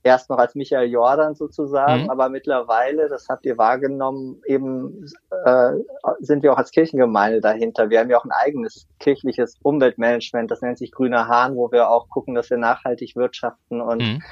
erst 0.03 0.29
noch 0.29 0.37
als 0.37 0.55
Michael 0.55 0.89
Jordan 0.89 1.35
sozusagen, 1.35 2.03
mhm. 2.03 2.09
aber 2.09 2.29
mittlerweile, 2.29 3.07
das 3.07 3.29
habt 3.29 3.45
ihr 3.45 3.57
wahrgenommen, 3.57 4.41
eben 4.45 5.05
äh, 5.45 5.71
sind 6.19 6.43
wir 6.43 6.53
auch 6.53 6.57
als 6.57 6.71
Kirchengemeinde 6.71 7.41
dahinter. 7.41 7.89
Wir 7.89 7.99
haben 7.99 8.09
ja 8.09 8.17
auch 8.17 8.25
ein 8.25 8.31
eigenes 8.31 8.87
kirchliches 8.99 9.57
Umweltmanagement, 9.61 10.49
das 10.49 10.61
nennt 10.61 10.77
sich 10.77 10.91
Grüner 10.91 11.27
Hahn, 11.27 11.55
wo 11.55 11.71
wir 11.71 11.89
auch 11.89 12.09
gucken, 12.09 12.33
dass 12.33 12.49
wir 12.49 12.57
nachhaltig 12.57 13.15
wirtschaften 13.15 13.81
und, 13.81 14.01
mhm. 14.01 14.23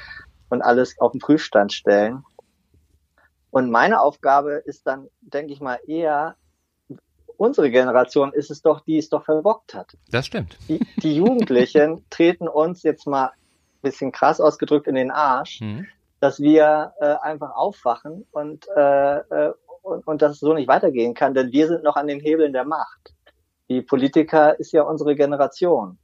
und 0.48 0.62
alles 0.62 0.98
auf 0.98 1.12
den 1.12 1.20
Prüfstand 1.20 1.72
stellen. 1.72 2.24
Und 3.50 3.70
meine 3.70 4.00
Aufgabe 4.00 4.62
ist 4.64 4.86
dann, 4.86 5.08
denke 5.20 5.52
ich 5.52 5.60
mal, 5.60 5.78
eher 5.86 6.36
unsere 7.36 7.70
Generation 7.70 8.34
ist 8.34 8.50
es 8.50 8.60
doch, 8.60 8.80
die 8.80 8.98
es 8.98 9.08
doch 9.08 9.24
verbockt 9.24 9.72
hat. 9.72 9.96
Das 10.10 10.26
stimmt. 10.26 10.58
Die, 10.68 10.78
die 10.98 11.16
Jugendlichen 11.16 12.04
treten 12.10 12.48
uns 12.48 12.82
jetzt 12.82 13.06
mal 13.06 13.30
bisschen 13.82 14.12
krass 14.12 14.40
ausgedrückt 14.40 14.86
in 14.86 14.94
den 14.94 15.10
Arsch, 15.10 15.60
mhm. 15.60 15.86
dass 16.20 16.40
wir 16.40 16.94
äh, 17.00 17.14
einfach 17.22 17.54
aufwachen 17.54 18.26
und, 18.32 18.66
äh, 18.76 19.18
äh, 19.18 19.52
und, 19.82 20.06
und 20.06 20.22
dass 20.22 20.32
es 20.32 20.40
so 20.40 20.54
nicht 20.54 20.68
weitergehen 20.68 21.14
kann, 21.14 21.34
denn 21.34 21.52
wir 21.52 21.68
sind 21.68 21.82
noch 21.82 21.96
an 21.96 22.06
den 22.06 22.20
Hebeln 22.20 22.52
der 22.52 22.64
Macht. 22.64 23.14
Die 23.68 23.82
Politiker 23.82 24.58
ist 24.58 24.72
ja 24.72 24.82
unsere 24.82 25.14
Generation. 25.14 25.98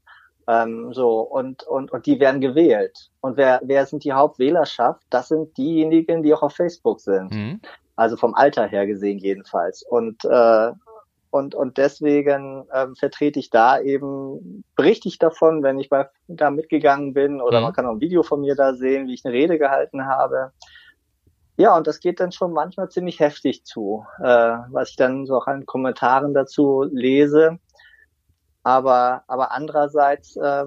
Ähm, 0.48 0.92
so, 0.92 1.20
und, 1.20 1.64
und, 1.64 1.90
und 1.90 2.06
die 2.06 2.20
werden 2.20 2.40
gewählt. 2.40 3.10
Und 3.20 3.36
wer, 3.36 3.60
wer 3.64 3.84
sind 3.86 4.04
die 4.04 4.12
Hauptwählerschaft? 4.12 5.02
Das 5.10 5.28
sind 5.28 5.56
diejenigen, 5.56 6.22
die 6.22 6.32
auch 6.32 6.42
auf 6.42 6.54
Facebook 6.54 7.00
sind. 7.00 7.32
Mhm. 7.32 7.60
Also 7.96 8.16
vom 8.16 8.34
Alter 8.34 8.66
her 8.66 8.86
gesehen 8.86 9.18
jedenfalls. 9.18 9.82
Und, 9.82 10.24
äh, 10.24 10.72
und, 11.30 11.54
und 11.54 11.76
deswegen 11.76 12.66
ähm, 12.72 12.94
vertrete 12.96 13.38
ich 13.38 13.50
da 13.50 13.80
eben, 13.80 14.64
berichte 14.74 15.08
ich 15.08 15.18
davon, 15.18 15.62
wenn 15.62 15.78
ich 15.78 15.88
bei, 15.88 16.08
da 16.28 16.50
mitgegangen 16.50 17.14
bin 17.14 17.40
oder 17.40 17.58
mhm. 17.58 17.64
man 17.64 17.72
kann 17.72 17.86
auch 17.86 17.92
ein 17.92 18.00
Video 18.00 18.22
von 18.22 18.40
mir 18.40 18.54
da 18.54 18.74
sehen, 18.74 19.06
wie 19.06 19.14
ich 19.14 19.24
eine 19.24 19.34
Rede 19.34 19.58
gehalten 19.58 20.06
habe. 20.06 20.52
Ja, 21.58 21.76
und 21.76 21.86
das 21.86 22.00
geht 22.00 22.20
dann 22.20 22.32
schon 22.32 22.52
manchmal 22.52 22.90
ziemlich 22.90 23.18
heftig 23.20 23.64
zu, 23.64 24.04
äh, 24.18 24.24
was 24.70 24.90
ich 24.90 24.96
dann 24.96 25.26
so 25.26 25.36
auch 25.36 25.46
an 25.46 25.64
Kommentaren 25.64 26.34
dazu 26.34 26.84
lese. 26.90 27.58
Aber, 28.62 29.22
aber 29.26 29.52
andererseits, 29.52 30.36
äh, 30.36 30.66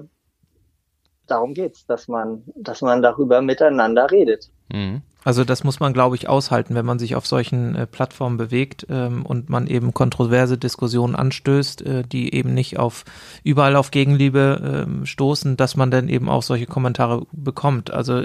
darum 1.26 1.54
geht's, 1.54 1.86
dass 1.86 2.08
man, 2.08 2.42
dass 2.56 2.82
man 2.82 3.02
darüber 3.02 3.40
miteinander 3.40 4.10
redet. 4.10 4.50
Mhm. 4.68 5.02
Also 5.22 5.44
das 5.44 5.64
muss 5.64 5.80
man, 5.80 5.92
glaube 5.92 6.16
ich, 6.16 6.28
aushalten, 6.28 6.74
wenn 6.74 6.86
man 6.86 6.98
sich 6.98 7.14
auf 7.14 7.26
solchen 7.26 7.74
äh, 7.74 7.86
Plattformen 7.86 8.38
bewegt 8.38 8.86
ähm, 8.88 9.26
und 9.26 9.50
man 9.50 9.66
eben 9.66 9.92
kontroverse 9.92 10.56
Diskussionen 10.56 11.14
anstößt, 11.14 11.82
äh, 11.82 12.02
die 12.04 12.34
eben 12.34 12.54
nicht 12.54 12.78
auf 12.78 13.04
überall 13.44 13.76
auf 13.76 13.90
Gegenliebe 13.90 14.86
äh, 14.88 15.06
stoßen, 15.06 15.56
dass 15.56 15.76
man 15.76 15.90
dann 15.90 16.08
eben 16.08 16.28
auch 16.28 16.42
solche 16.42 16.66
Kommentare 16.66 17.26
bekommt. 17.32 17.90
Also 17.90 18.22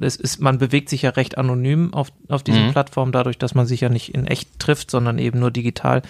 es 0.00 0.16
ist, 0.16 0.40
man 0.40 0.58
bewegt 0.58 0.90
sich 0.90 1.02
ja 1.02 1.10
recht 1.10 1.38
anonym 1.38 1.94
auf, 1.94 2.12
auf 2.28 2.42
diesen 2.42 2.66
mhm. 2.66 2.72
Plattformen, 2.72 3.12
dadurch, 3.12 3.38
dass 3.38 3.54
man 3.54 3.66
sich 3.66 3.80
ja 3.80 3.88
nicht 3.88 4.14
in 4.14 4.26
echt 4.26 4.58
trifft, 4.58 4.90
sondern 4.90 5.18
eben 5.18 5.38
nur 5.38 5.50
digital. 5.50 6.02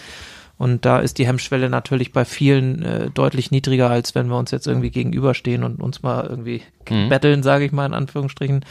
Und 0.57 0.85
da 0.85 1.01
ist 1.01 1.19
die 1.19 1.27
Hemmschwelle 1.27 1.69
natürlich 1.69 2.13
bei 2.13 2.25
vielen 2.25 2.83
äh, 2.83 3.11
deutlich 3.11 3.51
niedriger, 3.51 3.91
als 3.91 4.15
wenn 4.15 4.29
wir 4.29 4.39
uns 4.39 4.51
jetzt 4.51 4.67
irgendwie 4.67 4.91
gegenüberstehen 4.91 5.65
und 5.65 5.81
uns 5.83 6.03
mal 6.03 6.27
irgendwie 6.27 6.63
mhm. 6.91 7.09
betteln, 7.09 7.43
sage 7.43 7.65
ich 7.65 7.73
mal 7.73 7.87
in 7.87 7.95
Anführungsstrichen. 7.95 8.65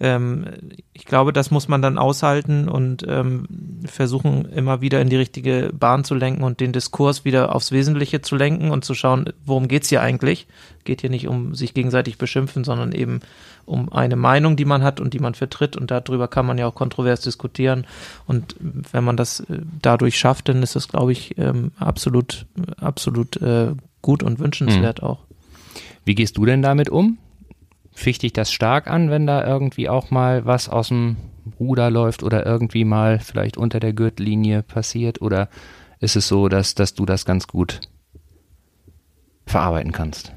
Ähm, 0.00 0.46
ich 0.92 1.04
glaube, 1.04 1.32
das 1.32 1.50
muss 1.50 1.68
man 1.68 1.82
dann 1.82 1.98
aushalten 1.98 2.68
und 2.68 3.04
ähm, 3.08 3.46
versuchen, 3.84 4.44
immer 4.46 4.80
wieder 4.80 5.00
in 5.00 5.08
die 5.08 5.16
richtige 5.16 5.70
Bahn 5.72 6.04
zu 6.04 6.14
lenken 6.14 6.44
und 6.44 6.60
den 6.60 6.72
Diskurs 6.72 7.24
wieder 7.24 7.54
aufs 7.54 7.72
Wesentliche 7.72 8.20
zu 8.20 8.36
lenken 8.36 8.70
und 8.70 8.84
zu 8.84 8.94
schauen, 8.94 9.32
worum 9.44 9.66
geht's 9.66 9.88
hier 9.88 10.02
eigentlich? 10.02 10.46
Geht 10.84 11.00
hier 11.00 11.10
nicht 11.10 11.26
um 11.26 11.54
sich 11.54 11.74
gegenseitig 11.74 12.16
beschimpfen, 12.16 12.62
sondern 12.62 12.92
eben 12.92 13.20
um 13.64 13.92
eine 13.92 14.16
Meinung, 14.16 14.56
die 14.56 14.64
man 14.64 14.82
hat 14.82 15.00
und 15.00 15.14
die 15.14 15.18
man 15.18 15.34
vertritt. 15.34 15.76
Und 15.76 15.90
darüber 15.90 16.28
kann 16.28 16.46
man 16.46 16.58
ja 16.58 16.66
auch 16.66 16.74
kontrovers 16.74 17.20
diskutieren. 17.20 17.86
Und 18.26 18.54
wenn 18.60 19.04
man 19.04 19.16
das 19.16 19.40
äh, 19.40 19.60
dadurch 19.82 20.18
schafft, 20.18 20.48
dann 20.48 20.62
ist 20.62 20.76
das, 20.76 20.88
glaube 20.88 21.12
ich, 21.12 21.36
ähm, 21.38 21.72
absolut, 21.78 22.46
absolut 22.80 23.36
äh, 23.42 23.72
gut 24.00 24.22
und 24.22 24.38
wünschenswert 24.38 25.02
mhm. 25.02 25.08
auch. 25.08 25.18
Wie 26.04 26.14
gehst 26.14 26.38
du 26.38 26.46
denn 26.46 26.62
damit 26.62 26.88
um? 26.88 27.18
Ficht 27.98 28.22
dich 28.22 28.32
das 28.32 28.52
stark 28.52 28.86
an, 28.86 29.10
wenn 29.10 29.26
da 29.26 29.44
irgendwie 29.44 29.88
auch 29.88 30.12
mal 30.12 30.46
was 30.46 30.68
aus 30.68 30.86
dem 30.86 31.16
Ruder 31.58 31.90
läuft 31.90 32.22
oder 32.22 32.46
irgendwie 32.46 32.84
mal 32.84 33.18
vielleicht 33.18 33.56
unter 33.56 33.80
der 33.80 33.92
Gürtellinie 33.92 34.62
passiert? 34.62 35.20
Oder 35.20 35.48
ist 35.98 36.14
es 36.14 36.28
so, 36.28 36.48
dass, 36.48 36.76
dass 36.76 36.94
du 36.94 37.06
das 37.06 37.24
ganz 37.24 37.48
gut 37.48 37.80
verarbeiten 39.46 39.90
kannst? 39.90 40.32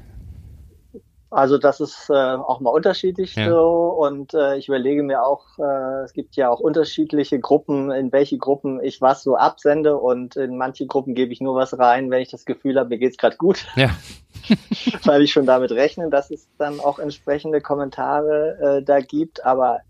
Also 1.32 1.58
das 1.58 1.80
ist 1.80 2.10
äh, 2.10 2.12
auch 2.12 2.60
mal 2.60 2.70
unterschiedlich 2.70 3.34
ja. 3.34 3.48
so 3.48 3.70
und 3.98 4.34
äh, 4.34 4.56
ich 4.56 4.68
überlege 4.68 5.02
mir 5.02 5.24
auch, 5.24 5.58
äh, 5.58 6.02
es 6.04 6.12
gibt 6.12 6.36
ja 6.36 6.50
auch 6.50 6.60
unterschiedliche 6.60 7.40
Gruppen, 7.40 7.90
in 7.90 8.12
welche 8.12 8.36
Gruppen 8.36 8.82
ich 8.82 9.00
was 9.00 9.22
so 9.22 9.36
absende 9.36 9.96
und 9.96 10.36
in 10.36 10.58
manche 10.58 10.86
Gruppen 10.86 11.14
gebe 11.14 11.32
ich 11.32 11.40
nur 11.40 11.54
was 11.54 11.78
rein, 11.78 12.10
wenn 12.10 12.20
ich 12.20 12.30
das 12.30 12.44
Gefühl 12.44 12.78
habe, 12.78 12.90
mir 12.90 12.98
geht's 12.98 13.16
gerade 13.16 13.36
gut. 13.36 13.66
Ja. 13.76 13.90
Weil 15.04 15.22
ich 15.22 15.32
schon 15.32 15.46
damit 15.46 15.72
rechne, 15.72 16.10
dass 16.10 16.30
es 16.30 16.48
dann 16.58 16.80
auch 16.80 16.98
entsprechende 16.98 17.60
Kommentare 17.60 18.78
äh, 18.78 18.82
da 18.82 19.00
gibt. 19.00 19.44
Aber 19.44 19.80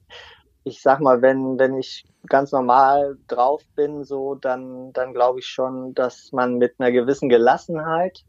ich 0.65 0.81
sag 0.83 1.01
mal, 1.01 1.23
wenn, 1.23 1.59
wenn 1.59 1.77
ich 1.77 2.05
ganz 2.29 2.53
normal 2.53 3.17
drauf 3.29 3.63
bin, 3.75 4.05
so, 4.05 4.35
dann, 4.35 4.93
dann 4.93 5.13
glaube 5.13 5.41
ich 5.41 5.47
schon, 5.47 5.95
dass 5.95 6.33
man 6.33 6.59
mit 6.59 6.75
einer 6.79 6.93
gewissen 6.93 7.29
Gelassenheit 7.29 8.25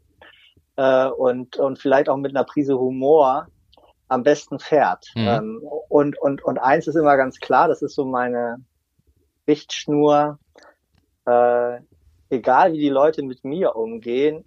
äh, 0.76 1.06
und, 1.06 1.56
und 1.56 1.78
vielleicht 1.78 2.08
auch 2.08 2.16
mit 2.16 2.34
einer 2.34 2.44
Prise 2.44 2.78
Humor 2.78 3.48
am 4.08 4.22
besten 4.22 4.58
fährt. 4.58 5.06
Mhm. 5.14 5.28
Ähm, 5.28 5.62
und, 5.88 6.18
und, 6.20 6.44
und 6.44 6.58
eins 6.58 6.86
ist 6.86 6.96
immer 6.96 7.16
ganz 7.16 7.38
klar, 7.38 7.68
das 7.68 7.82
ist 7.82 7.94
so 7.94 8.04
meine 8.04 8.58
Richtschnur, 9.46 10.38
äh, 11.26 11.78
egal 12.30 12.72
wie 12.72 12.80
die 12.80 12.88
Leute 12.88 13.22
mit 13.22 13.44
mir 13.44 13.76
umgehen, 13.76 14.44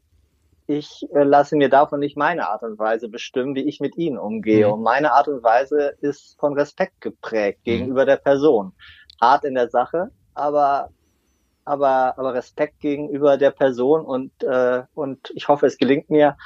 ich 0.68 1.08
äh, 1.14 1.24
lasse 1.24 1.56
mir 1.56 1.70
davon 1.70 2.00
nicht 2.00 2.18
meine 2.18 2.50
Art 2.50 2.62
und 2.62 2.78
Weise 2.78 3.08
bestimmen, 3.08 3.56
wie 3.56 3.64
ich 3.64 3.80
mit 3.80 3.98
ihnen 3.98 4.18
umgehe. 4.18 4.68
Mhm. 4.68 4.74
Und 4.74 4.82
meine 4.84 5.14
Art 5.14 5.30
und 5.30 5.42
Weise 5.42 5.96
ist 6.02 6.38
von 6.40 6.54
Respekt 6.54 7.00
geprägt 7.00 7.60
mhm. 7.60 7.72
gegenüber 7.72 8.06
der 8.06 8.18
Person. 8.18 8.74
Hart 9.20 9.46
in 9.46 9.56
der 9.56 9.70
Sache, 9.70 10.12
aber 10.34 10.90
aber, 11.68 12.18
aber 12.18 12.34
Respekt 12.34 12.80
gegenüber 12.80 13.38
der 13.38 13.52
Person 13.52 14.06
und, 14.06 14.32
äh, 14.44 14.84
und 14.94 15.32
ich 15.36 15.48
hoffe, 15.48 15.66
es 15.66 15.78
gelingt 15.78 16.10
mir, 16.10 16.38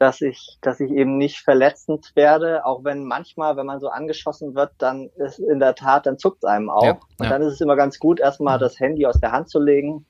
dass 0.00 0.22
ich, 0.22 0.56
dass 0.62 0.80
ich 0.80 0.90
eben 0.90 1.18
nicht 1.18 1.40
verletzend 1.40 2.12
werde, 2.14 2.64
auch 2.64 2.84
wenn 2.84 3.04
manchmal, 3.04 3.56
wenn 3.56 3.66
man 3.66 3.80
so 3.80 3.88
angeschossen 3.88 4.54
wird, 4.54 4.72
dann 4.78 5.10
ist 5.16 5.38
in 5.38 5.60
der 5.60 5.74
Tat, 5.74 6.06
dann 6.06 6.18
zuckt 6.18 6.38
es 6.42 6.48
einem 6.48 6.70
auch. 6.70 6.84
Ja, 6.84 7.00
und 7.18 7.30
dann 7.30 7.42
ist 7.42 7.52
es 7.52 7.60
immer 7.60 7.76
ganz 7.76 7.98
gut, 7.98 8.18
erstmal 8.18 8.56
mhm. 8.56 8.60
das 8.60 8.80
Handy 8.80 9.04
aus 9.04 9.20
der 9.20 9.32
Hand 9.32 9.50
zu 9.50 9.60
legen, 9.60 10.06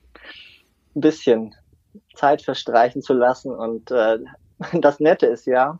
ein 0.95 1.01
bisschen 1.01 1.55
Zeit 2.15 2.41
verstreichen 2.41 3.01
zu 3.01 3.13
lassen. 3.13 3.53
Und 3.53 3.91
äh, 3.91 4.19
das 4.79 5.01
Nette 5.01 5.25
ist 5.25 5.45
ja, 5.45 5.79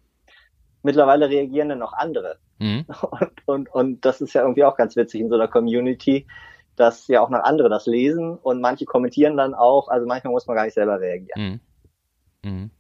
mittlerweile 0.84 1.30
reagieren 1.30 1.70
dann 1.70 1.80
noch 1.80 1.94
andere. 1.94 2.38
Mhm. 2.60 2.86
Und, 3.12 3.48
und, 3.48 3.74
und 3.74 4.06
das 4.06 4.22
ist 4.22 4.34
ja 4.34 4.42
irgendwie 4.42 4.66
auch 4.66 4.76
ganz 4.76 4.96
witzig 4.96 5.22
in 5.22 5.30
so 5.30 5.36
einer 5.36 5.48
Community, 5.48 6.28
dass 6.76 7.08
ja 7.08 7.22
auch 7.22 7.30
noch 7.30 7.44
andere 7.44 7.70
das 7.70 7.86
lesen 7.86 8.38
und 8.38 8.62
manche 8.62 8.86
kommentieren 8.86 9.38
dann 9.38 9.54
auch. 9.54 9.88
Also 9.88 10.08
manchmal 10.08 10.32
muss 10.32 10.48
man 10.48 10.56
gar 10.56 10.66
nicht 10.66 10.74
selber 10.74 11.00
reagieren. 11.00 11.62
Mhm. 12.44 12.50
Mhm. 12.50 12.72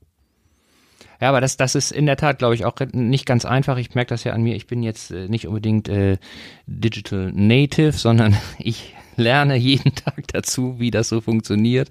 Ja, 1.19 1.29
aber 1.29 1.39
das, 1.39 1.55
das 1.55 1.75
ist 1.75 1.91
in 1.91 2.07
der 2.07 2.17
Tat, 2.17 2.39
glaube 2.39 2.55
ich, 2.55 2.65
auch 2.65 2.75
nicht 2.93 3.27
ganz 3.27 3.45
einfach. 3.45 3.77
Ich 3.77 3.93
merke 3.93 4.09
das 4.09 4.23
ja 4.23 4.33
an 4.33 4.41
mir. 4.41 4.55
Ich 4.55 4.65
bin 4.65 4.81
jetzt 4.81 5.11
äh, 5.11 5.27
nicht 5.27 5.47
unbedingt 5.47 5.87
äh, 5.87 6.17
Digital 6.65 7.31
Native, 7.31 7.91
sondern 7.91 8.35
ich 8.57 8.95
lerne 9.17 9.55
jeden 9.55 9.93
Tag 9.95 10.27
dazu, 10.29 10.79
wie 10.79 10.89
das 10.89 11.09
so 11.09 11.21
funktioniert. 11.21 11.89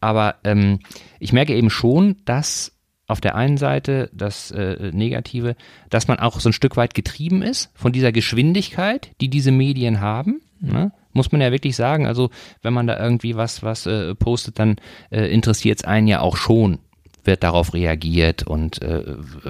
Aber 0.00 0.34
ähm, 0.44 0.80
ich 1.20 1.32
merke 1.32 1.54
eben 1.54 1.70
schon, 1.70 2.16
dass 2.24 2.72
auf 3.06 3.20
der 3.20 3.36
einen 3.36 3.56
Seite 3.56 4.10
das 4.12 4.50
äh, 4.50 4.90
Negative, 4.92 5.54
dass 5.90 6.08
man 6.08 6.18
auch 6.18 6.40
so 6.40 6.48
ein 6.48 6.52
Stück 6.52 6.76
weit 6.76 6.94
getrieben 6.94 7.42
ist 7.42 7.70
von 7.74 7.92
dieser 7.92 8.10
Geschwindigkeit, 8.10 9.12
die 9.20 9.28
diese 9.28 9.52
Medien 9.52 10.00
haben. 10.00 10.40
Ne? 10.60 10.90
Muss 11.16 11.32
man 11.32 11.40
ja 11.40 11.50
wirklich 11.50 11.74
sagen. 11.74 12.06
Also 12.06 12.30
wenn 12.62 12.74
man 12.74 12.86
da 12.86 12.98
irgendwie 12.98 13.36
was, 13.36 13.62
was 13.62 13.86
äh, 13.86 14.14
postet, 14.14 14.58
dann 14.58 14.76
äh, 15.10 15.26
interessiert 15.32 15.80
es 15.80 15.84
einen 15.84 16.06
ja 16.06 16.20
auch 16.20 16.36
schon 16.36 16.78
wird 17.24 17.42
darauf 17.42 17.74
reagiert 17.74 18.44
und 18.44 18.80
äh, 18.82 19.02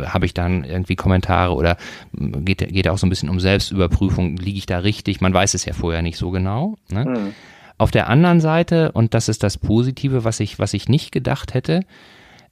habe 0.07 0.25
ich 0.25 0.33
dann 0.33 0.65
irgendwie 0.65 0.97
Kommentare 0.97 1.55
oder 1.55 1.77
geht, 2.15 2.67
geht 2.69 2.89
auch 2.89 2.97
so 2.97 3.07
ein 3.07 3.11
bisschen 3.11 3.29
um 3.29 3.39
Selbstüberprüfung, 3.39 4.39
liege 4.39 4.57
ich 4.57 4.65
da 4.65 4.79
richtig? 4.79 5.21
Man 5.21 5.35
weiß 5.35 5.53
es 5.53 5.67
ja 5.67 5.75
vorher 5.75 6.01
nicht 6.01 6.17
so 6.17 6.31
genau. 6.31 6.77
Ne? 6.89 7.05
Mhm. 7.05 7.35
Auf 7.77 7.91
der 7.91 8.09
anderen 8.09 8.41
Seite, 8.41 8.93
und 8.93 9.13
das 9.13 9.29
ist 9.29 9.43
das 9.43 9.59
Positive, 9.59 10.25
was 10.25 10.41
ich, 10.41 10.59
was 10.59 10.73
ich 10.73 10.89
nicht 10.89 11.13
gedacht 11.13 11.53
hätte, 11.53 11.81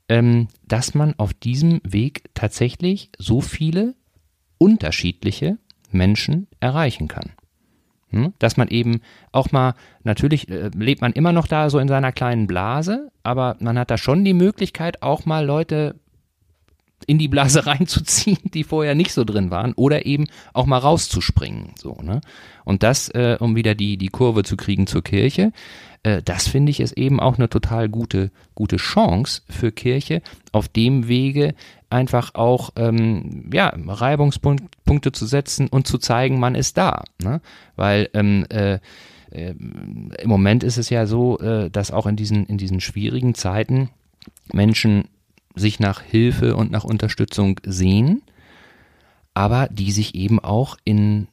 ähm, 0.08 0.48
dass 0.66 0.94
man 0.94 1.14
auf 1.16 1.32
diesem 1.32 1.80
Weg 1.82 2.24
tatsächlich 2.34 3.10
so 3.16 3.40
viele 3.40 3.94
unterschiedliche 4.58 5.56
Menschen 5.90 6.46
erreichen 6.60 7.08
kann. 7.08 7.32
Hm? 8.14 8.32
Dass 8.38 8.56
man 8.56 8.68
eben 8.68 9.00
auch 9.32 9.50
mal, 9.50 9.74
natürlich 10.04 10.48
äh, 10.48 10.70
lebt 10.76 11.00
man 11.00 11.12
immer 11.12 11.32
noch 11.32 11.48
da 11.48 11.68
so 11.68 11.80
in 11.80 11.88
seiner 11.88 12.12
kleinen 12.12 12.46
Blase, 12.46 13.10
aber 13.24 13.56
man 13.58 13.76
hat 13.76 13.90
da 13.90 13.98
schon 13.98 14.24
die 14.24 14.34
Möglichkeit, 14.34 15.02
auch 15.02 15.26
mal 15.26 15.44
Leute 15.44 15.96
in 17.08 17.18
die 17.18 17.26
Blase 17.26 17.66
reinzuziehen, 17.66 18.38
die 18.54 18.62
vorher 18.62 18.94
nicht 18.94 19.12
so 19.12 19.24
drin 19.24 19.50
waren, 19.50 19.72
oder 19.74 20.06
eben 20.06 20.26
auch 20.52 20.66
mal 20.66 20.78
rauszuspringen. 20.78 21.72
So, 21.76 21.98
ne? 22.02 22.20
Und 22.64 22.84
das, 22.84 23.08
äh, 23.08 23.36
um 23.40 23.56
wieder 23.56 23.74
die, 23.74 23.96
die 23.96 24.08
Kurve 24.08 24.44
zu 24.44 24.56
kriegen 24.56 24.86
zur 24.86 25.02
Kirche, 25.02 25.50
äh, 26.04 26.22
das 26.22 26.46
finde 26.46 26.70
ich 26.70 26.78
ist 26.78 26.96
eben 26.96 27.18
auch 27.18 27.36
eine 27.36 27.48
total 27.48 27.88
gute, 27.88 28.30
gute 28.54 28.76
Chance 28.76 29.42
für 29.50 29.72
Kirche, 29.72 30.22
auf 30.52 30.68
dem 30.68 31.08
Wege 31.08 31.54
einfach 31.94 32.34
auch 32.34 32.70
ähm, 32.74 33.48
ja, 33.52 33.72
Reibungspunkte 33.86 35.12
zu 35.12 35.26
setzen 35.26 35.68
und 35.68 35.86
zu 35.86 35.98
zeigen, 35.98 36.40
man 36.40 36.56
ist 36.56 36.76
da. 36.76 37.04
Ne? 37.22 37.40
Weil 37.76 38.10
ähm, 38.14 38.44
äh, 38.50 38.80
äh, 39.30 39.50
im 39.50 40.28
Moment 40.28 40.64
ist 40.64 40.76
es 40.76 40.90
ja 40.90 41.06
so, 41.06 41.38
äh, 41.38 41.70
dass 41.70 41.92
auch 41.92 42.06
in 42.06 42.16
diesen, 42.16 42.46
in 42.46 42.58
diesen 42.58 42.80
schwierigen 42.80 43.34
Zeiten 43.34 43.90
Menschen 44.52 45.04
sich 45.54 45.78
nach 45.78 46.02
Hilfe 46.02 46.56
und 46.56 46.72
nach 46.72 46.82
Unterstützung 46.84 47.60
sehen, 47.64 48.22
aber 49.32 49.68
die 49.70 49.92
sich 49.92 50.16
eben 50.16 50.40
auch 50.40 50.76
in 50.84 51.28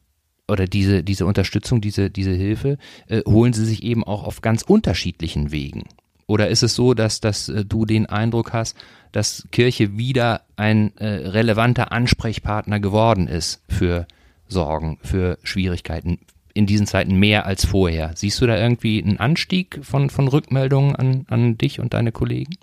oder 0.47 0.65
diese, 0.67 1.03
diese 1.03 1.25
Unterstützung, 1.25 1.81
diese, 1.81 2.09
diese 2.09 2.33
Hilfe, 2.33 2.77
äh, 3.07 3.21
holen 3.25 3.53
sie 3.53 3.65
sich 3.65 3.83
eben 3.83 4.03
auch 4.03 4.25
auf 4.25 4.41
ganz 4.41 4.63
unterschiedlichen 4.63 5.51
Wegen. 5.51 5.83
Oder 6.31 6.47
ist 6.47 6.63
es 6.63 6.75
so, 6.75 6.93
dass, 6.93 7.19
dass 7.19 7.49
äh, 7.49 7.65
du 7.65 7.85
den 7.85 8.05
Eindruck 8.05 8.53
hast, 8.53 8.77
dass 9.11 9.45
Kirche 9.51 9.97
wieder 9.97 10.43
ein 10.55 10.95
äh, 10.95 11.05
relevanter 11.05 11.91
Ansprechpartner 11.91 12.79
geworden 12.79 13.27
ist 13.27 13.61
für 13.67 14.07
Sorgen, 14.47 14.97
für 15.03 15.37
Schwierigkeiten 15.43 16.19
in 16.53 16.67
diesen 16.67 16.87
Zeiten 16.87 17.15
mehr 17.15 17.45
als 17.45 17.65
vorher? 17.65 18.11
Siehst 18.15 18.39
du 18.39 18.47
da 18.47 18.55
irgendwie 18.55 19.03
einen 19.03 19.19
Anstieg 19.19 19.81
von, 19.83 20.09
von 20.09 20.29
Rückmeldungen 20.29 20.95
an, 20.95 21.25
an 21.29 21.57
dich 21.57 21.81
und 21.81 21.93
deine 21.93 22.13
Kollegen? 22.13 22.55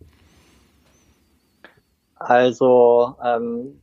Also, 2.15 3.17
ähm, 3.23 3.83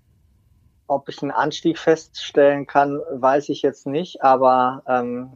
ob 0.88 1.10
ich 1.10 1.22
einen 1.22 1.30
Anstieg 1.30 1.78
feststellen 1.78 2.66
kann, 2.66 3.02
weiß 3.12 3.50
ich 3.50 3.62
jetzt 3.62 3.86
nicht, 3.86 4.24
aber, 4.24 4.82
ähm, 4.88 5.34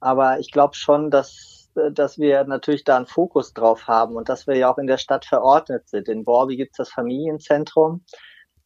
aber 0.00 0.40
ich 0.40 0.50
glaube 0.50 0.76
schon, 0.76 1.10
dass 1.10 1.57
dass 1.92 2.18
wir 2.18 2.44
natürlich 2.44 2.84
da 2.84 2.96
einen 2.96 3.06
Fokus 3.06 3.52
drauf 3.52 3.86
haben 3.86 4.16
und 4.16 4.28
dass 4.28 4.46
wir 4.46 4.56
ja 4.56 4.72
auch 4.72 4.78
in 4.78 4.86
der 4.86 4.98
Stadt 4.98 5.24
verordnet 5.24 5.88
sind. 5.88 6.08
In 6.08 6.24
Borby 6.24 6.56
gibt 6.56 6.72
es 6.72 6.76
das 6.78 6.90
Familienzentrum. 6.90 8.04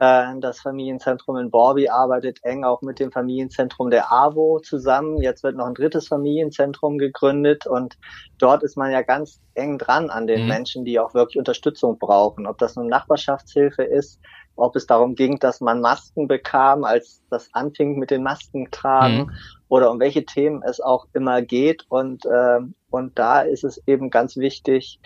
Äh, 0.03 0.41
das 0.41 0.61
Familienzentrum 0.61 1.37
in 1.37 1.53
Borby 1.53 1.89
arbeitet 1.89 2.41
eng 2.43 2.65
auch 2.65 2.83
mit 2.83 2.99
dem 2.99 3.13
Familienzentrum 3.13 3.89
der 3.89 4.11
AWO 4.11 4.59
zusammen. 4.59 5.23
Jetzt 5.23 5.45
wird 5.45 5.57
noch 5.57 5.67
ein 5.67 5.75
drittes 5.75 6.09
Familienzentrum 6.09 6.99
gegründet 6.99 7.69
und 7.69 7.97
dort 8.39 8.65
ist 8.65 8.77
man 8.77 8.91
ja 8.91 9.03
ganz 9.03 9.41
eng 9.55 9.79
dran 9.79 10.11
an 10.11 10.27
den 10.27 10.43
mhm. 10.43 10.49
Menschen, 10.49 10.85
die 10.85 10.99
auch 10.99 11.15
wirklich 11.15 11.39
Unterstützung 11.39 12.01
brauchen. 12.01 12.49
Ob 12.49 12.59
das 12.59 12.75
nun 12.75 12.89
Nachbarschaftshilfe 12.89 13.85
ist, 13.85 14.19
ob 14.57 14.75
es 14.75 14.87
darum 14.87 15.15
ging, 15.15 15.39
dass 15.39 15.61
man 15.61 15.81
Masken 15.81 16.27
bekam, 16.27 16.83
als 16.83 17.23
das 17.31 17.49
anfing 17.53 17.99
mit 17.99 18.11
den 18.11 18.25
Masken 18.25 18.73
tragen 18.73 19.19
mhm. 19.19 19.31
oder 19.69 19.91
um 19.93 20.01
welche 20.01 20.25
Themen 20.25 20.63
es 20.65 20.81
auch 20.81 21.07
immer 21.13 21.43
geht. 21.43 21.87
Und, 21.89 22.27
äh, 22.27 22.59
und 22.93 23.19
da 23.19 23.41
ist 23.41 23.65
es 23.65 23.83
eben 23.87 24.11
ganz 24.11 24.37
wichtig, 24.37 25.01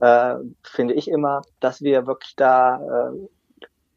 äh, 0.00 0.34
finde 0.62 0.94
ich 0.94 1.08
immer, 1.08 1.42
dass 1.60 1.82
wir 1.82 2.06
wirklich 2.06 2.36
da 2.36 3.10
äh, 3.10 3.28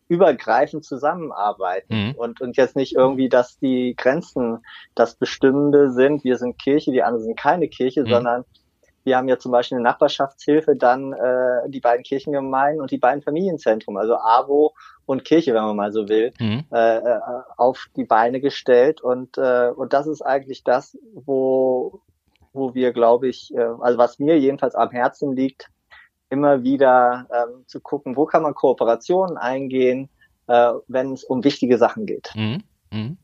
übergreifend 0.08 0.84
zusammenarbeiten 0.84 2.10
mhm. 2.10 2.16
und, 2.16 2.42
und 2.42 2.58
jetzt 2.58 2.76
nicht 2.76 2.96
irgendwie, 2.96 3.30
dass 3.30 3.58
die 3.60 3.96
Grenzen 3.98 4.60
das 4.94 5.16
Bestimmende 5.16 5.92
sind, 5.92 6.24
wir 6.24 6.38
sind 6.38 6.60
Kirche, 6.60 6.92
die 6.92 7.04
anderen 7.04 7.24
sind 7.24 7.40
keine 7.40 7.68
Kirche, 7.68 8.02
mhm. 8.02 8.10
sondern 8.10 8.46
wir 9.04 9.18
haben 9.18 9.28
ja 9.28 9.40
zum 9.40 9.52
Beispiel 9.52 9.78
eine 9.78 9.84
Nachbarschaftshilfe, 9.84 10.76
dann 10.76 11.14
äh, 11.14 11.70
die 11.70 11.80
beiden 11.80 12.04
Kirchengemeinden 12.04 12.82
und 12.82 12.92
die 12.92 12.98
beiden 12.98 13.24
Familienzentren, 13.24 13.98
also 13.98 14.16
AWO 14.16 14.74
und 15.06 15.26
Kirche, 15.26 15.54
wenn 15.54 15.64
man 15.64 15.76
mal 15.76 15.92
so 15.92 16.08
will, 16.08 16.34
mhm. 16.40 16.66
äh, 16.72 16.98
äh, 16.98 17.20
auf 17.58 17.88
die 17.96 18.06
Beine 18.06 18.42
gestellt. 18.42 19.02
Und, 19.02 19.38
äh, 19.38 19.72
und 19.76 19.94
das 19.94 20.08
ist 20.08 20.22
eigentlich 20.22 20.64
das, 20.64 20.98
wo, 21.14 22.02
wo 22.54 22.74
wir, 22.74 22.92
glaube 22.94 23.28
ich, 23.28 23.54
äh, 23.54 23.62
also 23.80 23.98
was 23.98 24.20
mir 24.20 24.40
jedenfalls 24.40 24.76
am 24.76 24.92
Herzen 24.92 25.36
liegt, 25.36 25.70
immer 26.30 26.64
wieder 26.64 27.28
ähm, 27.34 27.64
zu 27.68 27.80
gucken, 27.80 28.16
wo 28.16 28.26
kann 28.26 28.44
man 28.44 28.56
Kooperationen 28.56 29.38
eingehen, 29.38 30.10
äh, 30.48 30.72
wenn 30.88 31.14
es 31.14 31.24
um 31.24 31.44
wichtige 31.44 31.78
Sachen 31.78 32.06
geht. 32.06 32.32
Mhm. 32.36 32.64
Mhm. 32.92 33.18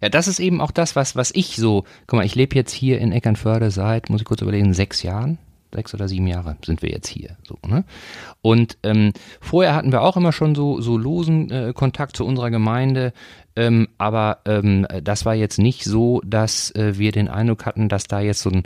Ja, 0.00 0.08
das 0.08 0.26
ist 0.26 0.40
eben 0.40 0.60
auch 0.60 0.72
das, 0.72 0.96
was, 0.96 1.14
was 1.14 1.30
ich 1.34 1.56
so, 1.56 1.84
guck 2.06 2.18
mal, 2.18 2.26
ich 2.26 2.34
lebe 2.34 2.56
jetzt 2.56 2.72
hier 2.72 2.98
in 2.98 3.12
Eckernförde 3.12 3.70
seit, 3.70 4.10
muss 4.10 4.20
ich 4.20 4.26
kurz 4.26 4.42
überlegen, 4.42 4.74
sechs 4.74 5.02
Jahren. 5.02 5.38
Sechs 5.74 5.94
oder 5.94 6.08
sieben 6.08 6.26
Jahre 6.26 6.56
sind 6.64 6.82
wir 6.82 6.90
jetzt 6.90 7.08
hier. 7.08 7.36
So, 7.46 7.56
ne? 7.66 7.84
Und 8.42 8.76
ähm, 8.82 9.12
vorher 9.40 9.74
hatten 9.74 9.92
wir 9.92 10.02
auch 10.02 10.16
immer 10.16 10.32
schon 10.32 10.54
so, 10.54 10.80
so 10.80 10.98
losen 10.98 11.50
äh, 11.50 11.72
Kontakt 11.74 12.16
zu 12.16 12.26
unserer 12.26 12.50
Gemeinde, 12.50 13.12
ähm, 13.56 13.88
aber 13.98 14.40
ähm, 14.44 14.86
das 15.02 15.24
war 15.24 15.34
jetzt 15.34 15.58
nicht 15.58 15.84
so, 15.84 16.20
dass 16.24 16.70
äh, 16.72 16.98
wir 16.98 17.12
den 17.12 17.28
Eindruck 17.28 17.66
hatten, 17.66 17.88
dass 17.88 18.04
da 18.04 18.20
jetzt 18.20 18.42
so 18.42 18.50
ein, 18.50 18.64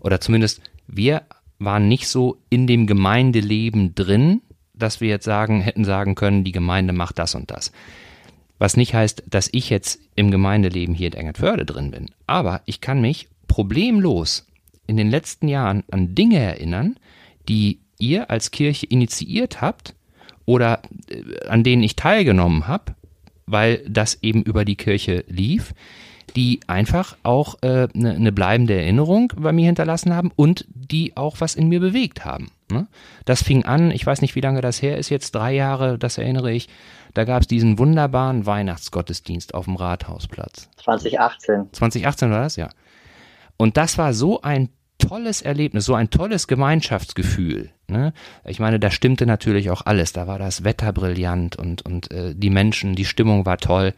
oder 0.00 0.20
zumindest 0.20 0.62
wir 0.86 1.22
waren 1.58 1.88
nicht 1.88 2.08
so 2.08 2.38
in 2.50 2.66
dem 2.66 2.86
Gemeindeleben 2.86 3.94
drin, 3.94 4.42
dass 4.74 5.00
wir 5.00 5.08
jetzt 5.08 5.24
sagen, 5.24 5.60
hätten 5.60 5.84
sagen 5.84 6.14
können, 6.14 6.44
die 6.44 6.52
Gemeinde 6.52 6.92
macht 6.92 7.18
das 7.18 7.34
und 7.34 7.50
das. 7.50 7.72
Was 8.58 8.76
nicht 8.76 8.94
heißt, 8.94 9.24
dass 9.28 9.48
ich 9.52 9.70
jetzt 9.70 10.00
im 10.14 10.30
Gemeindeleben 10.30 10.94
hier 10.94 11.08
in 11.08 11.14
Eckernförde 11.14 11.64
drin 11.64 11.90
bin. 11.90 12.10
Aber 12.26 12.62
ich 12.64 12.80
kann 12.80 13.00
mich 13.00 13.28
problemlos 13.46 14.47
in 14.88 14.96
den 14.96 15.10
letzten 15.10 15.46
Jahren 15.46 15.84
an 15.90 16.16
Dinge 16.16 16.40
erinnern, 16.40 16.96
die 17.48 17.78
ihr 17.98 18.30
als 18.30 18.50
Kirche 18.50 18.86
initiiert 18.86 19.60
habt 19.60 19.94
oder 20.44 20.82
äh, 21.08 21.46
an 21.46 21.62
denen 21.62 21.82
ich 21.82 21.94
teilgenommen 21.94 22.66
habe, 22.66 22.96
weil 23.46 23.84
das 23.88 24.18
eben 24.22 24.42
über 24.42 24.64
die 24.64 24.76
Kirche 24.76 25.24
lief, 25.28 25.74
die 26.36 26.60
einfach 26.66 27.16
auch 27.22 27.56
eine 27.62 27.84
äh, 27.84 27.88
ne, 27.94 28.18
ne 28.18 28.32
bleibende 28.32 28.74
Erinnerung 28.74 29.32
bei 29.36 29.52
mir 29.52 29.66
hinterlassen 29.66 30.14
haben 30.14 30.30
und 30.36 30.66
die 30.68 31.16
auch 31.16 31.36
was 31.40 31.54
in 31.54 31.68
mir 31.68 31.80
bewegt 31.80 32.24
haben. 32.24 32.50
Ne? 32.70 32.86
Das 33.24 33.42
fing 33.42 33.64
an, 33.64 33.90
ich 33.90 34.04
weiß 34.04 34.20
nicht, 34.20 34.34
wie 34.34 34.40
lange 34.40 34.60
das 34.60 34.82
her 34.82 34.98
ist, 34.98 35.08
jetzt 35.08 35.34
drei 35.34 35.54
Jahre, 35.54 35.98
das 35.98 36.18
erinnere 36.18 36.52
ich, 36.52 36.68
da 37.14 37.24
gab 37.24 37.42
es 37.42 37.48
diesen 37.48 37.78
wunderbaren 37.78 38.46
Weihnachtsgottesdienst 38.46 39.54
auf 39.54 39.64
dem 39.64 39.76
Rathausplatz. 39.76 40.68
2018. 40.76 41.68
2018 41.72 42.30
war 42.30 42.40
das, 42.40 42.56
ja. 42.56 42.68
Und 43.56 43.76
das 43.76 43.98
war 43.98 44.12
so 44.12 44.42
ein 44.42 44.68
tolles 44.98 45.42
Erlebnis, 45.42 45.84
so 45.84 45.94
ein 45.94 46.10
tolles 46.10 46.46
Gemeinschaftsgefühl. 46.46 47.70
Ne? 47.88 48.12
Ich 48.44 48.60
meine, 48.60 48.78
da 48.78 48.90
stimmte 48.90 49.26
natürlich 49.26 49.70
auch 49.70 49.82
alles. 49.86 50.12
Da 50.12 50.26
war 50.26 50.38
das 50.38 50.64
Wetter 50.64 50.92
brillant 50.92 51.56
und, 51.56 51.82
und 51.82 52.10
äh, 52.10 52.34
die 52.34 52.50
Menschen, 52.50 52.94
die 52.94 53.04
Stimmung 53.04 53.46
war 53.46 53.58
toll. 53.58 53.94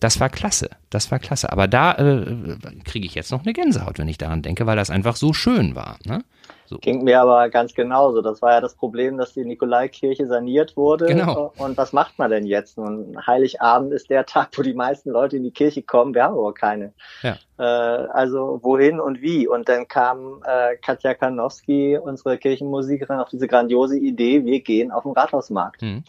Das 0.00 0.20
war 0.20 0.28
klasse, 0.28 0.70
das 0.90 1.10
war 1.10 1.18
klasse. 1.18 1.50
Aber 1.52 1.66
da 1.66 1.92
äh, 1.92 2.56
kriege 2.84 3.06
ich 3.06 3.14
jetzt 3.14 3.32
noch 3.32 3.42
eine 3.42 3.52
Gänsehaut, 3.52 3.98
wenn 3.98 4.08
ich 4.08 4.18
daran 4.18 4.42
denke, 4.42 4.66
weil 4.66 4.76
das 4.76 4.90
einfach 4.90 5.16
so 5.16 5.32
schön 5.32 5.74
war. 5.74 5.98
Ne? 6.04 6.22
So. 6.66 6.76
Ging 6.78 7.02
mir 7.02 7.20
aber 7.20 7.48
ganz 7.48 7.74
genauso. 7.74 8.20
Das 8.20 8.42
war 8.42 8.52
ja 8.52 8.60
das 8.60 8.74
Problem, 8.74 9.16
dass 9.16 9.32
die 9.32 9.44
Nikolaikirche 9.44 10.26
saniert 10.26 10.76
wurde. 10.76 11.06
Genau. 11.06 11.52
Und 11.56 11.78
was 11.78 11.94
macht 11.94 12.18
man 12.18 12.30
denn 12.30 12.44
jetzt? 12.44 12.76
Und 12.76 13.16
Heiligabend 13.26 13.92
ist 13.92 14.10
der 14.10 14.26
Tag, 14.26 14.50
wo 14.56 14.62
die 14.62 14.74
meisten 14.74 15.10
Leute 15.10 15.38
in 15.38 15.44
die 15.44 15.50
Kirche 15.50 15.82
kommen. 15.82 16.14
Wir 16.14 16.24
haben 16.24 16.34
aber 16.34 16.52
keine. 16.52 16.92
Ja. 17.22 17.38
Äh, 17.58 17.62
also 17.62 18.60
wohin 18.62 19.00
und 19.00 19.22
wie? 19.22 19.48
Und 19.48 19.68
dann 19.68 19.88
kam 19.88 20.42
äh, 20.44 20.76
Katja 20.76 21.14
Kanowski, 21.14 21.96
unsere 21.96 22.36
Kirchenmusikerin, 22.36 23.18
auf 23.18 23.30
diese 23.30 23.48
grandiose 23.48 23.98
Idee, 23.98 24.44
wir 24.44 24.60
gehen 24.60 24.92
auf 24.92 25.04
den 25.04 25.12
Rathausmarkt. 25.12 25.80
Mhm. 25.80 26.04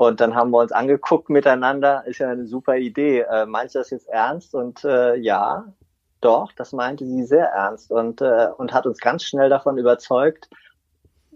Und 0.00 0.22
dann 0.22 0.34
haben 0.34 0.50
wir 0.50 0.60
uns 0.60 0.72
angeguckt 0.72 1.28
miteinander, 1.28 2.06
ist 2.06 2.20
ja 2.20 2.30
eine 2.30 2.46
super 2.46 2.78
Idee. 2.78 3.20
Äh, 3.20 3.44
meinst 3.44 3.74
du 3.74 3.80
das 3.80 3.90
jetzt 3.90 4.08
ernst? 4.08 4.54
Und 4.54 4.82
äh, 4.82 5.14
ja, 5.16 5.74
doch, 6.22 6.52
das 6.52 6.72
meinte 6.72 7.04
sie 7.04 7.24
sehr 7.24 7.48
ernst 7.48 7.92
und, 7.92 8.22
äh, 8.22 8.48
und 8.56 8.72
hat 8.72 8.86
uns 8.86 8.98
ganz 8.98 9.24
schnell 9.24 9.50
davon 9.50 9.76
überzeugt, 9.76 10.48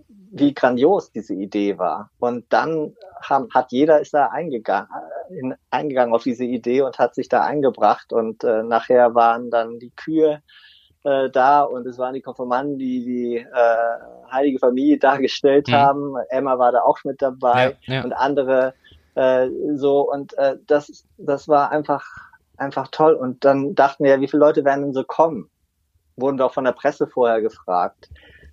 wie 0.09 0.55
grandios 0.55 1.13
diese 1.13 1.35
Idee 1.35 1.77
war. 1.77 2.09
Und 2.19 2.51
dann 2.55 2.95
haben, 3.21 3.49
hat 3.53 3.71
jeder 3.71 4.01
ist 4.01 4.15
da 4.15 4.29
eingegangen, 4.29 4.89
äh, 5.29 5.35
in, 5.39 5.55
eingegangen 5.71 6.15
auf 6.15 6.23
diese 6.23 6.45
Idee 6.45 6.81
und 6.81 6.99
hat 6.99 7.15
sich 7.15 7.29
da 7.29 7.43
eingebracht. 7.43 8.15
Und 8.15 8.45
äh, 8.45 8.63
nachher 8.63 9.15
waren 9.15 9.51
dann 9.51 9.79
die 9.79 9.93
Kühe 9.95 10.43
äh, 11.05 11.31
da 11.31 11.63
und 11.63 11.87
es 11.87 11.99
waren 11.99 12.15
die 12.15 12.23
Konformanten, 12.23 12.79
die 12.79 13.05
die 13.05 13.37
äh, 13.37 14.33
heilige 14.33 14.59
Familie 14.59 14.99
dargestellt 15.01 15.69
mhm. 15.69 15.73
haben. 15.73 16.15
Emma 16.31 16.59
war 16.59 16.73
da 16.73 16.83
auch 16.83 16.99
mit 17.05 17.23
dabei 17.23 17.77
ja, 17.83 17.95
ja. 17.95 18.05
und 18.05 18.13
andere 18.13 18.75
äh, 19.15 19.49
so. 19.75 20.11
Und 20.11 20.37
äh, 20.39 20.57
das, 20.67 21.05
das 21.19 21.49
war 21.49 21.71
einfach 21.71 22.05
einfach 22.57 22.89
toll. 22.89 23.15
Und 23.15 23.45
dann 23.45 23.75
dachten 23.75 24.05
wir, 24.05 24.21
wie 24.21 24.29
viele 24.29 24.41
Leute 24.41 24.65
werden 24.65 24.83
denn 24.83 24.93
so 24.95 25.05
kommen? 25.05 25.51
Wurden 26.17 26.39
wir 26.39 26.47
auch 26.47 26.55
von 26.55 26.65
der 26.65 26.73
Presse 26.73 27.07
vorher 27.07 27.41
gefragt. 27.41 28.09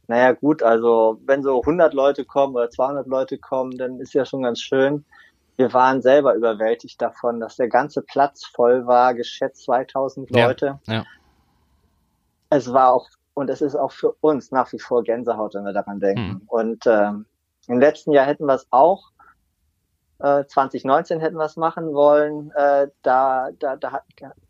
Naja, 0.08 0.34
gut, 0.34 0.64
also 0.64 1.20
wenn 1.26 1.44
so 1.44 1.62
100 1.62 1.94
Leute 1.94 2.26
kommen 2.26 2.56
oder 2.56 2.70
200 2.70 3.08
Leute 3.08 3.38
kommen, 3.38 3.78
dann 3.78 4.00
ist 4.00 4.14
ja 4.14 4.26
schon 4.26 4.44
ganz 4.44 4.60
schön. 4.60 5.06
Wir 5.58 5.72
waren 5.74 6.02
selber 6.02 6.34
überwältigt 6.34 7.02
davon, 7.02 7.40
dass 7.40 7.56
der 7.56 7.70
ganze 7.70 8.02
Platz 8.02 8.46
voll 8.46 8.88
war, 8.88 9.14
geschätzt 9.14 9.64
2000 9.66 10.32
Leute. 10.32 10.80
Ja, 10.88 10.94
ja. 10.94 11.04
Es 12.52 12.72
war 12.72 12.94
auch, 12.94 13.10
und 13.34 13.50
es 13.50 13.62
ist 13.62 13.76
auch 13.76 13.92
für 13.92 14.14
uns 14.22 14.52
nach 14.52 14.72
wie 14.72 14.80
vor 14.80 15.04
Gänsehaut, 15.04 15.56
wenn 15.56 15.66
wir 15.66 15.74
daran 15.74 16.00
denken. 16.00 16.28
Mhm. 16.28 16.42
Und 16.46 16.84
ähm, 16.86 17.26
im 17.68 17.80
letzten 17.80 18.12
Jahr 18.12 18.28
hätten 18.28 18.46
wir 18.46 18.54
es 18.54 18.68
auch 18.70 19.12
2019 20.22 21.18
äh, 21.20 21.22
hätten 21.22 21.38
wir 21.38 21.46
es 21.46 21.58
machen 21.58 21.94
wollen. 21.94 22.52
Äh, 22.52 22.90
da, 23.02 23.50
da, 23.58 23.76
da 23.76 23.92
hat, 23.92 24.04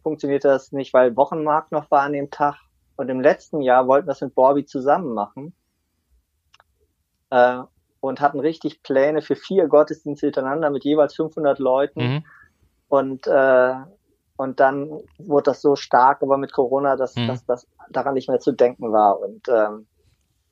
funktioniert 0.04 0.44
das 0.44 0.72
nicht, 0.72 0.94
weil 0.94 1.16
Wochenmarkt 1.16 1.72
noch 1.72 1.90
war 1.92 2.02
an 2.02 2.14
dem 2.14 2.30
Tag. 2.30 2.58
Und 2.98 3.10
im 3.10 3.22
letzten 3.22 3.62
Jahr 3.62 3.88
wollten 3.88 4.08
wir 4.08 4.12
es 4.12 4.22
mit 4.22 4.36
Borby 4.36 4.66
zusammen 4.66 5.14
machen. 5.14 5.54
Äh, 7.30 7.60
und 8.02 8.20
hatten 8.20 8.40
richtig 8.40 8.84
Pläne 8.84 9.22
für 9.22 9.36
vier 9.36 9.68
Gottesdienste 9.68 10.28
hintereinander 10.28 10.72
mit 10.72 10.84
jeweils 10.84 11.16
500 11.16 11.60
Leuten. 11.60 12.02
Mhm. 12.02 12.26
Und, 12.90 13.28
äh, 13.28 13.76
und 14.42 14.60
dann 14.60 14.90
wurde 15.20 15.52
das 15.52 15.62
so 15.62 15.76
stark, 15.76 16.24
aber 16.24 16.36
mit 16.38 16.52
Corona, 16.52 16.96
dass, 16.96 17.16
mhm. 17.16 17.28
dass 17.28 17.46
das 17.46 17.68
daran 17.92 18.16
nicht 18.16 18.28
mehr 18.28 18.40
zu 18.40 18.52
denken 18.52 18.92
war. 18.92 19.20
Und 19.20 19.48
ähm, 19.48 19.86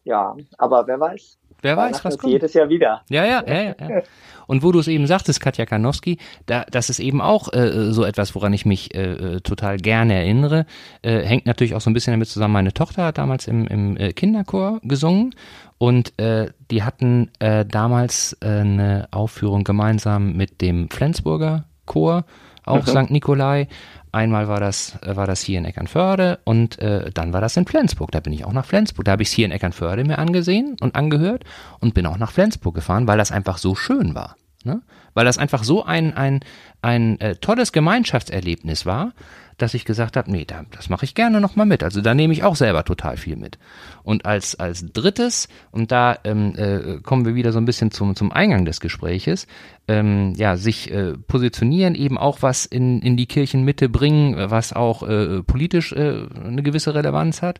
ja, 0.04 0.36
aber 0.60 0.86
wer 0.86 1.00
weiß. 1.00 1.40
Wer 1.64 1.76
weiß, 1.76 2.06
was 2.06 2.20
kommt. 2.20 2.32
Jedes 2.32 2.54
Jahr 2.54 2.70
wieder. 2.70 3.02
Ja, 3.10 3.26
ja, 3.26 3.44
ja, 3.46 3.62
ja. 3.64 4.02
Und 4.46 4.62
wo 4.62 4.72
du 4.72 4.80
es 4.80 4.88
eben 4.88 5.08
sagtest, 5.08 5.42
Katja 5.42 5.66
Kanowski, 5.66 6.20
da, 6.46 6.66
das 6.70 6.92
ist 6.92 7.00
eben 7.00 7.20
auch 7.20 7.52
äh, 7.52 7.92
so 7.92 8.06
etwas, 8.06 8.36
woran 8.36 8.54
ich 8.54 8.64
mich 8.64 8.94
äh, 8.94 9.12
äh, 9.12 9.42
total 9.42 9.78
gerne 9.78 10.14
erinnere. 10.14 10.68
Äh, 11.02 11.22
hängt 11.22 11.48
natürlich 11.48 11.74
auch 11.74 11.82
so 11.82 11.90
ein 11.90 11.94
bisschen 11.94 12.14
damit 12.14 12.30
zusammen. 12.30 12.54
Meine 12.54 12.74
Tochter 12.74 13.06
hat 13.06 13.18
damals 13.18 13.48
im, 13.48 13.66
im 13.68 13.98
äh, 13.98 14.14
Kinderchor 14.14 14.80
gesungen 14.84 15.34
und 15.80 16.14
äh, 16.20 16.52
die 16.70 16.84
hatten 16.84 17.32
damals 17.40 18.38
eine 18.42 19.08
Aufführung 19.12 19.64
gemeinsam 19.64 20.34
mit 20.34 20.62
dem 20.62 20.90
Flensburger 20.90 21.66
Chor, 21.86 22.26
auch 22.70 22.86
mhm. 22.86 23.06
St. 23.06 23.12
Nikolai. 23.12 23.68
Einmal 24.12 24.48
war 24.48 24.60
das, 24.60 24.98
äh, 25.04 25.16
war 25.16 25.28
das 25.28 25.42
hier 25.42 25.60
in 25.60 25.66
Eckernförde 25.66 26.40
und 26.44 26.80
äh, 26.80 27.12
dann 27.12 27.32
war 27.34 27.42
das 27.42 27.58
in 27.58 27.66
Flensburg. 27.66 28.12
Da 28.12 28.20
bin 28.20 28.34
ich 28.34 28.46
auch 28.46 28.54
nach 28.54 28.66
Flensburg. 28.66 29.06
Da 29.06 29.12
habe 29.12 29.22
ich 29.22 29.30
es 29.30 29.34
hier 29.34 29.46
in 29.46 29.52
Eckernförde 29.52 30.04
mir 30.04 30.18
angesehen 30.18 30.78
und 30.82 30.96
angehört 30.96 31.44
und 31.80 31.94
bin 31.94 32.06
auch 32.06 32.18
nach 32.18 32.32
Flensburg 32.32 32.76
gefahren, 32.76 33.08
weil 33.08 33.18
das 33.18 33.32
einfach 33.32 33.58
so 33.60 33.76
schön 33.76 34.16
war. 34.16 34.36
Ne? 34.64 34.82
Weil 35.14 35.26
das 35.26 35.38
einfach 35.38 35.64
so 35.64 35.86
ein, 35.86 36.16
ein, 36.16 36.42
ein 36.82 37.20
äh, 37.22 37.36
tolles 37.36 37.72
Gemeinschaftserlebnis 37.72 38.86
war, 38.86 39.14
dass 39.62 39.74
ich 39.74 39.86
gesagt 39.86 40.18
habe, 40.18 40.32
nee, 40.32 40.46
da, 40.46 40.64
das 40.72 40.90
mache 40.90 41.06
ich 41.06 41.16
gerne 41.16 41.40
nochmal 41.42 41.66
mit. 41.66 41.84
Also 41.84 42.02
da 42.02 42.14
nehme 42.14 42.34
ich 42.34 42.44
auch 42.44 42.56
selber 42.56 42.84
total 42.84 43.18
viel 43.18 43.36
mit. 43.36 43.60
Und 44.04 44.26
als, 44.26 44.56
als 44.56 44.86
drittes, 44.92 45.48
und 45.72 45.92
da 45.92 46.18
ähm, 46.24 46.54
äh, 46.56 47.00
kommen 47.02 47.26
wir 47.26 47.36
wieder 47.36 47.52
so 47.52 47.60
ein 47.60 47.66
bisschen 47.66 47.92
zum, 47.92 48.16
zum 48.16 48.32
Eingang 48.32 48.66
des 48.66 48.80
Gespräches, 48.80 49.48
ähm, 49.88 50.34
ja, 50.36 50.58
sich 50.58 50.92
äh, 50.92 51.14
positionieren, 51.28 51.96
eben 51.96 52.18
auch 52.18 52.42
was 52.42 52.66
in, 52.66 53.02
in 53.02 53.18
die 53.18 53.28
Kirchenmitte 53.28 53.90
bringen, 53.90 54.36
was 54.50 54.74
auch 54.74 55.04
äh, 55.04 55.44
politisch 55.44 55.92
äh, 55.94 56.26
eine 56.44 56.64
gewisse 56.64 56.96
Relevanz 56.96 57.42
hat. 57.42 57.60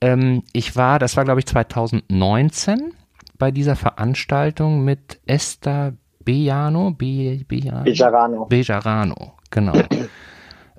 Ähm, 0.00 0.42
ich 0.52 0.76
war, 0.76 0.98
das 0.98 1.16
war 1.16 1.24
glaube 1.24 1.40
ich 1.40 1.46
2019 1.46 2.92
bei 3.38 3.50
dieser 3.50 3.76
Veranstaltung 3.76 4.84
mit 4.84 5.20
Esther 5.26 5.94
Bejano, 6.24 6.92
Be, 6.92 7.40
Be, 7.48 7.82
Bejarano. 7.84 8.44
Bejarano, 8.46 9.32
genau. 9.50 9.72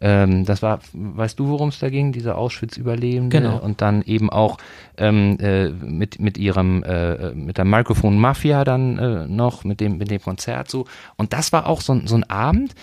Ähm, 0.02 0.46
das 0.46 0.62
war, 0.62 0.80
weißt 0.94 1.40
du, 1.40 1.48
worum 1.48 1.70
es 1.70 1.80
da 1.80 1.90
ging, 1.90 2.12
diese 2.12 2.36
Auschwitz-Überlebende 2.36 3.38
genau. 3.38 3.58
und 3.60 3.82
dann 3.82 4.02
eben 4.02 4.30
auch 4.30 4.58
ähm, 4.98 5.38
äh, 5.40 5.70
mit 5.70 6.20
mit 6.20 6.38
ihrem 6.38 6.84
äh, 6.84 7.34
mit 7.34 7.58
der 7.58 7.66
Mikrofon 7.66 8.18
Mafia 8.18 8.64
dann 8.64 8.98
äh, 8.98 9.28
noch 9.28 9.64
mit 9.64 9.80
dem 9.80 9.98
mit 9.98 10.12
dem 10.12 10.22
Konzert 10.22 10.70
so 10.70 10.86
und 11.18 11.34
das 11.34 11.54
war 11.54 11.68
auch 11.68 11.82
so, 11.82 12.00
so 12.06 12.16
ein 12.16 12.30
Abend, 12.30 12.74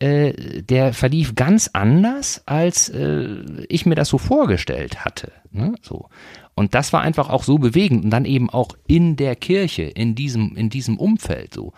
äh, 0.00 0.62
der 0.62 0.94
verlief 0.94 1.34
ganz 1.34 1.68
anders, 1.72 2.42
als 2.46 2.88
äh, 2.88 3.26
ich 3.68 3.84
mir 3.84 3.94
das 3.94 4.08
so 4.08 4.18
vorgestellt 4.18 5.04
hatte. 5.04 5.32
Ne? 5.50 5.74
So. 5.82 6.08
Und 6.54 6.74
das 6.74 6.92
war 6.92 7.02
einfach 7.02 7.28
auch 7.28 7.42
so 7.42 7.58
bewegend 7.58 8.04
und 8.04 8.10
dann 8.10 8.24
eben 8.24 8.48
auch 8.48 8.68
in 8.86 9.16
der 9.16 9.36
Kirche, 9.36 9.82
in 9.82 10.14
diesem, 10.14 10.56
in 10.56 10.70
diesem 10.70 10.98
Umfeld 10.98 11.52
so. 11.54 11.72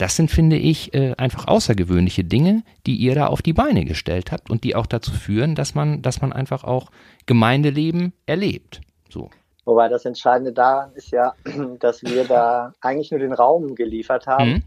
Das 0.00 0.16
sind, 0.16 0.30
finde 0.30 0.56
ich, 0.56 0.94
äh, 0.94 1.14
einfach 1.18 1.46
außergewöhnliche 1.46 2.24
Dinge, 2.24 2.62
die 2.86 2.96
ihr 2.96 3.14
da 3.14 3.26
auf 3.26 3.42
die 3.42 3.52
Beine 3.52 3.84
gestellt 3.84 4.32
habt 4.32 4.48
und 4.48 4.64
die 4.64 4.74
auch 4.74 4.86
dazu 4.86 5.12
führen, 5.12 5.54
dass 5.54 5.74
man, 5.74 6.00
dass 6.00 6.22
man 6.22 6.32
einfach 6.32 6.64
auch 6.64 6.90
Gemeindeleben 7.26 8.14
erlebt. 8.24 8.80
So. 9.10 9.28
Wobei 9.66 9.88
das 9.88 10.06
Entscheidende 10.06 10.54
daran 10.54 10.92
ist 10.94 11.10
ja, 11.10 11.34
dass 11.80 12.02
wir 12.02 12.24
da 12.24 12.72
eigentlich 12.80 13.10
nur 13.10 13.20
den 13.20 13.34
Raum 13.34 13.74
geliefert 13.74 14.26
haben. 14.26 14.50
Mhm. 14.50 14.62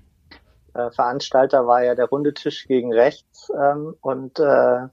Äh, 0.76 0.92
Veranstalter 0.92 1.66
war 1.66 1.84
ja 1.84 1.96
der 1.96 2.06
runde 2.06 2.36
Tisch 2.36 2.68
gegen 2.68 2.94
rechts 2.94 3.52
ähm, 3.60 3.96
und 4.02 4.38
äh, 4.38 4.88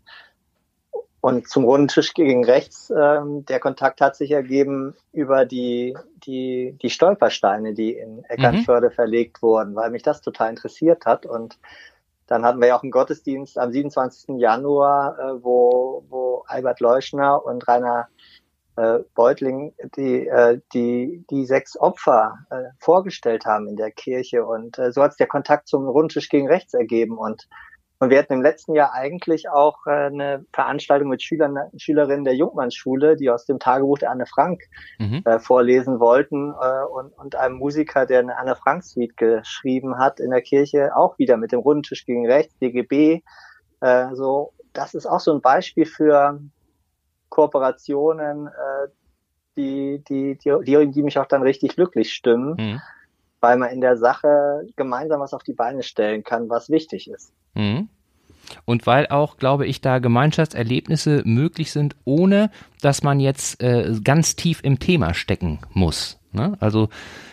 und 1.21 1.49
zum 1.49 1.65
runden 1.65 1.89
Tisch 1.89 2.15
gegen 2.15 2.45
rechts, 2.45 2.91
ähm, 2.91 3.45
der 3.45 3.61
Kontakt 3.61 4.01
hat 4.01 4.17
sich 4.17 4.31
ergeben 4.31 4.95
über 5.13 5.45
die, 5.45 5.97
die, 6.25 6.77
die 6.81 6.91
Stolpersteine, 6.91 7.75
die 7.75 7.93
in 7.93 8.25
Eckernförde 8.25 8.89
mhm. 8.89 8.93
verlegt 8.93 9.43
wurden, 9.43 9.75
weil 9.75 9.91
mich 9.91 10.03
das 10.03 10.23
total 10.23 10.51
interessiert 10.51 11.05
hat. 11.05 11.27
Und 11.27 11.59
dann 12.27 12.45
hatten 12.45 12.61
wir 12.61 12.69
ja 12.69 12.77
auch 12.79 12.83
einen 12.83 12.91
Gottesdienst 12.93 13.59
am 13.59 13.71
27. 13.71 14.39
Januar, 14.39 15.19
äh, 15.19 15.45
wo, 15.45 16.05
wo 16.09 16.45
Albert 16.47 16.81
Leuschner 16.81 17.45
und 17.45 17.69
Rainer 17.69 18.09
äh, 18.77 19.01
Beutling 19.15 19.75
die, 19.97 20.27
äh, 20.27 20.61
die, 20.73 21.25
die 21.29 21.45
sechs 21.45 21.79
Opfer 21.79 22.39
äh, 22.49 22.71
vorgestellt 22.79 23.45
haben 23.45 23.69
in 23.69 23.77
der 23.77 23.91
Kirche. 23.91 24.47
Und 24.47 24.79
äh, 24.79 24.91
so 24.91 25.03
hat 25.03 25.13
sich 25.13 25.19
der 25.19 25.27
Kontakt 25.27 25.69
zum 25.69 25.87
Rundtisch 25.87 26.31
gegen 26.31 26.49
rechts 26.49 26.73
ergeben. 26.73 27.19
Und 27.19 27.47
und 28.01 28.09
wir 28.09 28.19
hatten 28.19 28.33
im 28.33 28.41
letzten 28.41 28.75
Jahr 28.75 28.95
eigentlich 28.95 29.51
auch 29.51 29.87
äh, 29.87 29.91
eine 29.91 30.47
Veranstaltung 30.55 31.11
mit 31.11 31.23
Schülern, 31.23 31.59
Schülerinnen 31.77 32.25
der 32.25 32.35
Jungmannsschule, 32.35 33.17
die 33.17 33.29
aus 33.29 33.45
dem 33.45 33.59
Tagebuch 33.59 33.99
der 33.99 34.11
Anne 34.11 34.25
Frank 34.25 34.63
mhm. 34.99 35.23
äh, 35.27 35.39
vorlesen 35.39 36.01
wollten 36.01 36.55
äh, 36.59 36.85
und, 36.87 37.13
und 37.19 37.37
einem 37.37 37.57
Musiker, 37.57 38.07
der 38.07 38.21
eine 38.21 38.39
Anne 38.39 38.57
Frank 38.57 38.85
Suite 38.85 39.19
geschrieben 39.19 39.99
hat 39.99 40.19
in 40.19 40.31
der 40.31 40.41
Kirche, 40.41 40.97
auch 40.97 41.19
wieder 41.19 41.37
mit 41.37 41.53
dem 41.53 41.61
runden 41.61 41.83
Tisch 41.83 42.07
gegen 42.07 42.27
rechts, 42.27 42.57
DGB. 42.59 43.21
Äh, 43.83 44.15
so, 44.15 44.55
das 44.73 44.95
ist 44.95 45.05
auch 45.05 45.21
so 45.21 45.35
ein 45.35 45.43
Beispiel 45.43 45.85
für 45.85 46.41
Kooperationen, 47.29 48.47
äh, 48.47 48.89
die, 49.59 50.03
die, 50.09 50.39
die, 50.39 50.57
die, 50.65 50.91
die 50.91 51.03
mich 51.03 51.19
auch 51.19 51.27
dann 51.27 51.43
richtig 51.43 51.77
glücklich 51.77 52.15
stimmen. 52.15 52.55
Mhm 52.59 52.81
weil 53.41 53.57
man 53.57 53.71
in 53.71 53.81
der 53.81 53.97
Sache 53.97 54.67
gemeinsam 54.77 55.21
was 55.21 55.35
auf 55.35 55.43
die 55.43 55.55
Beine 55.55 55.83
stellen 55.83 56.23
kann, 56.25 56.49
was 56.49 56.71
wichtig 56.71 57.11
ist. 57.11 57.33
Mhm. 57.55 57.89
Und 58.65 58.87
weil 58.87 59.07
auch, 59.07 59.37
glaube 59.37 59.67
ich, 59.67 59.81
da 59.81 59.99
Gemeinschaftserlebnisse 59.99 61.23
möglich 61.25 61.71
sind, 61.73 61.97
ohne 62.05 62.51
dass 62.81 63.03
man 63.03 63.21
jetzt 63.21 63.63
äh, 63.63 63.95
ganz 64.03 64.37
tief 64.37 64.61
im 64.63 64.79
Thema 64.79 65.15
stecken 65.15 65.61
muss. 65.73 66.19
Ne? 66.33 66.57
Also 66.61 66.89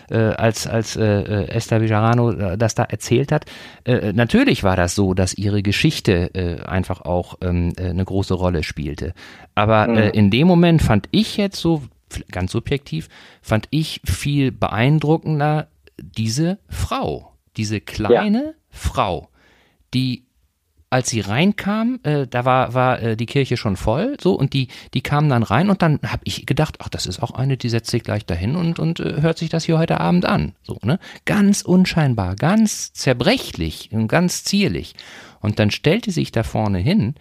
äh, 0.09 0.17
als, 0.17 0.67
als 0.67 0.95
äh, 0.95 1.03
äh 1.03 1.47
Esther 1.49 1.81
Vijarano 1.81 2.31
äh, 2.31 2.57
das 2.57 2.75
da 2.75 2.83
erzählt 2.83 3.31
hat, 3.31 3.45
äh, 3.83 4.13
natürlich 4.13 4.63
war 4.63 4.75
das 4.75 4.95
so, 4.95 5.13
dass 5.13 5.33
ihre 5.33 5.61
Geschichte 5.61 6.63
einfach 6.65 7.01
auch 7.01 7.37
ähm, 7.41 7.73
äh, 7.77 7.89
eine 7.89 8.05
große 8.05 8.33
Rolle 8.33 8.63
spielte. 8.63 9.13
Aber 9.55 9.87
mhm. 9.87 9.97
in 9.97 10.31
dem 10.31 10.47
Moment 10.47 10.81
fand 10.81 11.07
ich 11.11 11.37
jetzt 11.37 11.59
so, 11.59 11.83
ganz 12.31 12.51
subjektiv, 12.51 13.09
fand 13.41 13.67
ich 13.69 14.01
viel 14.05 14.51
beeindruckender, 14.51 15.67
diese 15.99 16.59
Frau, 16.69 17.33
diese 17.55 17.81
kleine 17.81 18.43
ja. 18.43 18.53
Frau, 18.69 19.29
die 19.93 20.27
als 20.89 21.09
sie 21.09 21.19
reinkam, 21.19 21.99
äh, 22.03 22.27
da 22.27 22.45
war, 22.45 22.73
war 22.73 23.01
äh, 23.01 23.17
die 23.17 23.25
Kirche 23.25 23.57
schon 23.57 23.75
voll, 23.75 24.15
so, 24.21 24.33
und 24.33 24.53
die, 24.53 24.69
die 24.93 25.01
kam 25.01 25.27
dann 25.27 25.43
rein 25.43 25.69
und 25.69 25.81
dann 25.81 25.99
habe 26.05 26.21
ich 26.23 26.45
gedacht, 26.45 26.77
ach, 26.79 26.87
das 26.87 27.05
ist 27.05 27.21
auch 27.21 27.31
eine, 27.31 27.57
die 27.57 27.69
setzt 27.69 27.91
sich 27.91 28.03
gleich 28.03 28.25
dahin 28.25 28.55
und, 28.55 28.79
und 28.79 29.01
äh, 29.01 29.21
hört 29.21 29.37
sich 29.37 29.49
das 29.49 29.65
hier 29.65 29.77
heute 29.77 29.99
Abend 29.99 30.25
an. 30.25 30.53
So, 30.63 30.77
ne? 30.83 30.99
Ganz 31.25 31.61
unscheinbar, 31.61 32.35
ganz 32.35 32.93
zerbrechlich 32.93 33.89
und 33.91 34.07
ganz 34.07 34.45
zierlich. 34.45 34.95
Und 35.41 35.59
dann 35.59 35.71
stellte 35.71 36.11
sich 36.11 36.31
da 36.31 36.43
vorne 36.43 36.79
hin 36.79 37.15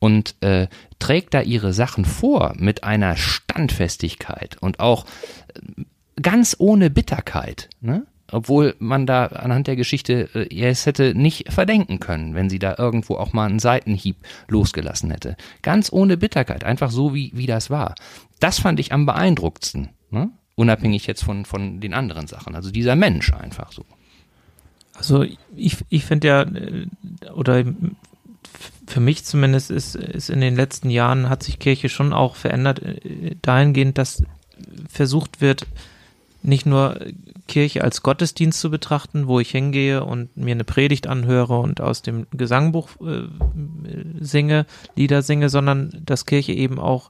und 0.00 0.34
äh, 0.40 0.66
trägt 0.98 1.32
da 1.32 1.42
ihre 1.42 1.72
Sachen 1.72 2.04
vor 2.04 2.54
mit 2.56 2.82
einer 2.82 3.16
Standfestigkeit 3.16 4.56
und 4.60 4.80
auch 4.80 5.06
äh, 5.54 5.84
ganz 6.20 6.56
ohne 6.58 6.90
Bitterkeit. 6.90 7.70
Ne? 7.80 8.04
Obwohl 8.32 8.74
man 8.78 9.06
da 9.06 9.26
anhand 9.26 9.66
der 9.66 9.76
Geschichte 9.76 10.28
äh, 10.34 10.62
es 10.62 10.86
hätte 10.86 11.14
nicht 11.14 11.52
verdenken 11.52 12.00
können, 12.00 12.34
wenn 12.34 12.50
sie 12.50 12.58
da 12.58 12.74
irgendwo 12.78 13.16
auch 13.16 13.32
mal 13.32 13.46
einen 13.46 13.58
Seitenhieb 13.58 14.16
losgelassen 14.48 15.10
hätte. 15.10 15.36
Ganz 15.62 15.92
ohne 15.92 16.16
Bitterkeit, 16.16 16.64
einfach 16.64 16.90
so 16.90 17.14
wie, 17.14 17.30
wie 17.34 17.46
das 17.46 17.70
war. 17.70 17.94
Das 18.40 18.58
fand 18.58 18.80
ich 18.80 18.92
am 18.92 19.06
beeindruckendsten, 19.06 19.90
ne? 20.10 20.30
unabhängig 20.54 21.06
jetzt 21.06 21.22
von, 21.22 21.44
von 21.44 21.80
den 21.80 21.94
anderen 21.94 22.26
Sachen. 22.26 22.54
Also 22.54 22.70
dieser 22.70 22.96
Mensch 22.96 23.32
einfach 23.32 23.72
so. 23.72 23.84
Also 24.94 25.24
ich, 25.56 25.78
ich 25.88 26.04
finde 26.04 26.28
ja, 26.28 26.42
äh, 26.42 26.86
oder 27.34 27.64
für 28.86 29.00
mich 29.00 29.24
zumindest 29.24 29.70
ist, 29.70 29.94
ist 29.94 30.28
in 30.28 30.40
den 30.40 30.56
letzten 30.56 30.90
Jahren 30.90 31.28
hat 31.30 31.42
sich 31.42 31.58
Kirche 31.58 31.88
schon 31.88 32.12
auch 32.12 32.36
verändert, 32.36 32.82
äh, 32.82 33.36
dahingehend, 33.40 33.98
dass 33.98 34.24
versucht 34.88 35.40
wird, 35.40 35.66
nicht 36.42 36.66
nur 36.66 36.98
Kirche 37.48 37.82
als 37.84 38.02
Gottesdienst 38.02 38.60
zu 38.60 38.70
betrachten, 38.70 39.26
wo 39.26 39.40
ich 39.40 39.50
hingehe 39.50 40.04
und 40.04 40.36
mir 40.36 40.52
eine 40.52 40.64
Predigt 40.64 41.06
anhöre 41.06 41.58
und 41.58 41.80
aus 41.80 42.02
dem 42.02 42.26
Gesangbuch 42.30 42.88
äh, 43.00 43.28
singe, 44.20 44.66
Lieder 44.96 45.22
singe, 45.22 45.48
sondern 45.48 46.02
dass 46.04 46.26
Kirche 46.26 46.52
eben 46.52 46.78
auch 46.78 47.08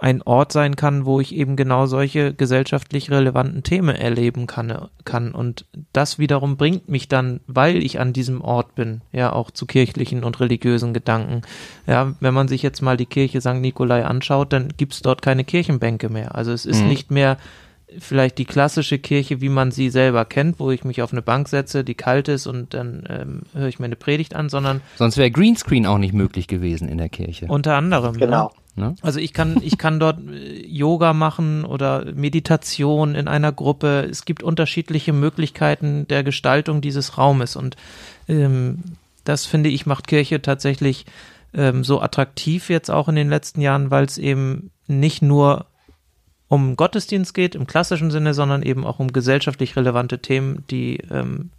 ein 0.00 0.22
Ort 0.22 0.52
sein 0.52 0.76
kann, 0.76 1.06
wo 1.06 1.18
ich 1.18 1.34
eben 1.34 1.56
genau 1.56 1.86
solche 1.86 2.32
gesellschaftlich 2.32 3.10
relevanten 3.10 3.64
Themen 3.64 3.96
erleben 3.96 4.46
kann, 4.46 4.88
kann. 5.04 5.32
Und 5.32 5.66
das 5.92 6.20
wiederum 6.20 6.56
bringt 6.56 6.88
mich 6.88 7.08
dann, 7.08 7.40
weil 7.48 7.82
ich 7.82 7.98
an 7.98 8.12
diesem 8.12 8.40
Ort 8.40 8.76
bin, 8.76 9.00
ja, 9.10 9.32
auch 9.32 9.50
zu 9.50 9.66
kirchlichen 9.66 10.22
und 10.22 10.38
religiösen 10.38 10.94
Gedanken. 10.94 11.42
Ja, 11.88 12.14
wenn 12.20 12.32
man 12.32 12.46
sich 12.46 12.62
jetzt 12.62 12.80
mal 12.80 12.96
die 12.96 13.06
Kirche 13.06 13.40
St. 13.40 13.54
Nikolai 13.54 14.04
anschaut, 14.04 14.52
dann 14.52 14.68
gibt's 14.76 15.02
dort 15.02 15.20
keine 15.20 15.42
Kirchenbänke 15.42 16.08
mehr. 16.08 16.36
Also 16.36 16.52
es 16.52 16.64
ist 16.64 16.82
mhm. 16.82 16.88
nicht 16.88 17.10
mehr 17.10 17.36
vielleicht 17.98 18.38
die 18.38 18.44
klassische 18.44 18.98
Kirche, 18.98 19.40
wie 19.40 19.48
man 19.48 19.70
sie 19.70 19.90
selber 19.90 20.24
kennt, 20.24 20.60
wo 20.60 20.70
ich 20.70 20.84
mich 20.84 21.02
auf 21.02 21.12
eine 21.12 21.22
Bank 21.22 21.48
setze, 21.48 21.84
die 21.84 21.94
kalt 21.94 22.28
ist 22.28 22.46
und 22.46 22.74
dann 22.74 23.04
ähm, 23.08 23.42
höre 23.54 23.68
ich 23.68 23.78
mir 23.78 23.86
eine 23.86 23.96
Predigt 23.96 24.34
an, 24.34 24.48
sondern 24.48 24.80
sonst 24.96 25.16
wäre 25.16 25.30
Greenscreen 25.30 25.86
auch 25.86 25.98
nicht 25.98 26.12
möglich 26.12 26.48
gewesen 26.48 26.88
in 26.88 26.98
der 26.98 27.08
Kirche. 27.08 27.46
Unter 27.46 27.76
anderem. 27.76 28.16
Genau. 28.16 28.52
Ne? 28.76 28.94
Also 29.02 29.18
ich 29.18 29.32
kann 29.32 29.60
ich 29.62 29.78
kann 29.78 29.98
dort 29.98 30.20
äh, 30.20 30.66
Yoga 30.66 31.12
machen 31.12 31.64
oder 31.64 32.04
Meditation 32.14 33.14
in 33.14 33.26
einer 33.26 33.52
Gruppe. 33.52 34.06
Es 34.08 34.24
gibt 34.24 34.42
unterschiedliche 34.42 35.12
Möglichkeiten 35.12 36.06
der 36.08 36.22
Gestaltung 36.22 36.80
dieses 36.80 37.18
Raumes 37.18 37.56
und 37.56 37.76
ähm, 38.28 38.82
das 39.24 39.46
finde 39.46 39.70
ich 39.70 39.86
macht 39.86 40.06
Kirche 40.06 40.42
tatsächlich 40.42 41.06
ähm, 41.54 41.84
so 41.84 42.00
attraktiv 42.00 42.70
jetzt 42.70 42.90
auch 42.90 43.08
in 43.08 43.16
den 43.16 43.30
letzten 43.30 43.60
Jahren, 43.60 43.90
weil 43.90 44.04
es 44.04 44.18
eben 44.18 44.70
nicht 44.86 45.22
nur 45.22 45.66
um 46.48 46.76
Gottesdienst 46.76 47.34
geht 47.34 47.54
im 47.54 47.66
klassischen 47.66 48.10
Sinne, 48.10 48.34
sondern 48.34 48.62
eben 48.62 48.86
auch 48.86 48.98
um 48.98 49.12
gesellschaftlich 49.12 49.76
relevante 49.76 50.18
Themen, 50.18 50.64
die 50.70 50.98
ähm, 51.10 51.50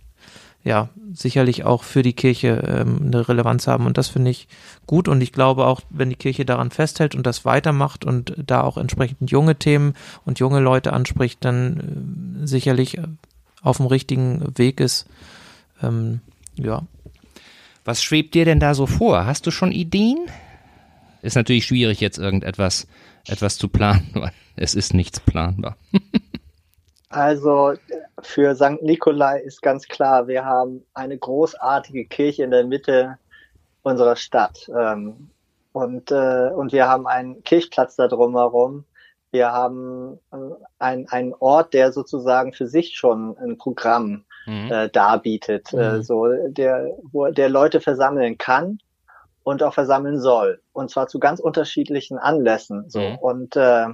ja 0.64 0.90
sicherlich 1.14 1.64
auch 1.64 1.84
für 1.84 2.02
die 2.02 2.14
Kirche 2.14 2.64
ähm, 2.68 3.00
eine 3.06 3.30
Relevanz 3.30 3.68
haben. 3.68 3.86
Und 3.86 3.98
das 3.98 4.10
finde 4.10 4.32
ich 4.32 4.48
gut. 4.88 5.08
Und 5.08 5.22
ich 5.22 5.32
glaube 5.32 5.66
auch, 5.66 5.82
wenn 5.90 6.10
die 6.10 6.16
Kirche 6.16 6.44
daran 6.44 6.72
festhält 6.72 7.16
und 7.16 7.26
das 7.26 7.46
weitermacht 7.46 8.04
und 8.04 8.34
da 8.38 8.62
auch 8.62 8.78
entsprechend 8.78 9.32
junge 9.32 9.56
Themen 9.56 9.94
und 10.26 10.40
junge 10.40 10.60
Leute 10.60 10.92
anspricht, 10.92 11.46
dann 11.46 12.42
äh, 12.44 12.48
sicherlich 12.48 13.00
auf 13.62 13.78
dem 13.78 13.86
richtigen 13.86 14.58
Weg 14.58 14.80
ist. 14.80 15.06
Ähm, 15.84 16.22
ja. 16.56 16.84
Was 17.86 18.04
schwebt 18.04 18.34
dir 18.34 18.46
denn 18.46 18.60
da 18.60 18.74
so 18.74 18.88
vor? 18.88 19.26
Hast 19.26 19.48
du 19.48 19.52
schon 19.52 19.72
Ideen? 19.72 20.18
Ist 21.22 21.36
natürlich 21.36 21.66
schwierig, 21.66 22.00
jetzt 22.00 22.18
irgendetwas 22.18 22.88
etwas 23.28 23.58
zu 23.58 23.68
planen, 23.68 24.10
weil 24.14 24.32
es 24.56 24.76
ist 24.76 24.94
nichts 24.94 25.20
planbar. 25.20 25.78
Also 27.10 27.74
für 28.22 28.56
St. 28.56 28.82
Nikolai 28.82 29.40
ist 29.40 29.62
ganz 29.62 29.88
klar, 29.88 30.28
wir 30.28 30.46
haben 30.46 30.86
eine 30.94 31.18
großartige 31.18 32.06
Kirche 32.06 32.44
in 32.44 32.52
der 32.52 32.66
Mitte 32.66 33.18
unserer 33.82 34.16
Stadt. 34.16 34.70
Ähm, 34.78 35.30
und, 35.72 36.12
äh, 36.12 36.50
und 36.56 36.72
wir 36.72 36.88
haben 36.88 37.08
einen 37.08 37.44
Kirchplatz 37.44 37.96
da 37.96 38.08
drumherum. 38.08 38.86
Wir 39.32 39.52
haben 39.52 40.20
äh, 40.32 40.38
ein, 40.80 41.08
einen 41.10 41.34
Ort, 41.40 41.74
der 41.74 41.92
sozusagen 41.92 42.54
für 42.54 42.68
sich 42.68 42.96
schon 42.96 43.38
ein 43.38 43.58
Programm 43.58 44.26
mhm. 44.46 44.72
äh, 44.72 44.90
darbietet, 44.90 45.74
äh, 45.74 45.98
mhm. 45.98 46.04
so 46.04 46.28
der, 46.48 46.92
wo 47.12 47.28
der 47.28 47.50
Leute 47.50 47.82
versammeln 47.82 48.38
kann 48.38 48.80
und 49.44 49.64
auch 49.64 49.74
versammeln 49.74 50.20
soll. 50.20 50.62
Und 50.74 50.90
zwar 50.90 51.08
zu 51.08 51.20
ganz 51.20 51.40
unterschiedlichen 51.40 52.18
Anlässen. 52.18 52.90
So. 52.90 53.00
Mhm. 53.00 53.16
Und 53.18 53.56
äh, 53.56 53.88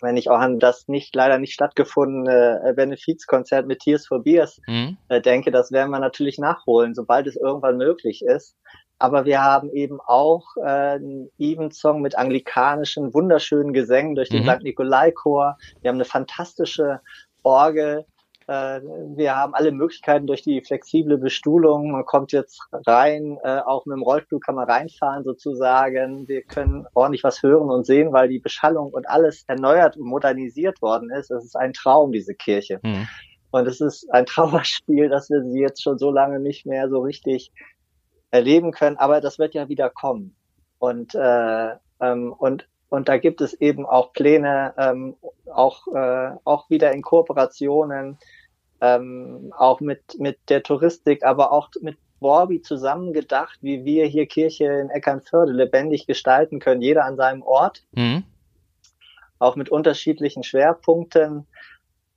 wenn 0.00 0.16
ich 0.16 0.28
auch 0.30 0.38
an 0.38 0.58
das 0.58 0.88
nicht 0.88 1.14
leider 1.14 1.38
nicht 1.38 1.52
stattgefundene 1.52 2.60
äh, 2.64 2.72
Benefizkonzert 2.74 3.66
mit 3.66 3.80
Tears 3.80 4.06
for 4.06 4.22
Beers 4.22 4.60
mhm. 4.66 4.96
äh, 5.08 5.20
denke, 5.20 5.50
das 5.50 5.70
werden 5.70 5.90
wir 5.90 6.00
natürlich 6.00 6.38
nachholen, 6.38 6.94
sobald 6.94 7.26
es 7.26 7.36
irgendwann 7.36 7.76
möglich 7.76 8.22
ist. 8.24 8.56
Aber 8.98 9.24
wir 9.24 9.42
haben 9.42 9.70
eben 9.72 10.00
auch 10.00 10.44
äh, 10.56 10.94
einen 10.94 11.28
Evensong 11.38 12.02
mit 12.02 12.16
anglikanischen, 12.16 13.12
wunderschönen 13.12 13.72
Gesängen 13.72 14.14
durch 14.14 14.28
den 14.28 14.44
mhm. 14.44 14.50
St. 14.50 14.62
Nikolai-Chor. 14.62 15.56
Wir 15.80 15.88
haben 15.88 15.96
eine 15.96 16.04
fantastische 16.04 17.00
Orgel. 17.42 18.06
Äh, 18.52 18.82
wir 19.16 19.34
haben 19.34 19.54
alle 19.54 19.72
Möglichkeiten 19.72 20.26
durch 20.26 20.42
die 20.42 20.60
flexible 20.60 21.16
Bestuhlung. 21.16 21.90
Man 21.90 22.04
kommt 22.04 22.32
jetzt 22.32 22.60
rein, 22.72 23.38
äh, 23.42 23.60
auch 23.60 23.86
mit 23.86 23.96
dem 23.96 24.02
Rollstuhl 24.02 24.40
kann 24.40 24.56
man 24.56 24.68
reinfahren 24.68 25.24
sozusagen. 25.24 26.28
Wir 26.28 26.42
können 26.42 26.86
ordentlich 26.92 27.24
was 27.24 27.42
hören 27.42 27.70
und 27.70 27.86
sehen, 27.86 28.12
weil 28.12 28.28
die 28.28 28.40
Beschallung 28.40 28.92
und 28.92 29.08
alles 29.08 29.44
erneuert 29.46 29.96
und 29.96 30.06
modernisiert 30.06 30.82
worden 30.82 31.10
ist. 31.10 31.30
Es 31.30 31.44
ist 31.44 31.56
ein 31.56 31.72
Traum, 31.72 32.12
diese 32.12 32.34
Kirche. 32.34 32.78
Mhm. 32.82 33.08
Und 33.52 33.66
es 33.66 33.80
ist 33.80 34.12
ein 34.12 34.26
Trauerspiel, 34.26 35.08
dass 35.08 35.30
wir 35.30 35.42
sie 35.44 35.60
jetzt 35.60 35.82
schon 35.82 35.98
so 35.98 36.10
lange 36.10 36.38
nicht 36.38 36.66
mehr 36.66 36.90
so 36.90 37.00
richtig 37.00 37.52
erleben 38.30 38.72
können, 38.72 38.96
aber 38.98 39.22
das 39.22 39.38
wird 39.38 39.54
ja 39.54 39.68
wieder 39.70 39.88
kommen. 39.88 40.36
Und, 40.78 41.14
äh, 41.14 41.70
ähm, 42.00 42.32
und, 42.32 42.68
und 42.90 43.08
da 43.08 43.16
gibt 43.16 43.40
es 43.40 43.54
eben 43.54 43.86
auch 43.86 44.12
Pläne, 44.12 44.74
ähm, 44.76 45.16
auch, 45.50 45.86
äh, 45.94 46.32
auch 46.44 46.68
wieder 46.68 46.92
in 46.92 47.02
Kooperationen, 47.02 48.18
ähm, 48.82 49.54
auch 49.56 49.80
mit, 49.80 50.18
mit 50.18 50.38
der 50.48 50.64
Touristik, 50.64 51.24
aber 51.24 51.52
auch 51.52 51.70
mit 51.80 51.96
Borbi 52.18 52.62
zusammengedacht, 52.62 53.58
wie 53.62 53.84
wir 53.84 54.06
hier 54.06 54.26
Kirche 54.26 54.64
in 54.64 54.90
Eckernförde 54.90 55.52
lebendig 55.52 56.06
gestalten 56.06 56.58
können, 56.58 56.82
jeder 56.82 57.04
an 57.04 57.16
seinem 57.16 57.42
Ort, 57.42 57.84
mhm. 57.92 58.24
auch 59.38 59.54
mit 59.54 59.70
unterschiedlichen 59.70 60.42
Schwerpunkten, 60.42 61.46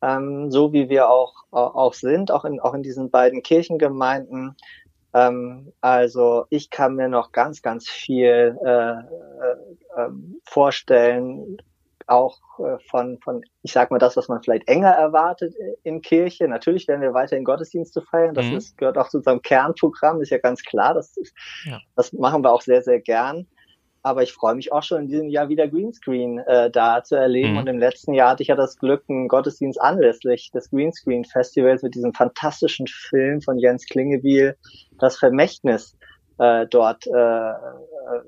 ähm, 0.01 0.51
so 0.51 0.73
wie 0.73 0.89
wir 0.89 1.09
auch, 1.09 1.33
auch 1.51 1.93
sind, 1.93 2.31
auch 2.31 2.45
in, 2.45 2.59
auch 2.59 2.73
in 2.73 2.83
diesen 2.83 3.11
beiden 3.11 3.43
Kirchengemeinden. 3.43 4.55
Ähm, 5.13 5.71
also 5.81 6.45
ich 6.49 6.71
kann 6.71 6.95
mir 6.95 7.09
noch 7.09 7.31
ganz, 7.31 7.61
ganz 7.61 7.87
viel 7.87 8.57
äh, 8.65 8.69
äh, 8.69 9.05
ähm, 9.97 10.41
vorstellen, 10.45 11.57
auch 12.07 12.39
äh, 12.59 12.77
von, 12.89 13.19
von, 13.23 13.41
ich 13.63 13.73
sag 13.73 13.91
mal, 13.91 13.97
das, 13.97 14.17
was 14.17 14.27
man 14.27 14.41
vielleicht 14.41 14.67
enger 14.67 14.91
erwartet 14.91 15.55
in 15.83 16.01
Kirche. 16.01 16.47
Natürlich 16.47 16.87
werden 16.87 17.01
wir 17.01 17.13
weiterhin 17.13 17.43
Gottesdienste 17.43 18.01
feiern. 18.01 18.35
Das 18.35 18.45
mhm. 18.45 18.57
ist, 18.57 18.77
gehört 18.77 18.97
auch 18.97 19.09
zu 19.09 19.17
unserem 19.17 19.41
Kernprogramm, 19.41 20.21
ist 20.21 20.29
ja 20.29 20.37
ganz 20.37 20.63
klar. 20.63 20.93
Das, 20.93 21.15
ist, 21.17 21.33
ja. 21.65 21.79
das 21.95 22.13
machen 22.13 22.43
wir 22.43 22.51
auch 22.51 22.61
sehr, 22.61 22.81
sehr 22.81 22.99
gern 22.99 23.47
aber 24.05 24.21
ich 24.21 24.33
freue 24.33 24.53
mich 24.53 24.71
auch 24.71 24.83
schon 24.83 25.01
in 25.01 25.07
diesem 25.07 25.29
Jahr 25.29 25.49
wieder 25.49 25.67
Greenscreen 25.67 26.37
äh, 26.37 26.69
da 26.69 27.03
zu 27.03 27.15
erleben. 27.15 27.53
Mhm. 27.53 27.57
Und 27.57 27.67
im 27.67 27.79
letzten 27.79 28.13
Jahr 28.13 28.29
hatte 28.29 28.43
ich 28.43 28.49
ja 28.49 28.55
das 28.55 28.77
Glück, 28.77 29.03
einen 29.09 29.27
Gottesdienst 29.27 29.81
anlässlich 29.81 30.51
des 30.51 30.69
Greenscreen 30.69 31.25
Festivals 31.25 31.81
mit 31.81 31.95
diesem 31.95 32.13
fantastischen 32.13 32.85
Film 32.85 33.41
von 33.41 33.57
Jens 33.57 33.87
Klingebiel, 33.87 34.57
das 34.99 35.17
Vermächtnis, 35.17 35.97
äh, 36.37 36.67
dort 36.67 37.07
äh, 37.07 37.49
äh 37.49 38.21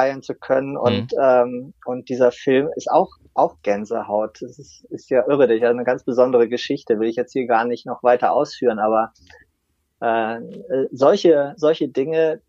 feiern 0.00 0.22
zu 0.22 0.34
können. 0.34 0.72
Mhm. 0.72 0.78
Und, 0.78 1.12
ähm, 1.20 1.74
und 1.84 2.08
dieser 2.08 2.32
Film 2.32 2.70
ist 2.76 2.90
auch 2.90 3.10
auch 3.34 3.56
Gänsehaut. 3.62 4.38
Das 4.40 4.58
ist, 4.58 4.84
ist 4.90 5.10
ja 5.10 5.24
irre. 5.28 5.46
Das 5.46 5.56
ist 5.56 5.62
eine 5.62 5.84
ganz 5.84 6.04
besondere 6.04 6.48
Geschichte. 6.48 6.98
Will 6.98 7.08
ich 7.08 7.16
jetzt 7.16 7.32
hier 7.32 7.46
gar 7.46 7.64
nicht 7.64 7.86
noch 7.86 8.02
weiter 8.02 8.32
ausführen, 8.32 8.78
aber 8.78 9.12
äh, 10.02 10.36
äh 10.36 10.88
solche, 10.90 11.54
solche 11.56 11.88
Dinge, 11.88 12.40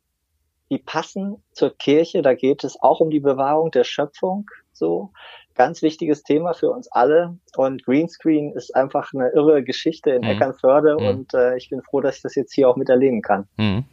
die 0.69 0.79
passen 0.79 1.43
zur 1.51 1.77
Kirche. 1.77 2.21
Da 2.21 2.33
geht 2.33 2.63
es 2.63 2.81
auch 2.81 2.99
um 2.99 3.09
die 3.09 3.19
Bewahrung 3.19 3.71
der 3.71 3.83
Schöpfung. 3.83 4.49
So 4.73 5.11
ganz 5.53 5.81
wichtiges 5.81 6.23
Thema 6.23 6.53
für 6.53 6.71
uns 6.71 6.91
alle. 6.91 7.37
Und 7.55 7.85
Greenscreen 7.85 8.53
ist 8.53 8.75
einfach 8.75 9.13
eine 9.13 9.29
irre 9.29 9.63
Geschichte 9.63 10.11
in 10.11 10.21
mhm. 10.21 10.29
Eckernförde 10.29 10.97
mhm. 10.99 11.07
und 11.07 11.33
äh, 11.33 11.57
ich 11.57 11.69
bin 11.69 11.81
froh, 11.83 12.01
dass 12.01 12.17
ich 12.17 12.21
das 12.23 12.35
jetzt 12.35 12.53
hier 12.53 12.69
auch 12.69 12.77
miterleben 12.77 13.21
kann. 13.21 13.47
Mhm. 13.57 13.85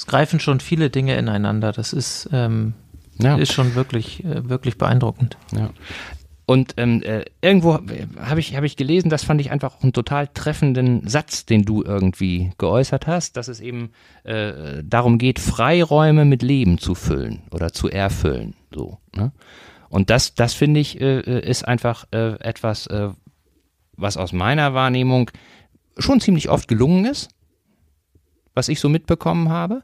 Es 0.00 0.06
greifen 0.06 0.40
schon 0.40 0.60
viele 0.60 0.88
Dinge 0.88 1.14
ineinander. 1.18 1.72
Das 1.72 1.92
ist, 1.92 2.26
ähm, 2.32 2.72
ja. 3.18 3.36
ist 3.36 3.52
schon 3.52 3.74
wirklich, 3.74 4.24
äh, 4.24 4.48
wirklich 4.48 4.78
beeindruckend. 4.78 5.36
Ja. 5.54 5.68
Und 6.46 6.72
ähm, 6.78 7.02
äh, 7.02 7.26
irgendwo 7.42 7.74
habe 8.18 8.40
ich, 8.40 8.56
hab 8.56 8.64
ich 8.64 8.76
gelesen, 8.76 9.10
das 9.10 9.24
fand 9.24 9.42
ich 9.42 9.50
einfach 9.50 9.76
auch 9.76 9.82
einen 9.82 9.92
total 9.92 10.28
treffenden 10.28 11.06
Satz, 11.06 11.44
den 11.44 11.66
du 11.66 11.82
irgendwie 11.82 12.50
geäußert 12.56 13.06
hast, 13.06 13.36
dass 13.36 13.48
es 13.48 13.60
eben 13.60 13.90
äh, 14.24 14.82
darum 14.82 15.18
geht, 15.18 15.38
Freiräume 15.38 16.24
mit 16.24 16.40
Leben 16.40 16.78
zu 16.78 16.94
füllen 16.94 17.42
oder 17.50 17.70
zu 17.74 17.90
erfüllen. 17.90 18.54
So, 18.74 18.96
ne? 19.14 19.32
Und 19.90 20.08
das, 20.08 20.34
das 20.34 20.54
finde 20.54 20.80
ich, 20.80 20.98
äh, 20.98 21.40
ist 21.40 21.68
einfach 21.68 22.06
äh, 22.10 22.40
etwas, 22.40 22.86
äh, 22.86 23.10
was 23.98 24.16
aus 24.16 24.32
meiner 24.32 24.72
Wahrnehmung 24.72 25.30
schon 25.98 26.22
ziemlich 26.22 26.48
oft 26.48 26.68
gelungen 26.68 27.04
ist, 27.04 27.28
was 28.60 28.68
ich 28.68 28.78
so 28.78 28.90
mitbekommen 28.90 29.48
habe. 29.48 29.82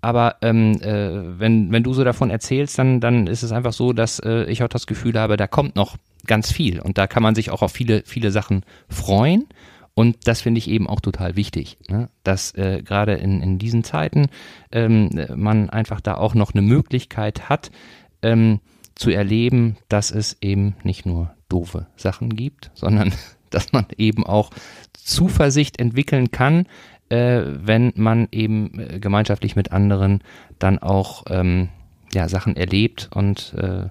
Aber 0.00 0.36
ähm, 0.42 0.80
äh, 0.80 1.40
wenn, 1.40 1.72
wenn 1.72 1.82
du 1.82 1.92
so 1.92 2.04
davon 2.04 2.30
erzählst, 2.30 2.78
dann, 2.78 3.00
dann 3.00 3.26
ist 3.26 3.42
es 3.42 3.50
einfach 3.50 3.72
so, 3.72 3.92
dass 3.92 4.20
äh, 4.20 4.44
ich 4.44 4.62
auch 4.62 4.68
das 4.68 4.86
Gefühl 4.86 5.18
habe, 5.18 5.36
da 5.36 5.48
kommt 5.48 5.74
noch 5.74 5.96
ganz 6.24 6.52
viel. 6.52 6.78
Und 6.78 6.98
da 6.98 7.08
kann 7.08 7.22
man 7.22 7.34
sich 7.34 7.50
auch 7.50 7.62
auf 7.62 7.72
viele, 7.72 8.04
viele 8.06 8.30
Sachen 8.30 8.64
freuen. 8.88 9.46
Und 9.94 10.28
das 10.28 10.40
finde 10.40 10.58
ich 10.58 10.70
eben 10.70 10.88
auch 10.88 11.00
total 11.00 11.34
wichtig, 11.34 11.78
ne? 11.88 12.08
dass 12.22 12.54
äh, 12.54 12.82
gerade 12.84 13.14
in, 13.14 13.42
in 13.42 13.58
diesen 13.58 13.82
Zeiten 13.82 14.28
ähm, 14.70 15.10
man 15.34 15.68
einfach 15.68 16.00
da 16.00 16.14
auch 16.14 16.34
noch 16.34 16.54
eine 16.54 16.62
Möglichkeit 16.62 17.48
hat, 17.48 17.72
ähm, 18.22 18.60
zu 18.94 19.10
erleben, 19.10 19.78
dass 19.88 20.12
es 20.12 20.36
eben 20.40 20.76
nicht 20.84 21.06
nur 21.06 21.34
doofe 21.48 21.88
Sachen 21.96 22.36
gibt, 22.36 22.70
sondern 22.74 23.12
dass 23.50 23.72
man 23.72 23.86
eben 23.98 24.24
auch 24.24 24.50
Zuversicht 24.92 25.80
entwickeln 25.80 26.30
kann, 26.30 26.66
äh, 27.12 27.44
wenn 27.66 27.92
man 27.94 28.28
eben 28.32 28.78
äh, 28.78 28.98
gemeinschaftlich 28.98 29.54
mit 29.54 29.70
anderen 29.70 30.22
dann 30.58 30.78
auch 30.78 31.24
ähm, 31.28 31.68
ja, 32.14 32.26
Sachen 32.28 32.56
erlebt 32.56 33.10
und 33.14 33.54
äh, 33.54 33.88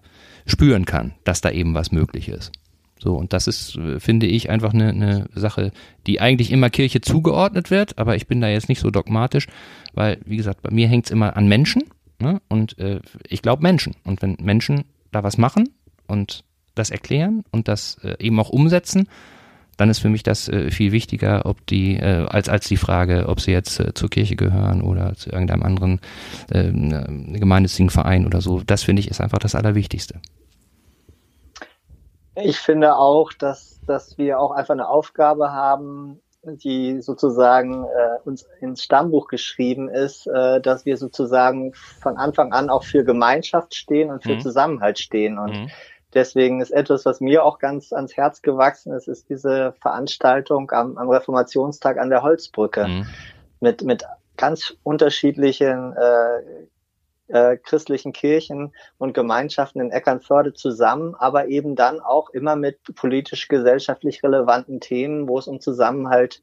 spüren 0.48 0.86
kann, 0.86 1.14
dass 1.24 1.40
da 1.40 1.52
eben 1.52 1.76
was 1.76 1.92
möglich 1.92 2.30
ist. 2.30 2.52
So, 2.98 3.16
und 3.16 3.32
das 3.34 3.46
ist, 3.46 3.78
äh, 3.78 4.00
finde 4.00 4.26
ich, 4.26 4.50
einfach 4.50 4.74
eine, 4.74 4.90
eine 4.90 5.30
Sache, 5.36 5.72
die 6.08 6.20
eigentlich 6.20 6.52
immer 6.52 6.72
Kirche 6.72 7.02
zugeordnet 7.02 7.70
wird, 7.70 8.00
aber 8.00 8.16
ich 8.16 8.26
bin 8.26 8.42
da 8.42 8.48
jetzt 8.48 8.70
nicht 8.70 8.80
so 8.80 8.90
dogmatisch, 8.90 9.48
weil, 9.94 10.18
wie 10.26 10.38
gesagt, 10.38 10.64
bei 10.64 10.72
mir 10.72 10.88
hängt 10.88 11.06
es 11.06 11.12
immer 11.12 11.38
an 11.38 11.48
Menschen 11.48 11.84
ne? 12.20 12.42
und 12.48 12.80
äh, 12.80 13.02
ich 13.28 13.44
glaube 13.44 13.62
Menschen. 13.62 13.96
Und 14.04 14.24
wenn 14.24 14.38
Menschen 14.42 14.86
da 15.12 15.24
was 15.24 15.38
machen 15.38 15.70
und 16.08 16.44
das 16.74 16.90
erklären 16.90 17.44
und 17.52 17.68
das 17.68 18.00
eben 18.20 18.40
auch 18.40 18.50
umsetzen, 18.50 19.10
dann 19.78 19.90
ist 19.90 20.00
für 20.00 20.10
mich 20.10 20.24
das 20.24 20.48
äh, 20.48 20.70
viel 20.72 20.92
wichtiger, 20.92 21.46
ob 21.46 21.66
die, 21.68 21.98
äh, 21.98 22.26
als, 22.28 22.50
als 22.50 22.68
die 22.68 22.78
Frage, 22.78 23.26
ob 23.28 23.40
sie 23.40 23.52
jetzt 23.52 23.80
äh, 23.80 23.94
zur 23.94 24.10
Kirche 24.10 24.36
gehören 24.36 24.82
oder 24.82 25.16
zu 25.16 25.30
irgendeinem 25.30 25.64
anderen 25.64 26.00
äh, 26.52 26.72
gemeinnützigen 26.72 27.90
Verein 27.90 28.26
oder 28.26 28.42
so. 28.42 28.62
Das 28.62 28.84
finde 28.84 29.00
ich 29.02 29.10
ist 29.10 29.22
einfach 29.22 29.40
das 29.40 29.56
Allerwichtigste. 29.56 30.22
Ich 32.36 32.58
finde 32.60 32.96
auch, 32.96 33.34
dass, 33.34 33.80
dass 33.86 34.18
wir 34.18 34.40
auch 34.40 34.52
einfach 34.52 34.74
eine 34.74 34.88
Aufgabe 34.88 35.52
haben, 35.52 36.22
die 36.44 37.02
sozusagen 37.02 37.84
äh, 37.84 38.20
uns 38.26 38.48
ins 38.62 38.84
Stammbuch 38.84 39.28
geschrieben 39.28 39.90
ist, 39.90 40.26
äh, 40.28 40.60
dass 40.60 40.86
wir 40.86 40.98
sozusagen 40.98 41.74
von 41.74 42.18
Anfang 42.18 42.52
an 42.52 42.70
auch 42.70 42.84
für 42.84 43.04
Gemeinschaft 43.04 43.76
stehen 43.76 44.10
und 44.10 44.24
für 44.24 44.36
mhm. 44.36 44.40
Zusammenhalt 44.42 44.98
stehen. 44.98 45.38
Und 45.38 45.52
mhm. 45.52 45.70
Deswegen 46.14 46.62
ist 46.62 46.72
etwas, 46.72 47.06
was 47.06 47.22
mir 47.22 47.46
auch 47.46 47.60
ganz 47.60 47.94
ans 47.94 48.18
Herz 48.18 48.42
gewachsen 48.42 48.94
ist, 48.94 49.08
ist 49.08 49.30
diese 49.30 49.74
Veranstaltung 49.82 50.70
am, 50.72 50.98
am 50.98 51.10
Reformationstag 51.10 51.98
an 51.98 52.10
der 52.10 52.22
Holzbrücke 52.22 52.88
mhm. 52.88 53.06
mit, 53.60 53.84
mit 53.84 54.04
ganz 54.36 54.76
unterschiedlichen 54.84 55.94
äh, 55.96 56.68
äh, 57.32 57.58
christlichen 57.58 58.12
Kirchen 58.12 58.74
und 58.98 59.14
Gemeinschaften 59.14 59.80
in 59.80 59.92
Eckernförde 59.92 60.54
zusammen, 60.54 61.16
aber 61.16 61.48
eben 61.48 61.76
dann 61.76 62.02
auch 62.02 62.30
immer 62.30 62.56
mit 62.56 62.80
politisch-gesellschaftlich 62.96 64.22
relevanten 64.24 64.82
Themen, 64.82 65.30
wo 65.30 65.40
es 65.40 65.48
um 65.48 65.62
Zusammenhalt 65.62 66.42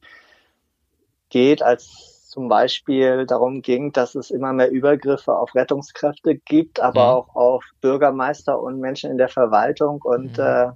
geht, 1.29 1.63
als 1.63 2.18
zum 2.29 2.49
Beispiel 2.49 3.25
darum 3.25 3.63
ging, 3.63 3.93
dass 3.93 4.15
es 4.15 4.31
immer 4.31 4.53
mehr 4.53 4.71
Übergriffe 4.71 5.35
auf 5.35 5.55
Rettungskräfte 5.55 6.37
gibt, 6.37 6.79
aber 6.79 7.01
mhm. 7.01 7.09
auch 7.09 7.35
auf 7.35 7.65
Bürgermeister 7.81 8.61
und 8.61 8.81
Menschen 8.81 9.11
in 9.11 9.17
der 9.17 9.31
Verwaltung 9.31 10.03
und 10.03 10.37
mhm. 10.37 10.45
äh, 10.45 10.71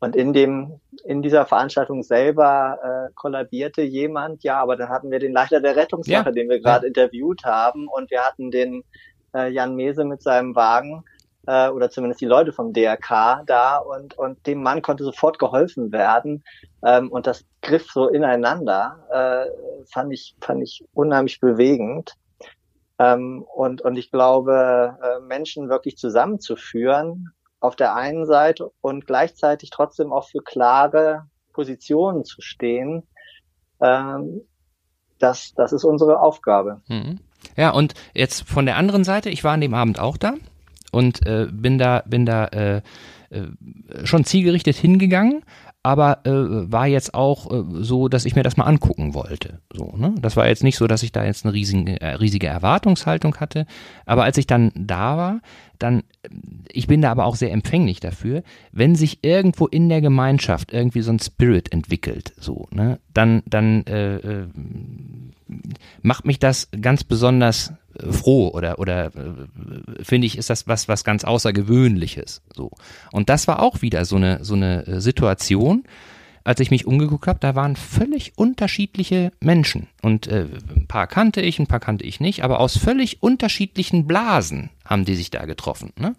und 0.00 0.14
in 0.14 0.32
dem 0.32 0.80
in 1.04 1.22
dieser 1.22 1.44
Veranstaltung 1.44 2.04
selber 2.04 3.08
äh, 3.08 3.12
kollabierte 3.16 3.82
jemand, 3.82 4.44
ja, 4.44 4.62
aber 4.62 4.76
dann 4.76 4.88
hatten 4.88 5.10
wir 5.10 5.18
den 5.18 5.32
Leiter 5.32 5.60
der 5.60 5.74
Rettungswache, 5.74 6.28
ja. 6.28 6.30
den 6.30 6.48
wir 6.48 6.60
gerade 6.60 6.86
ja. 6.86 6.88
interviewt 6.88 7.42
haben, 7.44 7.88
und 7.88 8.08
wir 8.12 8.20
hatten 8.20 8.52
den 8.52 8.84
äh, 9.34 9.50
Jan 9.50 9.74
Mese 9.74 10.04
mit 10.04 10.22
seinem 10.22 10.54
Wagen 10.54 11.04
äh, 11.48 11.70
oder 11.70 11.88
zumindest 11.88 12.20
die 12.20 12.26
Leute 12.26 12.52
vom 12.52 12.74
DRK 12.74 13.42
da 13.46 13.78
und, 13.78 14.18
und 14.18 14.46
dem 14.46 14.62
Mann 14.62 14.82
konnte 14.82 15.02
sofort 15.02 15.38
geholfen 15.38 15.92
werden. 15.92 16.44
Ähm, 16.84 17.10
und 17.10 17.26
das 17.26 17.46
griff 17.62 17.90
so 17.90 18.06
ineinander, 18.06 19.06
äh, 19.10 19.86
fand 19.90 20.12
ich, 20.12 20.36
fand 20.42 20.62
ich 20.62 20.84
unheimlich 20.92 21.40
bewegend. 21.40 22.12
Ähm, 22.98 23.46
und, 23.54 23.80
und 23.80 23.96
ich 23.96 24.10
glaube, 24.10 24.98
äh, 25.02 25.20
Menschen 25.20 25.70
wirklich 25.70 25.96
zusammenzuführen 25.96 27.30
auf 27.60 27.76
der 27.76 27.94
einen 27.94 28.26
Seite 28.26 28.70
und 28.82 29.06
gleichzeitig 29.06 29.70
trotzdem 29.70 30.12
auch 30.12 30.28
für 30.28 30.42
klare 30.42 31.28
Positionen 31.54 32.24
zu 32.24 32.42
stehen, 32.42 33.04
ähm, 33.80 34.42
das, 35.18 35.54
das 35.54 35.72
ist 35.72 35.84
unsere 35.84 36.20
Aufgabe. 36.20 36.82
Mhm. 36.88 37.20
Ja, 37.56 37.70
und 37.70 37.94
jetzt 38.12 38.46
von 38.46 38.66
der 38.66 38.76
anderen 38.76 39.02
Seite, 39.02 39.30
ich 39.30 39.44
war 39.44 39.54
an 39.54 39.62
dem 39.62 39.74
Abend 39.74 39.98
auch 39.98 40.18
da 40.18 40.34
und 40.92 41.26
äh, 41.26 41.46
bin 41.50 41.78
da, 41.78 42.02
bin 42.06 42.26
da 42.26 42.46
äh, 42.46 42.82
schon 44.04 44.24
zielgerichtet 44.24 44.76
hingegangen, 44.76 45.42
aber 45.82 46.26
äh, 46.26 46.30
war 46.70 46.86
jetzt 46.86 47.14
auch 47.14 47.50
äh, 47.50 47.64
so, 47.82 48.08
dass 48.08 48.24
ich 48.24 48.34
mir 48.34 48.42
das 48.42 48.56
mal 48.56 48.64
angucken 48.64 49.14
wollte. 49.14 49.60
So, 49.72 49.94
ne? 49.96 50.14
Das 50.20 50.36
war 50.36 50.48
jetzt 50.48 50.64
nicht 50.64 50.76
so, 50.76 50.86
dass 50.86 51.02
ich 51.02 51.12
da 51.12 51.24
jetzt 51.24 51.44
eine 51.44 51.54
riesige, 51.54 52.00
äh, 52.00 52.14
riesige 52.14 52.46
Erwartungshaltung 52.46 53.36
hatte, 53.36 53.64
aber 54.04 54.24
als 54.24 54.38
ich 54.38 54.46
dann 54.46 54.72
da 54.74 55.16
war, 55.16 55.40
dann, 55.78 56.02
ich 56.70 56.88
bin 56.88 57.00
da 57.00 57.10
aber 57.10 57.24
auch 57.24 57.36
sehr 57.36 57.52
empfänglich 57.52 58.00
dafür, 58.00 58.42
wenn 58.72 58.96
sich 58.96 59.20
irgendwo 59.22 59.66
in 59.66 59.88
der 59.88 60.00
Gemeinschaft 60.00 60.72
irgendwie 60.72 61.02
so 61.02 61.12
ein 61.12 61.20
Spirit 61.20 61.72
entwickelt, 61.72 62.32
so, 62.38 62.66
ne, 62.70 62.98
dann, 63.14 63.42
dann 63.46 63.86
äh, 63.86 64.16
äh, 64.16 64.46
macht 66.02 66.26
mich 66.26 66.38
das 66.38 66.68
ganz 66.80 67.04
besonders 67.04 67.72
äh, 67.94 68.12
froh 68.12 68.48
oder 68.48 68.78
oder 68.78 69.06
äh, 69.06 70.02
finde 70.02 70.26
ich 70.26 70.36
ist 70.36 70.50
das 70.50 70.66
was 70.66 70.88
was 70.88 71.04
ganz 71.04 71.24
außergewöhnliches 71.24 72.42
so 72.54 72.70
und 73.12 73.17
das 73.26 73.48
war 73.48 73.60
auch 73.62 73.82
wieder 73.82 74.04
so 74.04 74.16
eine 74.16 74.44
so 74.44 74.54
eine 74.54 74.86
äh, 74.86 75.00
Situation 75.00 75.84
als 76.44 76.60
ich 76.60 76.70
mich 76.70 76.86
umgeguckt 76.86 77.26
habe 77.26 77.38
da 77.40 77.54
waren 77.54 77.76
völlig 77.76 78.32
unterschiedliche 78.36 79.32
Menschen 79.40 79.88
und 80.02 80.26
äh, 80.28 80.46
ein 80.74 80.86
paar 80.86 81.06
kannte 81.06 81.40
ich 81.40 81.58
ein 81.58 81.66
paar 81.66 81.80
kannte 81.80 82.04
ich 82.04 82.20
nicht 82.20 82.44
aber 82.44 82.60
aus 82.60 82.76
völlig 82.76 83.22
unterschiedlichen 83.22 84.06
Blasen 84.06 84.70
haben 84.84 85.04
die 85.04 85.16
sich 85.16 85.30
da 85.30 85.44
getroffen 85.46 85.92
ne? 85.98 86.14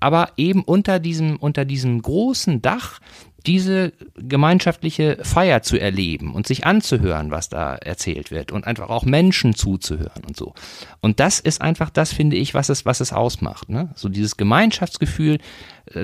aber 0.00 0.30
eben 0.36 0.62
unter 0.62 0.98
diesem 0.98 1.36
unter 1.36 1.64
diesem 1.64 2.02
großen 2.02 2.62
Dach 2.62 3.00
diese 3.46 3.92
gemeinschaftliche 4.16 5.18
Feier 5.22 5.62
zu 5.62 5.78
erleben 5.78 6.34
und 6.34 6.46
sich 6.46 6.64
anzuhören, 6.66 7.30
was 7.30 7.48
da 7.48 7.74
erzählt 7.74 8.30
wird 8.30 8.52
und 8.52 8.66
einfach 8.66 8.88
auch 8.88 9.04
Menschen 9.04 9.54
zuzuhören 9.54 10.24
und 10.26 10.36
so. 10.36 10.54
Und 11.00 11.20
das 11.20 11.40
ist 11.40 11.60
einfach 11.60 11.90
das, 11.90 12.12
finde 12.12 12.36
ich, 12.36 12.54
was 12.54 12.68
es, 12.68 12.86
was 12.86 13.00
es 13.00 13.12
ausmacht. 13.12 13.68
Ne? 13.68 13.90
So 13.94 14.08
dieses 14.08 14.36
Gemeinschaftsgefühl, 14.36 15.38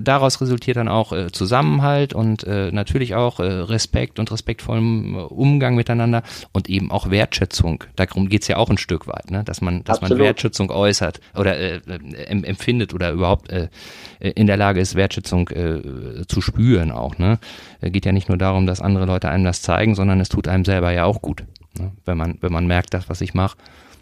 daraus 0.01 0.41
resultiert 0.41 0.77
dann 0.77 0.89
auch 0.89 1.13
äh, 1.13 1.31
Zusammenhalt 1.31 2.13
und 2.13 2.45
äh, 2.45 2.71
natürlich 2.73 3.15
auch 3.15 3.41
äh, 3.41 3.45
Respekt 3.45 4.19
und 4.19 4.31
respektvollem 4.31 5.15
äh, 5.15 5.19
Umgang 5.19 5.75
miteinander 5.75 6.23
und 6.53 6.69
eben 6.69 6.91
auch 6.91 7.11
Wertschätzung. 7.11 7.85
Darum 7.97 8.29
geht's 8.29 8.49
ja 8.49 8.57
auch 8.57 8.71
ein 8.71 8.79
Stück 8.79 9.07
weit, 9.07 9.31
ne? 9.31 9.45
dass 9.45 9.61
man, 9.61 9.85
dass 9.85 9.99
Absolut. 9.99 10.19
man 10.19 10.27
Wertschätzung 10.27 10.71
äußert 10.71 11.21
oder 11.37 11.57
äh, 11.57 11.77
äh 11.87 12.43
empfindet 12.43 12.95
oder 12.95 13.13
überhaupt 13.13 13.51
äh, 13.51 13.69
in 14.19 14.47
der 14.47 14.57
Lage 14.57 14.81
ist, 14.81 14.95
Wertschätzung 14.95 15.49
äh, 15.49 16.27
zu 16.27 16.41
spüren 16.41 16.91
auch. 16.91 17.19
Ne? 17.19 17.39
Geht 17.81 18.07
ja 18.07 18.13
nicht 18.13 18.29
nur 18.29 18.39
darum, 18.39 18.67
dass 18.67 18.81
andere 18.81 19.07
Leute 19.07 19.29
einem 19.29 19.45
das 19.45 19.63
zeigen, 19.63 19.95
sondern 19.95 20.21
es 20.21 20.29
tut 20.29 20.49
einem 20.49 20.65
selber 20.65 20.93
ja 20.93 21.05
auch 21.05 21.23
gut, 21.23 21.45
ne? 21.79 21.93
wenn 22.05 22.19
man 22.19 22.39
wenn 22.41 22.53
man 22.53 22.67
merkt, 22.67 22.95
das 22.95 23.09
was 23.09 23.21
ich 23.21 23.35
mache 23.35 23.57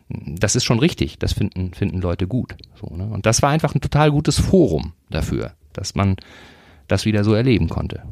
das 0.09 0.55
ist 0.55 0.63
schon 0.63 0.79
richtig, 0.79 1.19
das 1.19 1.33
finden, 1.33 1.75
finden 1.75 2.01
Leute 2.01 2.29
gut. 2.29 2.55
So, 2.81 2.95
ne? 2.95 3.07
Und 3.07 3.27
das 3.27 3.43
war 3.43 3.51
einfach 3.51 3.75
ein 3.75 3.81
total 3.81 4.13
gutes 4.13 4.39
Forum 4.39 4.93
dafür 5.11 5.51
dass 5.77 5.95
man 5.95 6.17
das 6.89 7.05
wieder 7.05 7.25
so 7.25 7.35
erleben 7.35 7.69
konnte. 7.69 8.03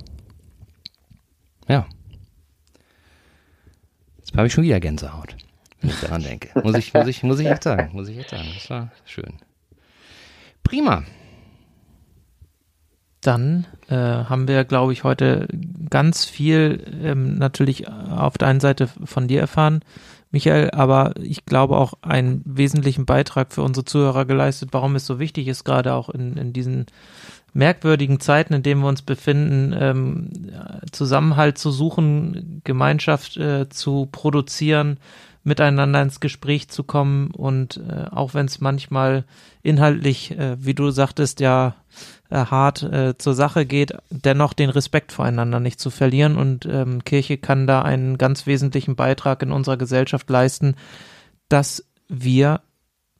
Ja. 1.68 1.86
Jetzt 4.18 4.36
habe 4.36 4.46
ich 4.46 4.52
schon 4.52 4.64
wieder 4.64 4.80
Gänsehaut, 4.80 5.36
wenn 5.80 5.90
ich 5.90 6.00
daran 6.00 6.22
denke. 6.22 6.48
Muss 6.62 6.76
ich, 6.76 6.92
muss 6.94 7.06
ich, 7.06 7.22
muss 7.22 7.38
ich 7.38 7.46
jetzt 7.46 7.64
sagen. 7.64 7.90
Muss 7.92 8.08
ich 8.08 8.16
jetzt 8.16 8.30
sagen. 8.30 8.48
Das 8.54 8.70
war 8.70 8.92
schön. 9.04 9.34
Prima. 10.62 11.04
Dann 13.20 13.66
äh, 13.88 13.94
haben 13.94 14.48
wir, 14.48 14.64
glaube 14.64 14.92
ich, 14.92 15.04
heute 15.04 15.48
ganz 15.88 16.26
viel 16.26 16.84
ähm, 17.02 17.36
natürlich 17.38 17.88
auf 17.88 18.36
der 18.36 18.48
einen 18.48 18.60
Seite 18.60 18.86
von 18.86 19.28
dir 19.28 19.40
erfahren, 19.40 19.80
Michael, 20.34 20.72
aber 20.72 21.14
ich 21.20 21.46
glaube 21.46 21.76
auch 21.76 21.94
einen 22.02 22.42
wesentlichen 22.44 23.06
Beitrag 23.06 23.52
für 23.52 23.62
unsere 23.62 23.84
Zuhörer 23.84 24.24
geleistet, 24.24 24.70
warum 24.72 24.96
es 24.96 25.06
so 25.06 25.20
wichtig 25.20 25.46
ist, 25.46 25.62
gerade 25.62 25.94
auch 25.94 26.08
in, 26.08 26.36
in 26.36 26.52
diesen 26.52 26.86
merkwürdigen 27.55 28.20
Zeiten, 28.20 28.52
in 28.52 28.62
denen 28.62 28.82
wir 28.82 28.88
uns 28.88 29.02
befinden, 29.02 29.74
ähm, 29.78 30.30
Zusammenhalt 30.92 31.57
zu 31.57 31.70
suchen, 31.70 32.61
Gemeinschaft 32.64 33.36
äh, 33.36 33.68
zu 33.68 34.09
produzieren, 34.12 34.98
miteinander 35.44 36.02
ins 36.02 36.20
Gespräch 36.20 36.68
zu 36.68 36.84
kommen 36.84 37.30
und 37.30 37.76
äh, 37.76 38.07
auch 38.11 38.34
wenn 38.34 38.46
es 38.46 38.61
manchmal 38.61 39.24
inhaltlich, 39.62 40.32
äh, 40.32 40.57
wie 40.59 40.74
du 40.74 40.90
sagtest, 40.90 41.40
ja 41.40 41.76
äh, 42.30 42.46
hart 42.46 42.82
äh, 42.82 43.16
zur 43.16 43.34
Sache 43.34 43.66
geht, 43.66 43.92
dennoch 44.11 44.55
den 44.55 44.70
Respekt 44.70 45.12
voreinander 45.12 45.61
nicht 45.61 45.78
zu 45.78 45.90
verlieren. 45.90 46.36
Und 46.36 46.66
ähm, 46.66 47.05
Kirche 47.05 47.38
kann 47.38 47.66
da 47.66 47.82
einen 47.82 48.18
ganz 48.18 48.46
wesentlichen 48.46 48.96
Beitrag 48.96 49.42
in 49.42 49.52
unserer 49.52 49.76
Gesellschaft 49.76 50.28
leisten, 50.30 50.74
dass 51.48 51.84
wir 52.09 52.61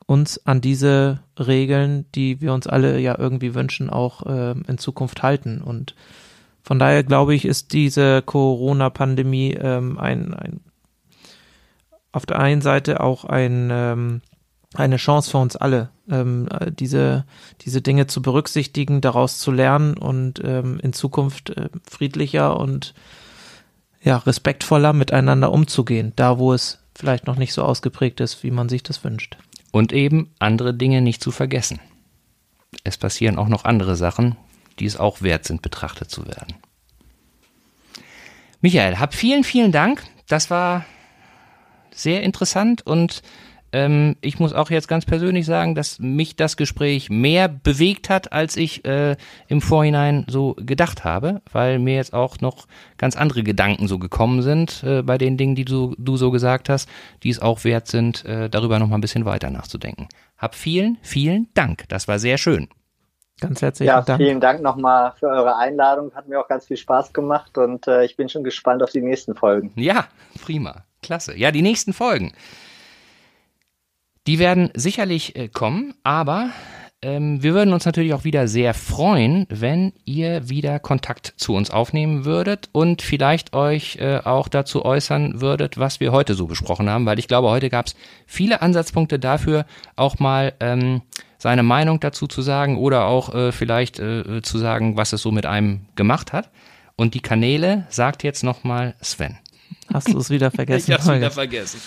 uns 0.05 0.45
an 0.45 0.61
diese 0.61 1.21
Regeln, 1.39 2.05
die 2.13 2.41
wir 2.41 2.53
uns 2.53 2.67
alle 2.67 2.99
ja 2.99 3.17
irgendwie 3.17 3.55
wünschen, 3.55 3.89
auch 3.89 4.25
äh, 4.25 4.51
in 4.67 4.77
Zukunft 4.77 5.23
halten. 5.23 5.61
Und 5.61 5.95
von 6.61 6.79
daher 6.79 7.03
glaube 7.03 7.33
ich, 7.35 7.45
ist 7.45 7.73
diese 7.73 8.21
Corona-Pandemie 8.21 9.53
ähm, 9.53 9.97
ein, 9.97 10.33
ein 10.33 10.59
auf 12.11 12.25
der 12.25 12.39
einen 12.39 12.61
Seite 12.61 13.01
auch 13.01 13.25
ein 13.25 13.69
ähm, 13.71 14.21
eine 14.79 14.97
Chance 14.97 15.31
für 15.31 15.37
uns 15.37 15.55
alle, 15.55 15.89
ähm, 16.09 16.47
diese, 16.69 17.25
diese 17.61 17.81
Dinge 17.81 18.07
zu 18.07 18.21
berücksichtigen, 18.21 19.01
daraus 19.01 19.39
zu 19.39 19.51
lernen 19.51 19.97
und 19.97 20.41
ähm, 20.43 20.79
in 20.81 20.93
Zukunft 20.93 21.51
äh, 21.51 21.69
friedlicher 21.89 22.59
und 22.59 22.93
ja, 24.01 24.17
respektvoller 24.17 24.93
miteinander 24.93 25.51
umzugehen, 25.51 26.13
da 26.15 26.37
wo 26.37 26.53
es 26.53 26.79
vielleicht 26.93 27.25
noch 27.25 27.37
nicht 27.37 27.53
so 27.53 27.63
ausgeprägt 27.63 28.19
ist, 28.19 28.43
wie 28.43 28.51
man 28.51 28.69
sich 28.69 28.83
das 28.83 29.03
wünscht. 29.03 29.37
Und 29.75 29.91
eben 29.91 30.33
andere 30.39 30.73
Dinge 30.73 31.01
nicht 31.01 31.21
zu 31.21 31.31
vergessen. 31.31 31.81
Es 32.85 32.95
passieren 32.95 33.37
auch 33.37 33.49
noch 33.49 33.65
andere 33.65 33.97
Sachen, 33.97 34.37
die 34.79 34.85
es 34.85 34.95
auch 34.95 35.21
wert 35.21 35.43
sind, 35.43 35.61
betrachtet 35.61 36.09
zu 36.09 36.25
werden. 36.27 36.55
Michael, 38.61 38.99
hab 38.99 39.13
vielen, 39.13 39.43
vielen 39.43 39.73
Dank. 39.73 40.01
Das 40.29 40.49
war 40.49 40.85
sehr 41.91 42.23
interessant 42.23 42.87
und 42.87 43.21
ähm, 43.71 44.15
ich 44.21 44.39
muss 44.39 44.53
auch 44.53 44.69
jetzt 44.69 44.87
ganz 44.87 45.05
persönlich 45.05 45.45
sagen, 45.45 45.75
dass 45.75 45.99
mich 45.99 46.35
das 46.35 46.57
Gespräch 46.57 47.09
mehr 47.09 47.47
bewegt 47.47 48.09
hat, 48.09 48.31
als 48.31 48.57
ich 48.57 48.85
äh, 48.85 49.15
im 49.47 49.61
Vorhinein 49.61 50.25
so 50.27 50.55
gedacht 50.57 51.03
habe, 51.03 51.41
weil 51.51 51.79
mir 51.79 51.95
jetzt 51.95 52.13
auch 52.13 52.39
noch 52.41 52.67
ganz 52.97 53.15
andere 53.15 53.43
Gedanken 53.43 53.87
so 53.87 53.99
gekommen 53.99 54.41
sind 54.41 54.83
äh, 54.83 55.01
bei 55.01 55.17
den 55.17 55.37
Dingen, 55.37 55.55
die 55.55 55.65
du, 55.65 55.95
du 55.97 56.17
so 56.17 56.31
gesagt 56.31 56.69
hast, 56.69 56.89
die 57.23 57.29
es 57.29 57.41
auch 57.41 57.63
wert 57.63 57.87
sind, 57.87 58.23
äh, 58.25 58.49
darüber 58.49 58.79
noch 58.79 58.87
mal 58.87 58.97
ein 58.97 59.01
bisschen 59.01 59.25
weiter 59.25 59.49
nachzudenken. 59.49 60.07
Hab 60.37 60.55
vielen, 60.55 60.97
vielen 61.01 61.49
Dank. 61.53 61.83
Das 61.89 62.07
war 62.07 62.19
sehr 62.19 62.37
schön. 62.37 62.67
Ganz 63.41 63.61
herzlichen 63.61 63.89
ja, 63.89 64.01
Dank. 64.01 64.21
Vielen 64.21 64.39
Dank 64.39 64.61
nochmal 64.61 65.13
für 65.19 65.27
eure 65.27 65.57
Einladung. 65.57 66.13
Hat 66.15 66.27
mir 66.27 66.39
auch 66.39 66.47
ganz 66.47 66.67
viel 66.67 66.77
Spaß 66.77 67.11
gemacht 67.11 67.57
und 67.57 67.87
äh, 67.87 68.05
ich 68.05 68.15
bin 68.15 68.29
schon 68.29 68.45
gespannt 68.45 68.81
auf 68.81 68.91
die 68.91 69.01
nächsten 69.01 69.35
Folgen. 69.35 69.73
Ja, 69.75 70.05
prima. 70.41 70.85
Klasse. 71.01 71.37
Ja, 71.37 71.51
die 71.51 71.61
nächsten 71.61 71.91
Folgen. 71.91 72.31
Die 74.27 74.39
werden 74.39 74.71
sicherlich 74.73 75.35
äh, 75.35 75.49
kommen, 75.49 75.93
aber 76.03 76.49
ähm, 77.01 77.43
wir 77.43 77.53
würden 77.53 77.73
uns 77.73 77.85
natürlich 77.85 78.15
auch 78.15 78.23
wieder 78.23 78.47
sehr 78.47 78.73
freuen, 78.73 79.45
wenn 79.49 79.93
ihr 80.05 80.49
wieder 80.49 80.79
Kontakt 80.79 81.35
zu 81.37 81.53
uns 81.53 81.69
aufnehmen 81.69 82.25
würdet 82.25 82.69
und 82.71 83.03
vielleicht 83.03 83.53
euch 83.53 83.97
äh, 83.97 84.17
auch 84.23 84.47
dazu 84.47 84.83
äußern 84.83 85.41
würdet, 85.41 85.77
was 85.77 85.99
wir 85.99 86.11
heute 86.11 86.33
so 86.33 86.47
besprochen 86.47 86.89
haben, 86.89 87.05
weil 87.05 87.19
ich 87.19 87.27
glaube, 87.27 87.49
heute 87.49 87.69
gab 87.69 87.85
es 87.85 87.95
viele 88.25 88.63
Ansatzpunkte 88.63 89.19
dafür, 89.19 89.67
auch 89.95 90.17
mal 90.17 90.53
ähm, 90.59 91.03
seine 91.37 91.61
Meinung 91.61 91.99
dazu 91.99 92.25
zu 92.25 92.41
sagen 92.41 92.77
oder 92.77 93.05
auch 93.05 93.35
äh, 93.35 93.51
vielleicht 93.51 93.99
äh, 93.99 94.41
zu 94.41 94.57
sagen, 94.57 94.97
was 94.97 95.13
es 95.13 95.21
so 95.21 95.31
mit 95.31 95.45
einem 95.45 95.81
gemacht 95.95 96.33
hat. 96.33 96.49
Und 96.95 97.13
die 97.13 97.19
Kanäle 97.19 97.85
sagt 97.89 98.23
jetzt 98.23 98.43
nochmal 98.43 98.95
Sven. 99.01 99.37
Hast 99.93 100.11
du 100.11 100.17
es 100.17 100.31
wieder 100.31 100.49
vergessen? 100.49 100.91
ich 100.91 100.97
hab's 100.97 101.07
wieder 101.07 101.29
vergessen. 101.29 101.79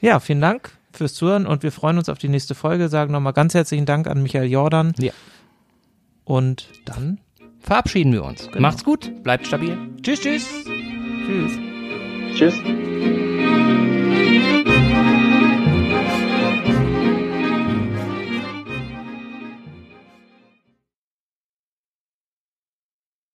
Ja, 0.00 0.20
vielen 0.20 0.40
Dank 0.40 0.72
fürs 0.92 1.14
Zuhören 1.14 1.46
und 1.46 1.62
wir 1.62 1.72
freuen 1.72 1.98
uns 1.98 2.08
auf 2.08 2.18
die 2.18 2.28
nächste 2.28 2.54
Folge. 2.54 2.88
Sagen 2.88 3.12
nochmal 3.12 3.32
ganz 3.32 3.54
herzlichen 3.54 3.86
Dank 3.86 4.06
an 4.06 4.22
Michael 4.22 4.50
Jordan. 4.50 4.92
Ja. 4.98 5.12
Und 6.24 6.68
dann 6.84 7.18
Verabschieden 7.60 8.12
wir 8.12 8.24
uns. 8.24 8.46
Genau. 8.46 8.60
Macht's 8.60 8.84
gut, 8.84 9.22
bleibt 9.22 9.46
stabil. 9.46 9.76
Tschüss, 10.02 10.20
tschüss. 10.20 10.48
tschüss. 11.26 11.52
Tschüss. 12.34 13.27